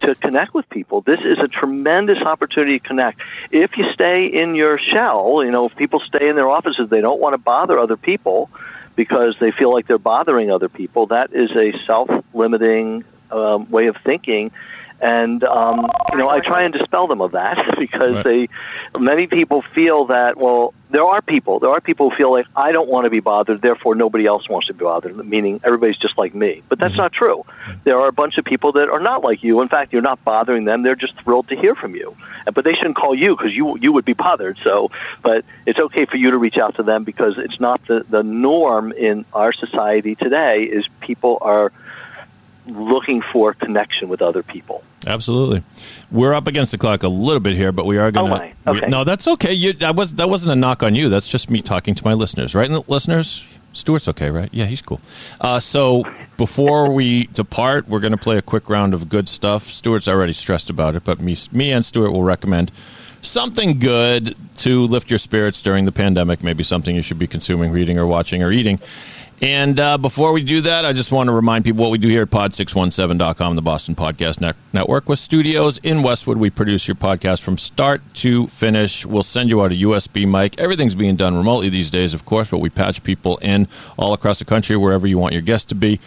to 0.00 0.14
connect 0.14 0.54
with 0.54 0.68
people. 0.70 1.00
This 1.00 1.20
is 1.20 1.38
a 1.38 1.48
tremendous 1.48 2.20
opportunity 2.20 2.78
to 2.78 2.86
connect. 2.86 3.20
If 3.50 3.76
you 3.76 3.90
stay 3.92 4.26
in 4.26 4.54
your 4.54 4.78
shell, 4.78 5.42
you 5.44 5.50
know, 5.50 5.66
if 5.66 5.76
people 5.76 6.00
stay 6.00 6.28
in 6.28 6.36
their 6.36 6.48
offices, 6.48 6.88
they 6.88 7.00
don't 7.00 7.20
want 7.20 7.34
to 7.34 7.38
bother 7.38 7.78
other 7.78 7.96
people 7.96 8.50
because 8.96 9.36
they 9.38 9.50
feel 9.50 9.72
like 9.72 9.86
they're 9.86 9.98
bothering 9.98 10.50
other 10.50 10.68
people. 10.68 11.06
That 11.06 11.32
is 11.32 11.50
a 11.52 11.76
self 11.86 12.10
limiting 12.34 13.04
um, 13.30 13.70
way 13.70 13.86
of 13.86 13.96
thinking. 14.04 14.50
And 15.02 15.42
um, 15.42 15.90
you 16.12 16.18
know, 16.18 16.28
I 16.28 16.38
try 16.40 16.62
and 16.62 16.72
dispel 16.72 17.08
them 17.08 17.20
of 17.20 17.32
that 17.32 17.76
because 17.78 18.14
Right. 18.14 18.48
they, 18.94 18.98
many 18.98 19.26
people 19.26 19.60
feel 19.74 20.06
that. 20.06 20.36
Well, 20.38 20.72
there 20.90 21.04
are 21.04 21.20
people. 21.22 21.58
There 21.58 21.70
are 21.70 21.80
people 21.80 22.10
who 22.10 22.16
feel 22.16 22.30
like 22.30 22.46
I 22.54 22.70
don't 22.70 22.88
want 22.88 23.04
to 23.04 23.10
be 23.10 23.18
bothered, 23.20 23.62
therefore 23.62 23.94
nobody 23.94 24.26
else 24.26 24.48
wants 24.48 24.68
to 24.68 24.74
be 24.74 24.84
bothered. 24.84 25.16
Meaning 25.26 25.60
everybody's 25.64 25.96
just 25.96 26.16
like 26.18 26.34
me. 26.34 26.62
But 26.68 26.78
that's 26.78 26.96
not 26.96 27.12
true. 27.12 27.44
There 27.84 27.98
are 27.98 28.08
a 28.08 28.12
bunch 28.12 28.38
of 28.38 28.44
people 28.44 28.72
that 28.72 28.88
are 28.90 29.00
not 29.00 29.24
like 29.24 29.42
you. 29.42 29.60
In 29.62 29.68
fact, 29.68 29.92
you're 29.92 30.02
not 30.02 30.22
bothering 30.24 30.66
them. 30.66 30.82
They're 30.82 30.94
just 30.94 31.18
thrilled 31.22 31.48
to 31.48 31.56
hear 31.56 31.74
from 31.74 31.94
you. 31.96 32.14
But 32.54 32.64
they 32.64 32.74
shouldn't 32.74 32.96
call 32.96 33.14
you 33.14 33.34
because 33.36 33.56
you 33.56 33.76
you 33.78 33.90
would 33.92 34.04
be 34.04 34.12
bothered. 34.12 34.58
So, 34.62 34.90
but 35.22 35.44
it's 35.66 35.80
okay 35.80 36.04
for 36.04 36.16
you 36.16 36.30
to 36.30 36.38
reach 36.38 36.58
out 36.58 36.76
to 36.76 36.82
them 36.84 37.02
because 37.04 37.38
it's 37.38 37.58
not 37.58 37.84
the 37.86 38.04
the 38.08 38.22
norm 38.22 38.92
in 38.92 39.24
our 39.32 39.52
society 39.52 40.14
today. 40.14 40.64
Is 40.64 40.86
people 41.00 41.38
are 41.40 41.72
looking 42.66 43.22
for 43.32 43.54
connection 43.54 44.08
with 44.08 44.22
other 44.22 44.42
people. 44.42 44.82
Absolutely. 45.06 45.62
We're 46.10 46.32
up 46.34 46.46
against 46.46 46.72
the 46.72 46.78
clock 46.78 47.02
a 47.02 47.08
little 47.08 47.40
bit 47.40 47.56
here, 47.56 47.72
but 47.72 47.86
we 47.86 47.98
are 47.98 48.10
going 48.12 48.32
Oh, 48.32 48.38
to. 48.38 48.42
my. 48.66 48.76
Okay. 48.78 48.86
No, 48.88 49.02
that's 49.04 49.26
okay. 49.26 49.52
You, 49.52 49.72
that 49.74 49.96
was 49.96 50.14
that 50.14 50.28
wasn't 50.28 50.52
a 50.52 50.56
knock 50.56 50.82
on 50.82 50.94
you. 50.94 51.08
That's 51.08 51.26
just 51.26 51.50
me 51.50 51.60
talking 51.62 51.94
to 51.96 52.04
my 52.04 52.12
listeners, 52.14 52.54
right? 52.54 52.70
And 52.70 52.84
listeners, 52.88 53.44
Stewart's 53.72 54.06
okay, 54.08 54.30
right? 54.30 54.48
Yeah, 54.52 54.66
he's 54.66 54.80
cool. 54.82 55.00
Uh, 55.40 55.58
so 55.58 56.04
before 56.36 56.92
we 56.92 57.26
depart, 57.32 57.88
we're 57.88 57.98
going 58.00 58.12
to 58.12 58.18
play 58.18 58.38
a 58.38 58.42
quick 58.42 58.68
round 58.70 58.94
of 58.94 59.08
good 59.08 59.28
stuff. 59.28 59.66
Stewart's 59.66 60.06
already 60.06 60.32
stressed 60.32 60.70
about 60.70 60.94
it, 60.94 61.02
but 61.02 61.20
me, 61.20 61.36
me 61.50 61.72
and 61.72 61.84
Stewart 61.84 62.12
will 62.12 62.22
recommend 62.22 62.70
something 63.22 63.78
good 63.78 64.36
to 64.58 64.82
lift 64.82 65.08
your 65.10 65.18
spirits 65.18 65.62
during 65.62 65.84
the 65.84 65.92
pandemic. 65.92 66.42
Maybe 66.42 66.62
something 66.62 66.94
you 66.94 67.02
should 67.02 67.18
be 67.18 67.26
consuming, 67.26 67.72
reading, 67.72 67.98
or 67.98 68.06
watching, 68.06 68.42
or 68.42 68.52
eating. 68.52 68.78
And 69.42 69.80
uh, 69.80 69.98
before 69.98 70.32
we 70.32 70.44
do 70.44 70.60
that, 70.60 70.84
I 70.84 70.92
just 70.92 71.10
want 71.10 71.26
to 71.26 71.32
remind 71.32 71.64
people 71.64 71.82
what 71.82 71.90
we 71.90 71.98
do 71.98 72.06
here 72.06 72.22
at 72.22 72.30
pod617.com, 72.30 73.56
the 73.56 73.62
Boston 73.62 73.96
Podcast 73.96 74.40
Net- 74.40 74.54
Network, 74.72 75.08
with 75.08 75.18
studios 75.18 75.78
in 75.78 76.04
Westwood. 76.04 76.36
We 76.38 76.48
produce 76.48 76.86
your 76.86 76.94
podcast 76.94 77.40
from 77.42 77.58
start 77.58 78.02
to 78.14 78.46
finish. 78.46 79.04
We'll 79.04 79.24
send 79.24 79.50
you 79.50 79.60
out 79.60 79.72
a 79.72 79.74
USB 79.74 80.30
mic. 80.30 80.60
Everything's 80.60 80.94
being 80.94 81.16
done 81.16 81.36
remotely 81.36 81.68
these 81.70 81.90
days, 81.90 82.14
of 82.14 82.24
course, 82.24 82.50
but 82.50 82.58
we 82.58 82.70
patch 82.70 83.02
people 83.02 83.38
in 83.38 83.66
all 83.98 84.12
across 84.12 84.38
the 84.38 84.44
country, 84.44 84.76
wherever 84.76 85.08
you 85.08 85.18
want 85.18 85.32
your 85.32 85.42
guests 85.42 85.66
to 85.70 85.74
be. 85.74 85.98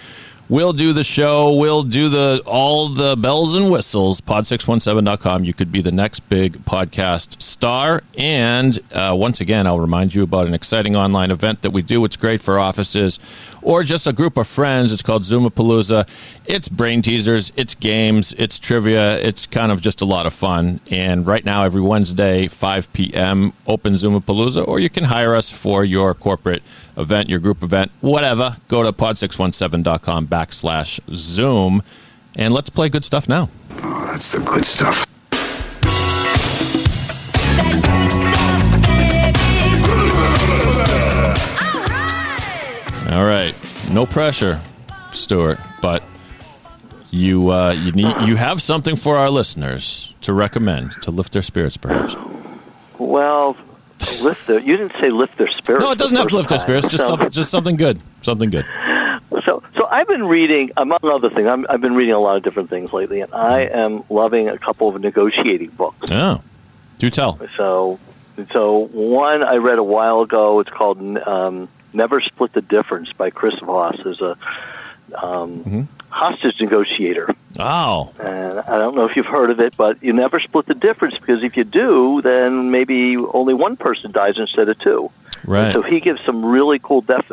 We'll 0.48 0.74
do 0.74 0.94
the 0.94 1.04
show. 1.04 1.56
We'll 1.56 1.82
do 1.82 2.08
the 2.08 2.44
all 2.46 2.90
the 2.90 3.16
bells 3.16 3.56
and 3.56 3.72
whistles. 3.72 4.22
Pod617.com. 4.22 5.44
You 5.44 5.56
could 5.56 5.72
be 5.72 5.82
the 5.82 5.92
next 5.92 6.20
big 6.30 6.64
podcast 6.66 7.42
star. 7.42 8.04
And 8.16 8.80
uh, 8.94 9.16
once 9.18 9.42
again, 9.42 9.66
I'll 9.66 9.80
remind 9.80 10.14
you 10.14 10.22
about 10.22 10.46
an 10.46 10.54
exciting 10.54 10.96
online 10.96 11.32
event 11.32 11.64
that 11.64 11.72
we 11.72 11.82
do. 11.82 12.06
It's 12.06 12.16
great 12.16 12.42
for 12.42 12.60
offices 12.60 13.20
or 13.66 13.84
just 13.84 14.06
a 14.06 14.14
group 14.14 14.38
of 14.38 14.48
friends. 14.48 14.94
It's 14.94 15.02
called 15.02 15.24
Zoomapalooza. 15.24 16.08
It's 16.46 16.70
brain 16.70 17.02
teasers, 17.02 17.52
it's 17.56 17.74
games, 17.74 18.34
it's 18.38 18.60
trivia. 18.60 19.18
It's 19.18 19.48
kind 19.48 19.72
of 19.72 19.82
just 19.82 20.02
a 20.02 20.06
lot 20.06 20.28
of 20.28 20.34
fun. 20.34 20.80
And 20.92 21.26
right 21.26 21.44
now, 21.44 21.64
every 21.64 21.82
Wednesday, 21.82 22.48
5 22.48 22.94
p.m., 22.94 23.54
open 23.66 23.96
Zoomapalooza, 23.96 24.66
or 24.68 24.80
you 24.80 24.92
can 24.92 25.06
hire 25.06 25.36
us 25.36 25.50
for 25.50 25.84
your 25.84 26.14
corporate 26.14 26.62
event, 26.98 27.30
your 27.30 27.40
group 27.40 27.64
event, 27.64 27.92
whatever. 28.02 28.58
Go 28.68 28.84
to 28.84 28.92
pod617.com 28.92 30.28
backslash 30.28 31.00
Zoom. 31.14 31.84
And 32.36 32.54
let's 32.54 32.70
play 32.70 32.90
good 32.90 33.04
stuff 33.04 33.30
now. 33.30 33.50
Oh, 33.78 34.06
that's 34.08 34.32
the 34.32 34.40
good 34.40 34.66
stuff. 34.66 35.06
All 43.12 43.24
right, 43.24 43.56
no 43.92 44.06
pressure, 44.06 44.60
Stewart, 45.14 45.58
but 45.82 46.04
you 47.12 47.50
uh, 47.50 47.72
you 47.72 47.94
need 47.94 48.14
you 48.26 48.36
have 48.36 48.62
something 48.62 48.98
for 48.98 49.16
our 49.16 49.30
listeners 49.30 50.14
to 50.22 50.34
recommend 50.34 50.92
to 51.04 51.12
lift 51.12 51.32
their 51.32 51.42
spirits, 51.42 51.78
perhaps. 51.78 52.16
Well, 52.98 53.56
lift 54.22 54.48
their, 54.48 54.60
you 54.60 54.78
didn't 54.78 54.94
say 55.00 55.10
lift 55.10 55.38
their 55.38 55.48
spirits. 55.48 55.84
No, 55.84 55.92
it 55.92 55.98
doesn't 55.98 56.16
have 56.18 56.28
to 56.28 56.38
lift 56.38 56.50
their 56.50 56.60
spirits. 56.60 56.88
Just 56.88 57.04
So- 57.04 57.10
something, 57.10 57.30
just 57.30 57.52
something 57.52 57.76
good, 57.76 58.00
something 58.22 58.50
good. 58.50 58.66
So, 59.44 59.62
so 59.76 59.88
I've 59.90 60.08
been 60.08 60.24
reading, 60.26 60.72
among 60.78 61.00
other 61.04 61.30
things, 61.30 61.48
I'm, 61.48 61.66
I've 61.70 61.82
been 61.82 61.96
reading 61.96 62.14
a 62.14 62.20
lot 62.20 62.38
of 62.38 62.44
different 62.44 62.70
things 62.70 62.94
lately, 62.94 63.22
and 63.22 63.34
I 63.34 63.62
am 63.62 64.04
loving 64.10 64.48
a 64.50 64.58
couple 64.58 64.88
of 64.90 65.00
negotiating 65.02 65.70
books. 65.72 66.10
Oh, 66.12 66.42
do 67.00 67.10
tell. 67.10 67.40
So, 67.58 68.00
so 68.52 68.88
one 68.94 69.44
I 69.44 69.56
read 69.56 69.78
a 69.78 69.84
while 69.84 70.22
ago. 70.22 70.60
It's 70.60 70.70
called 70.70 71.00
um, 71.28 71.68
"Never 71.94 72.22
Split 72.22 72.54
the 72.54 72.62
Difference" 72.62 73.12
by 73.14 73.30
Chris 73.30 73.56
Voss. 73.60 74.00
Is 74.06 74.22
a 74.22 74.38
um, 75.24 75.88
hostage 76.10 76.62
negotiator, 76.62 77.34
Oh, 77.60 78.12
and 78.20 78.60
I 78.60 78.78
don't 78.78 78.96
know 78.96 79.06
if 79.06 79.16
you've 79.16 79.26
heard 79.26 79.50
of 79.50 79.60
it, 79.60 79.76
but 79.78 80.02
you 80.04 80.12
never 80.14 80.40
split 80.40 80.66
the 80.66 80.74
difference 80.74 81.18
because 81.18 81.44
if 81.44 81.56
you 81.56 81.64
do, 81.64 82.22
then 82.22 82.70
maybe 82.72 83.16
only 83.18 83.54
one 83.54 83.78
person 83.78 84.12
dies 84.12 84.38
instead 84.40 84.68
of 84.70 84.78
two. 84.80 85.10
right. 85.46 85.72
So 85.74 85.82
he 85.82 86.00
gives 86.02 86.22
some 86.24 86.44
really 86.46 86.80
cool, 86.80 87.02
def- 87.02 87.32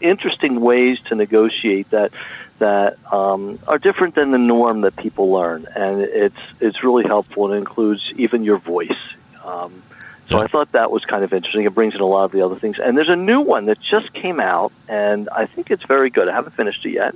interesting 0.00 0.60
ways 0.60 1.00
to 1.06 1.14
negotiate 1.14 1.90
that 1.90 2.12
that 2.58 2.96
um, 3.12 3.58
are 3.68 3.78
different 3.78 4.14
than 4.14 4.30
the 4.30 4.38
norm 4.38 4.80
that 4.82 4.96
people 4.96 5.30
learn, 5.30 5.66
and 5.76 6.00
it's 6.00 6.36
it's 6.60 6.82
really 6.82 7.04
helpful. 7.04 7.46
and 7.46 7.54
It 7.54 7.58
includes 7.58 8.12
even 8.16 8.44
your 8.44 8.58
voice. 8.58 8.96
Um, 9.44 9.82
so 10.28 10.38
Yeah. 10.38 10.44
I 10.44 10.46
thought 10.48 10.72
that 10.72 10.90
was 10.90 11.04
kind 11.04 11.22
of 11.24 11.32
interesting. 11.32 11.64
It 11.64 11.74
brings 11.74 11.94
in 11.94 12.00
a 12.00 12.06
lot 12.06 12.24
of 12.24 12.32
the 12.32 12.42
other 12.42 12.56
things, 12.56 12.78
and 12.78 12.96
there's 12.96 13.08
a 13.08 13.16
new 13.16 13.40
one 13.40 13.66
that 13.66 13.80
just 13.80 14.12
came 14.12 14.40
out, 14.40 14.72
and 14.88 15.28
I 15.34 15.46
think 15.46 15.70
it's 15.70 15.84
very 15.84 16.10
good. 16.10 16.28
I 16.28 16.32
haven't 16.32 16.54
finished 16.56 16.84
it 16.86 16.90
yet. 16.90 17.14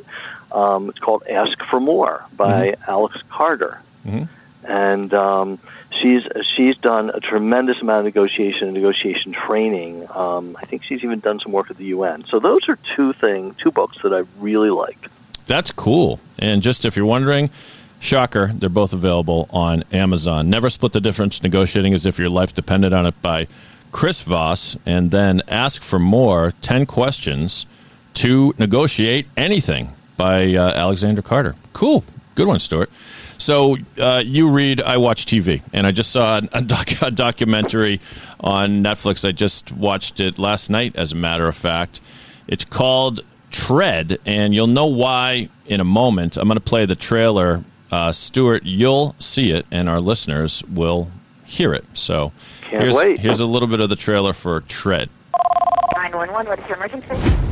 Um, 0.52 0.88
it's 0.88 0.98
called 0.98 1.22
"Ask 1.28 1.62
for 1.64 1.80
More" 1.80 2.24
by 2.36 2.76
Alex 2.88 3.22
Carter 3.30 3.80
Mhm. 4.08 4.28
and 4.64 5.12
um, 5.14 5.58
she's 5.90 6.22
she's 6.42 6.76
done 6.76 7.10
a 7.14 7.20
tremendous 7.20 7.80
amount 7.82 8.00
of 8.00 8.04
negotiation 8.06 8.68
and 8.68 8.74
negotiation 8.74 9.32
training. 9.32 10.06
Um, 10.14 10.56
I 10.60 10.64
think 10.66 10.82
she's 10.82 11.02
even 11.04 11.20
done 11.20 11.38
some 11.40 11.52
work 11.52 11.70
at 11.70 11.76
the 11.78 11.86
UN. 11.86 12.24
So 12.26 12.38
those 12.40 12.68
are 12.68 12.76
two 12.76 13.12
thing, 13.14 13.54
two 13.58 13.70
books 13.70 13.98
that 14.02 14.12
I 14.12 14.22
really 14.38 14.70
like. 14.70 15.08
That's 15.46 15.72
cool. 15.72 16.20
And 16.38 16.62
just 16.62 16.84
if 16.84 16.96
you're 16.96 17.06
wondering, 17.06 17.50
shocker, 18.00 18.50
they're 18.54 18.68
both 18.68 18.92
available 18.92 19.48
on 19.50 19.84
Amazon. 19.92 20.50
Never 20.50 20.68
split 20.70 20.92
the 20.92 21.00
difference 21.00 21.42
negotiating 21.42 21.94
as 21.94 22.06
if 22.06 22.18
your 22.18 22.30
life 22.30 22.52
depended 22.52 22.92
on 22.92 23.06
it 23.06 23.20
by 23.22 23.46
Chris 23.92 24.22
Voss. 24.22 24.76
And 24.84 25.12
then 25.12 25.42
ask 25.46 25.80
for 25.80 26.00
more 26.00 26.52
10 26.62 26.86
questions 26.86 27.66
to 28.14 28.54
negotiate 28.58 29.26
anything 29.36 29.92
by 30.16 30.54
uh, 30.54 30.72
Alexander 30.74 31.22
Carter. 31.22 31.54
Cool. 31.72 32.04
Good 32.34 32.48
one, 32.48 32.58
Stewart. 32.58 32.90
So 33.38 33.78
uh, 33.98 34.22
you 34.24 34.48
read, 34.50 34.82
I 34.82 34.98
watch 34.98 35.24
TV, 35.24 35.62
and 35.72 35.86
I 35.86 35.92
just 35.92 36.10
saw 36.10 36.40
a, 36.52 36.60
doc- 36.62 37.00
a 37.02 37.10
documentary 37.10 38.00
on 38.38 38.82
Netflix. 38.84 39.26
I 39.26 39.32
just 39.32 39.72
watched 39.72 40.20
it 40.20 40.38
last 40.38 40.68
night, 40.68 40.94
as 40.96 41.12
a 41.12 41.16
matter 41.16 41.48
of 41.48 41.56
fact. 41.56 42.00
It's 42.46 42.64
called 42.64 43.20
Tread, 43.50 44.18
and 44.26 44.54
you'll 44.54 44.66
know 44.66 44.86
why 44.86 45.48
in 45.66 45.80
a 45.80 45.84
moment. 45.84 46.36
I'm 46.36 46.48
going 46.48 46.56
to 46.56 46.60
play 46.60 46.84
the 46.84 46.96
trailer. 46.96 47.64
Uh, 47.90 48.12
Stewart, 48.12 48.62
you'll 48.64 49.14
see 49.18 49.50
it, 49.50 49.66
and 49.70 49.88
our 49.88 50.00
listeners 50.00 50.62
will 50.64 51.10
hear 51.44 51.72
it. 51.74 51.84
So 51.94 52.32
Can't 52.62 52.82
here's, 52.84 52.94
wait. 52.94 53.18
here's 53.20 53.40
a 53.40 53.46
little 53.46 53.68
bit 53.68 53.80
of 53.80 53.88
the 53.88 53.96
trailer 53.96 54.32
for 54.32 54.60
Tread. 54.62 55.10
911, 55.96 56.46
what 56.46 56.58
is 56.58 56.66
your 56.68 56.76
emergency? 56.76 57.46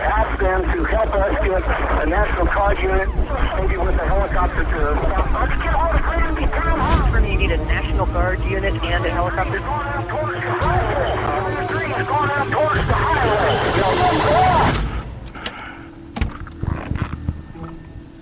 ask 0.00 0.40
them 0.40 0.62
to 0.62 0.84
help 0.84 1.12
us 1.14 1.32
get 1.46 1.62
a 2.02 2.06
National 2.06 2.46
Guard 2.46 2.78
unit, 2.78 3.08
maybe 3.56 3.76
with 3.76 3.94
a 3.94 4.06
helicopter 4.06 4.64
to. 4.64 4.92
Let's 4.92 5.62
get 5.62 5.74
hold 5.74 5.94
of 5.94 6.02
Granby 6.02 6.46
Town 6.46 6.78
Hall. 6.80 7.20
You 7.20 7.36
need 7.36 7.52
a 7.52 7.58
National 7.58 8.06
Guard 8.06 8.42
unit 8.44 8.74
and 8.82 9.04
a 9.04 9.10
helicopter. 9.10 9.58
Going 9.58 9.68
out 9.68 10.08
towards 10.08 10.34
the 10.34 10.50
highway. 10.50 11.66
The 11.66 11.72
trees 11.74 12.06
going 12.08 12.30
out 12.30 12.50
towards 12.50 12.86
the 12.86 12.94
highway. 12.94 13.56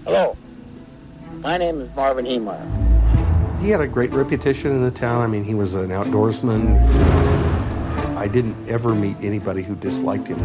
Hello. 0.04 0.36
My 1.40 1.56
name 1.56 1.80
is 1.80 1.94
Marvin 1.94 2.24
Heemeyer. 2.24 3.60
He 3.60 3.70
had 3.70 3.80
a 3.80 3.86
great 3.86 4.12
reputation 4.12 4.72
in 4.72 4.82
the 4.82 4.90
town. 4.90 5.20
I 5.20 5.28
mean, 5.28 5.44
he 5.44 5.54
was 5.54 5.76
an 5.76 5.90
outdoorsman. 5.90 6.76
I 8.16 8.26
didn't 8.26 8.68
ever 8.68 8.92
meet 8.92 9.16
anybody 9.22 9.62
who 9.62 9.76
disliked 9.76 10.26
him. 10.26 10.38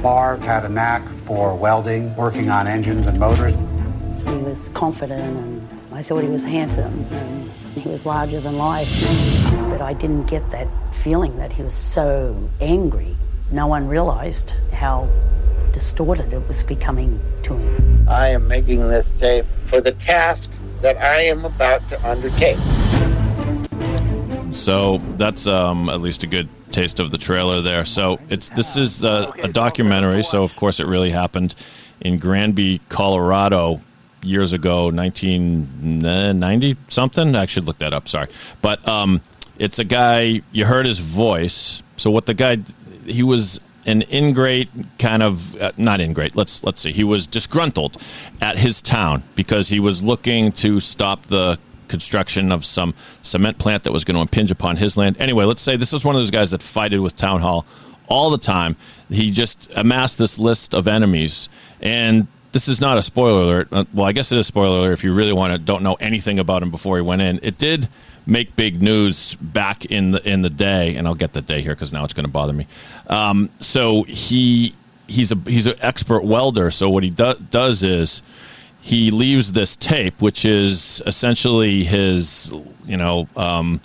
Marv 0.00 0.42
had 0.42 0.64
a 0.64 0.70
knack 0.70 1.06
for 1.06 1.54
welding, 1.54 2.16
working 2.16 2.48
on 2.48 2.66
engines 2.66 3.08
and 3.08 3.20
motors. 3.20 3.56
He 4.26 4.36
was 4.38 4.70
confident 4.70 5.36
and 5.36 5.68
I 5.92 6.02
thought 6.02 6.22
he 6.22 6.30
was 6.30 6.44
handsome 6.44 7.04
and 7.10 7.50
he 7.74 7.86
was 7.86 8.06
larger 8.06 8.40
than 8.40 8.56
life. 8.56 8.88
But 9.68 9.82
I 9.82 9.92
didn't 9.92 10.24
get 10.24 10.50
that 10.50 10.68
feeling 10.94 11.36
that 11.36 11.52
he 11.52 11.62
was 11.62 11.74
so 11.74 12.48
angry. 12.62 13.18
No 13.50 13.66
one 13.66 13.86
realized 13.86 14.54
how 14.72 15.10
distorted 15.72 16.32
it 16.32 16.48
was 16.48 16.62
becoming 16.62 17.20
to 17.42 17.54
him. 17.54 17.89
I 18.10 18.30
am 18.30 18.48
making 18.48 18.88
this 18.88 19.08
tape 19.20 19.46
for 19.68 19.80
the 19.80 19.92
task 19.92 20.50
that 20.82 20.96
I 20.96 21.20
am 21.22 21.44
about 21.44 21.88
to 21.90 22.08
undertake. 22.08 22.58
So 24.52 24.98
that's 25.16 25.46
um, 25.46 25.88
at 25.88 26.00
least 26.00 26.24
a 26.24 26.26
good 26.26 26.48
taste 26.72 26.98
of 26.98 27.12
the 27.12 27.18
trailer 27.18 27.60
there. 27.60 27.84
So 27.84 28.18
it's 28.28 28.48
this 28.48 28.76
is 28.76 29.04
a, 29.04 29.32
a 29.42 29.48
documentary. 29.48 30.24
So 30.24 30.42
of 30.42 30.56
course 30.56 30.80
it 30.80 30.88
really 30.88 31.10
happened 31.10 31.54
in 32.00 32.18
Granby, 32.18 32.80
Colorado, 32.88 33.80
years 34.22 34.52
ago, 34.52 34.90
1990 34.90 36.76
something. 36.88 37.36
I 37.36 37.46
should 37.46 37.64
look 37.64 37.78
that 37.78 37.94
up. 37.94 38.08
Sorry, 38.08 38.26
but 38.60 38.86
um, 38.88 39.20
it's 39.58 39.78
a 39.78 39.84
guy. 39.84 40.42
You 40.50 40.66
heard 40.66 40.84
his 40.84 40.98
voice. 40.98 41.80
So 41.96 42.10
what 42.10 42.26
the 42.26 42.34
guy 42.34 42.58
he 43.04 43.22
was 43.22 43.60
an 43.86 44.02
ingrate 44.12 44.68
kind 44.98 45.22
of 45.22 45.56
uh, 45.60 45.72
not 45.76 46.00
ingrate 46.00 46.36
let's 46.36 46.62
let's 46.64 46.80
see 46.82 46.92
he 46.92 47.04
was 47.04 47.26
disgruntled 47.26 47.96
at 48.40 48.58
his 48.58 48.82
town 48.82 49.22
because 49.34 49.68
he 49.68 49.80
was 49.80 50.02
looking 50.02 50.52
to 50.52 50.80
stop 50.80 51.26
the 51.26 51.58
construction 51.88 52.52
of 52.52 52.64
some 52.64 52.94
cement 53.22 53.58
plant 53.58 53.82
that 53.82 53.92
was 53.92 54.04
going 54.04 54.14
to 54.14 54.20
impinge 54.20 54.50
upon 54.50 54.76
his 54.76 54.96
land. 54.96 55.16
Anyway 55.18 55.44
let's 55.44 55.62
say 55.62 55.76
this 55.76 55.92
is 55.92 56.04
one 56.04 56.14
of 56.14 56.20
those 56.20 56.30
guys 56.30 56.50
that 56.52 56.62
fighted 56.62 57.00
with 57.00 57.16
town 57.16 57.40
hall 57.40 57.66
all 58.08 58.30
the 58.30 58.38
time. 58.38 58.76
He 59.08 59.30
just 59.30 59.70
amassed 59.74 60.18
this 60.18 60.38
list 60.38 60.74
of 60.74 60.86
enemies 60.86 61.48
and 61.80 62.26
this 62.52 62.68
is 62.68 62.80
not 62.80 62.98
a 62.98 63.02
spoiler 63.02 63.42
alert 63.42 63.68
Uh, 63.70 63.84
well 63.94 64.06
i 64.06 64.12
guess 64.12 64.32
it 64.32 64.38
is 64.38 64.46
spoiler 64.46 64.78
alert 64.78 64.92
if 64.92 65.04
you 65.04 65.14
really 65.14 65.32
want 65.32 65.52
to 65.52 65.58
don't 65.58 65.82
know 65.82 65.94
anything 65.94 66.38
about 66.38 66.62
him 66.62 66.70
before 66.70 66.96
he 66.96 67.02
went 67.02 67.22
in. 67.22 67.40
It 67.42 67.58
did 67.58 67.88
make 68.30 68.54
big 68.54 68.80
news 68.80 69.34
back 69.34 69.84
in 69.86 70.12
the 70.12 70.28
in 70.28 70.42
the 70.42 70.50
day, 70.50 70.94
and 70.94 71.06
I'll 71.06 71.14
get 71.14 71.32
the 71.32 71.42
day 71.42 71.60
here 71.60 71.74
because 71.74 71.92
now 71.92 72.04
it's 72.04 72.14
going 72.14 72.24
to 72.24 72.30
bother 72.30 72.52
me. 72.52 72.66
Um, 73.08 73.50
so 73.60 74.04
he 74.04 74.74
he's 75.08 75.32
a 75.32 75.36
he's 75.46 75.66
an 75.66 75.74
expert 75.80 76.24
welder. 76.24 76.70
So 76.70 76.88
what 76.88 77.02
he 77.02 77.10
do, 77.10 77.34
does 77.50 77.82
is 77.82 78.22
he 78.80 79.10
leaves 79.10 79.52
this 79.52 79.76
tape, 79.76 80.22
which 80.22 80.44
is 80.44 81.02
essentially 81.06 81.84
his 81.84 82.52
you 82.86 82.96
know 82.96 83.28
um, 83.36 83.80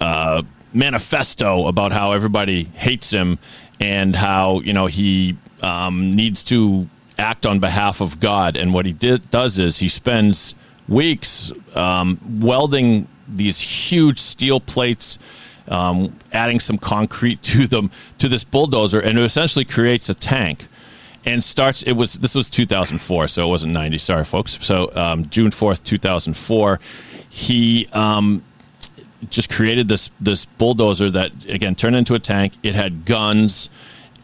uh, 0.00 0.42
manifesto 0.72 1.68
about 1.68 1.92
how 1.92 2.12
everybody 2.12 2.64
hates 2.74 3.10
him 3.10 3.38
and 3.80 4.16
how 4.16 4.60
you 4.60 4.72
know 4.72 4.86
he 4.86 5.38
um, 5.62 6.10
needs 6.10 6.42
to 6.44 6.88
act 7.16 7.46
on 7.46 7.60
behalf 7.60 8.00
of 8.00 8.20
God. 8.20 8.56
And 8.56 8.74
what 8.74 8.86
he 8.86 8.92
did, 8.92 9.30
does 9.30 9.58
is 9.58 9.78
he 9.78 9.88
spends 9.88 10.54
weeks 10.88 11.52
um, 11.74 12.18
welding 12.40 13.08
these 13.28 13.58
huge 13.58 14.18
steel 14.18 14.60
plates, 14.60 15.18
um, 15.68 16.16
adding 16.32 16.60
some 16.60 16.78
concrete 16.78 17.42
to 17.54 17.66
them 17.66 17.90
to 18.18 18.28
this 18.28 18.44
bulldozer, 18.44 19.00
and 19.00 19.18
it 19.18 19.24
essentially 19.24 19.64
creates 19.64 20.08
a 20.08 20.14
tank. 20.14 20.66
And 21.24 21.44
starts. 21.44 21.82
It 21.82 21.92
was 21.92 22.14
this 22.14 22.34
was 22.34 22.48
2004, 22.48 23.28
so 23.28 23.46
it 23.46 23.50
wasn't 23.50 23.74
90. 23.74 23.98
Sorry, 23.98 24.24
folks. 24.24 24.64
So 24.64 24.90
um, 24.94 25.28
June 25.28 25.50
4th, 25.50 25.84
2004, 25.84 26.80
he 27.28 27.86
um, 27.92 28.42
just 29.28 29.50
created 29.50 29.88
this 29.88 30.10
this 30.20 30.44
bulldozer 30.44 31.10
that 31.10 31.32
again 31.46 31.74
turned 31.74 31.96
into 31.96 32.14
a 32.14 32.18
tank. 32.18 32.54
It 32.62 32.74
had 32.74 33.04
guns, 33.04 33.68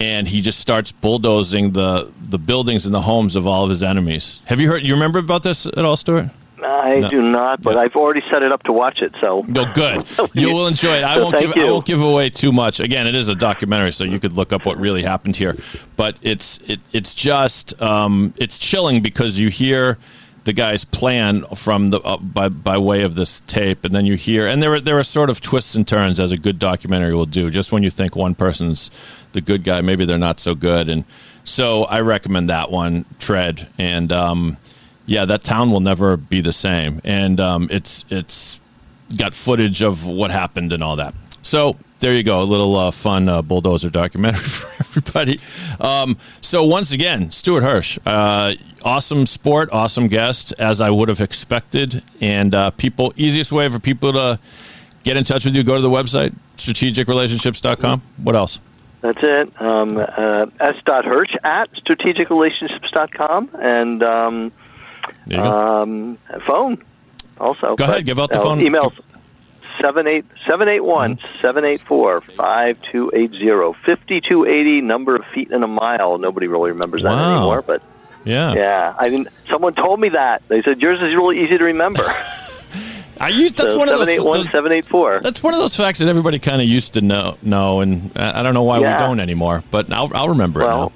and 0.00 0.28
he 0.28 0.40
just 0.40 0.60
starts 0.60 0.92
bulldozing 0.92 1.72
the 1.72 2.10
the 2.22 2.38
buildings 2.38 2.86
and 2.86 2.94
the 2.94 3.02
homes 3.02 3.36
of 3.36 3.46
all 3.46 3.64
of 3.64 3.70
his 3.70 3.82
enemies. 3.82 4.40
Have 4.46 4.60
you 4.60 4.68
heard? 4.68 4.82
You 4.82 4.94
remember 4.94 5.18
about 5.18 5.42
this 5.42 5.66
at 5.66 5.84
all, 5.84 5.96
Stewart? 5.96 6.30
I 6.62 7.00
No. 7.00 7.10
do 7.10 7.22
not, 7.22 7.62
but 7.62 7.76
I've 7.76 7.96
already 7.96 8.22
set 8.30 8.42
it 8.42 8.52
up 8.52 8.62
to 8.64 8.72
watch 8.72 9.02
it. 9.02 9.12
So 9.20 9.44
No, 9.48 9.64
good. 9.74 10.04
You 10.34 10.50
will 10.52 10.66
enjoy 10.66 10.96
it. 10.96 11.04
I 11.04 11.14
So 11.16 11.22
won't 11.24 11.38
give. 11.38 11.52
thank 11.52 11.66
I 11.66 11.70
won't 11.70 11.84
give 11.84 12.00
away 12.00 12.30
too 12.30 12.52
much. 12.52 12.80
Again, 12.80 13.06
it 13.06 13.14
is 13.14 13.28
a 13.28 13.34
documentary, 13.34 13.92
so 13.92 14.04
you 14.04 14.20
could 14.20 14.32
look 14.32 14.52
up 14.52 14.64
what 14.66 14.78
really 14.78 15.02
happened 15.02 15.36
here. 15.36 15.56
But 15.96 16.16
it's 16.22 16.58
it, 16.66 16.80
it's 16.92 17.12
just 17.14 17.80
um, 17.82 18.34
it's 18.36 18.56
chilling 18.58 19.02
because 19.02 19.38
you 19.38 19.48
hear 19.48 19.98
the 20.44 20.52
guy's 20.52 20.84
plan 20.84 21.44
from 21.54 21.88
the 21.90 22.00
uh, 22.02 22.18
by 22.18 22.48
by 22.48 22.78
way 22.78 23.02
of 23.02 23.14
this 23.14 23.40
tape, 23.46 23.84
and 23.84 23.94
then 23.94 24.06
you 24.06 24.14
hear 24.14 24.46
and 24.46 24.62
there 24.62 24.74
are 24.74 24.80
there 24.80 24.98
are 24.98 25.04
sort 25.04 25.30
of 25.30 25.40
twists 25.40 25.74
and 25.74 25.88
turns 25.88 26.20
as 26.20 26.30
a 26.32 26.36
good 26.36 26.58
documentary 26.58 27.14
will 27.14 27.26
do. 27.26 27.50
Just 27.50 27.72
when 27.72 27.82
you 27.82 27.90
think 27.90 28.14
one 28.14 28.34
person's 28.34 28.90
the 29.32 29.40
good 29.40 29.64
guy, 29.64 29.80
maybe 29.80 30.04
they're 30.04 30.18
not 30.18 30.38
so 30.40 30.54
good, 30.54 30.88
and 30.88 31.04
so 31.44 31.84
I 31.84 32.00
recommend 32.00 32.48
that 32.48 32.70
one. 32.70 33.04
Tread 33.18 33.68
and. 33.78 34.12
Um, 34.12 34.56
yeah, 35.06 35.24
that 35.24 35.44
town 35.44 35.70
will 35.70 35.80
never 35.80 36.16
be 36.16 36.40
the 36.40 36.52
same, 36.52 37.00
and 37.04 37.40
um, 37.40 37.68
it's 37.70 38.04
it's 38.10 38.60
got 39.16 39.34
footage 39.34 39.82
of 39.82 40.06
what 40.06 40.30
happened 40.30 40.72
and 40.72 40.82
all 40.82 40.96
that. 40.96 41.14
So 41.42 41.76
there 42.00 42.14
you 42.14 42.22
go, 42.22 42.42
a 42.42 42.44
little 42.44 42.76
uh, 42.76 42.90
fun 42.90 43.28
uh, 43.28 43.42
bulldozer 43.42 43.90
documentary 43.90 44.44
for 44.44 44.82
everybody. 44.82 45.40
Um, 45.80 46.16
so 46.40 46.64
once 46.64 46.92
again, 46.92 47.30
Stewart 47.30 47.62
Hirsch, 47.62 47.98
uh, 48.06 48.54
awesome 48.82 49.26
sport, 49.26 49.68
awesome 49.72 50.06
guest, 50.08 50.54
as 50.58 50.80
I 50.80 50.90
would 50.90 51.08
have 51.08 51.20
expected, 51.20 52.02
and 52.20 52.54
uh, 52.54 52.70
people 52.70 53.12
easiest 53.16 53.52
way 53.52 53.68
for 53.68 53.78
people 53.78 54.12
to 54.12 54.38
get 55.02 55.16
in 55.16 55.24
touch 55.24 55.44
with 55.44 55.54
you, 55.54 55.62
go 55.62 55.76
to 55.76 55.82
the 55.82 55.90
website 55.90 56.34
strategicrelationships.com. 56.56 58.02
What 58.22 58.36
else? 58.36 58.60
That's 59.00 59.22
it. 59.22 59.60
Um, 59.60 59.98
uh, 59.98 60.46
S. 60.60 60.76
Hirsch 60.86 61.36
at 61.44 61.70
strategicrelationships.com 61.72 63.50
and 63.60 64.02
um. 64.02 64.52
Um, 65.36 66.18
phone 66.46 66.82
also. 67.40 67.76
Go 67.76 67.84
ahead, 67.84 68.04
give 68.04 68.18
out 68.18 68.30
the 68.30 68.38
uh, 68.38 68.42
phone. 68.42 68.58
Emails 68.60 68.92
78 69.80 70.24
781 70.46 71.18
784 71.40 72.20
5280. 72.20 73.78
5280, 73.84 74.80
number 74.82 75.16
of 75.16 75.24
feet 75.26 75.50
in 75.50 75.62
a 75.62 75.66
mile. 75.68 76.18
Nobody 76.18 76.46
really 76.46 76.70
remembers 76.70 77.02
that 77.02 77.10
Wow. 77.10 77.36
anymore, 77.36 77.62
but 77.62 77.82
yeah. 78.24 78.54
yeah. 78.54 78.94
I 78.98 79.08
mean, 79.10 79.26
someone 79.48 79.74
told 79.74 80.00
me 80.00 80.10
that. 80.10 80.42
They 80.48 80.62
said 80.62 80.80
yours 80.80 81.00
is 81.02 81.14
really 81.14 81.42
easy 81.42 81.58
to 81.58 81.64
remember. 81.64 82.04
I 83.20 83.28
used 83.28 83.56
that's 83.56 83.72
so 83.72 83.78
one 83.78 83.88
of 83.88 83.98
those, 83.98 84.08
781 84.08 84.36
those 84.38 84.46
784. 84.50 85.20
That's 85.20 85.42
one 85.42 85.54
of 85.54 85.60
those 85.60 85.76
facts 85.76 86.00
that 86.00 86.08
everybody 86.08 86.38
kind 86.40 86.60
of 86.60 86.66
used 86.66 86.94
to 86.94 87.00
know, 87.00 87.36
know, 87.42 87.80
and 87.80 88.10
I 88.16 88.42
don't 88.42 88.54
know 88.54 88.64
why 88.64 88.80
Yeah. 88.80 88.94
we 88.94 88.98
don't 88.98 89.20
anymore. 89.20 89.62
But 89.70 89.92
I'll, 89.92 90.10
I'll 90.14 90.30
remember 90.30 90.60
Well, 90.60 90.92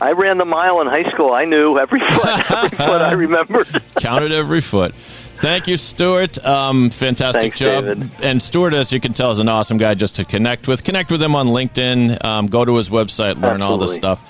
I 0.00 0.12
ran 0.12 0.38
the 0.38 0.44
mile 0.44 0.80
in 0.80 0.86
high 0.86 1.10
school. 1.10 1.32
I 1.32 1.44
knew 1.44 1.78
every 1.78 2.00
foot. 2.00 2.50
Every 2.50 2.68
foot 2.76 3.02
I 3.02 3.12
remembered. 3.12 3.82
Counted 3.96 4.32
every 4.32 4.60
foot. 4.60 4.94
Thank 5.36 5.68
you, 5.68 5.76
Stewart. 5.76 6.44
Um, 6.44 6.90
fantastic 6.90 7.42
Thanks, 7.42 7.58
job. 7.58 7.84
David. 7.84 8.10
And 8.22 8.42
Stewart, 8.42 8.74
as 8.74 8.92
you 8.92 9.00
can 9.00 9.12
tell, 9.12 9.30
is 9.30 9.38
an 9.38 9.48
awesome 9.48 9.76
guy 9.76 9.94
just 9.94 10.16
to 10.16 10.24
connect 10.24 10.66
with. 10.66 10.82
Connect 10.82 11.10
with 11.10 11.22
him 11.22 11.36
on 11.36 11.48
LinkedIn. 11.48 12.24
Um, 12.24 12.46
go 12.46 12.64
to 12.64 12.74
his 12.76 12.88
website, 12.88 13.40
learn 13.40 13.62
all 13.62 13.78
this 13.78 13.94
stuff. 13.94 14.24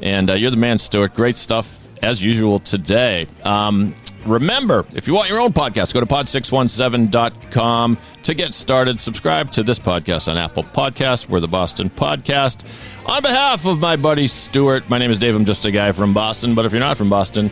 And 0.00 0.30
uh, 0.30 0.34
you're 0.34 0.50
the 0.50 0.56
man, 0.56 0.78
Stewart. 0.78 1.14
Great 1.14 1.36
stuff 1.36 1.86
as 2.02 2.22
usual 2.22 2.58
today. 2.58 3.26
Um, 3.42 3.94
remember, 4.24 4.86
if 4.94 5.06
you 5.06 5.14
want 5.14 5.28
your 5.28 5.40
own 5.40 5.52
podcast, 5.52 5.92
go 5.92 6.00
to 6.00 6.06
pod617.com 6.06 7.98
to 8.22 8.34
get 8.34 8.54
started. 8.54 9.00
Subscribe 9.00 9.50
to 9.52 9.62
this 9.62 9.78
podcast 9.78 10.30
on 10.30 10.38
Apple 10.38 10.64
Podcasts. 10.64 11.28
We're 11.28 11.40
the 11.40 11.48
Boston 11.48 11.90
Podcast. 11.90 12.64
On 13.06 13.20
behalf 13.22 13.66
of 13.66 13.80
my 13.80 13.96
buddy 13.96 14.26
Stewart, 14.26 14.88
my 14.88 14.98
name 14.98 15.10
is 15.10 15.18
Dave. 15.18 15.36
I'm 15.36 15.44
just 15.44 15.66
a 15.66 15.70
guy 15.70 15.92
from 15.92 16.14
Boston. 16.14 16.54
But 16.54 16.64
if 16.64 16.72
you're 16.72 16.80
not 16.80 16.96
from 16.96 17.10
Boston, 17.10 17.50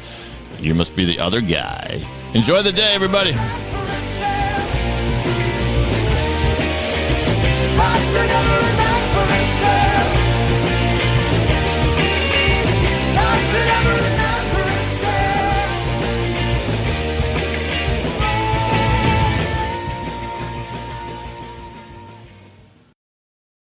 you 0.58 0.74
must 0.74 0.96
be 0.96 1.04
the 1.04 1.18
other 1.18 1.42
guy. 1.42 2.02
Enjoy 2.32 2.62
the 2.62 2.72
day, 2.72 2.94
everybody. 2.94 3.32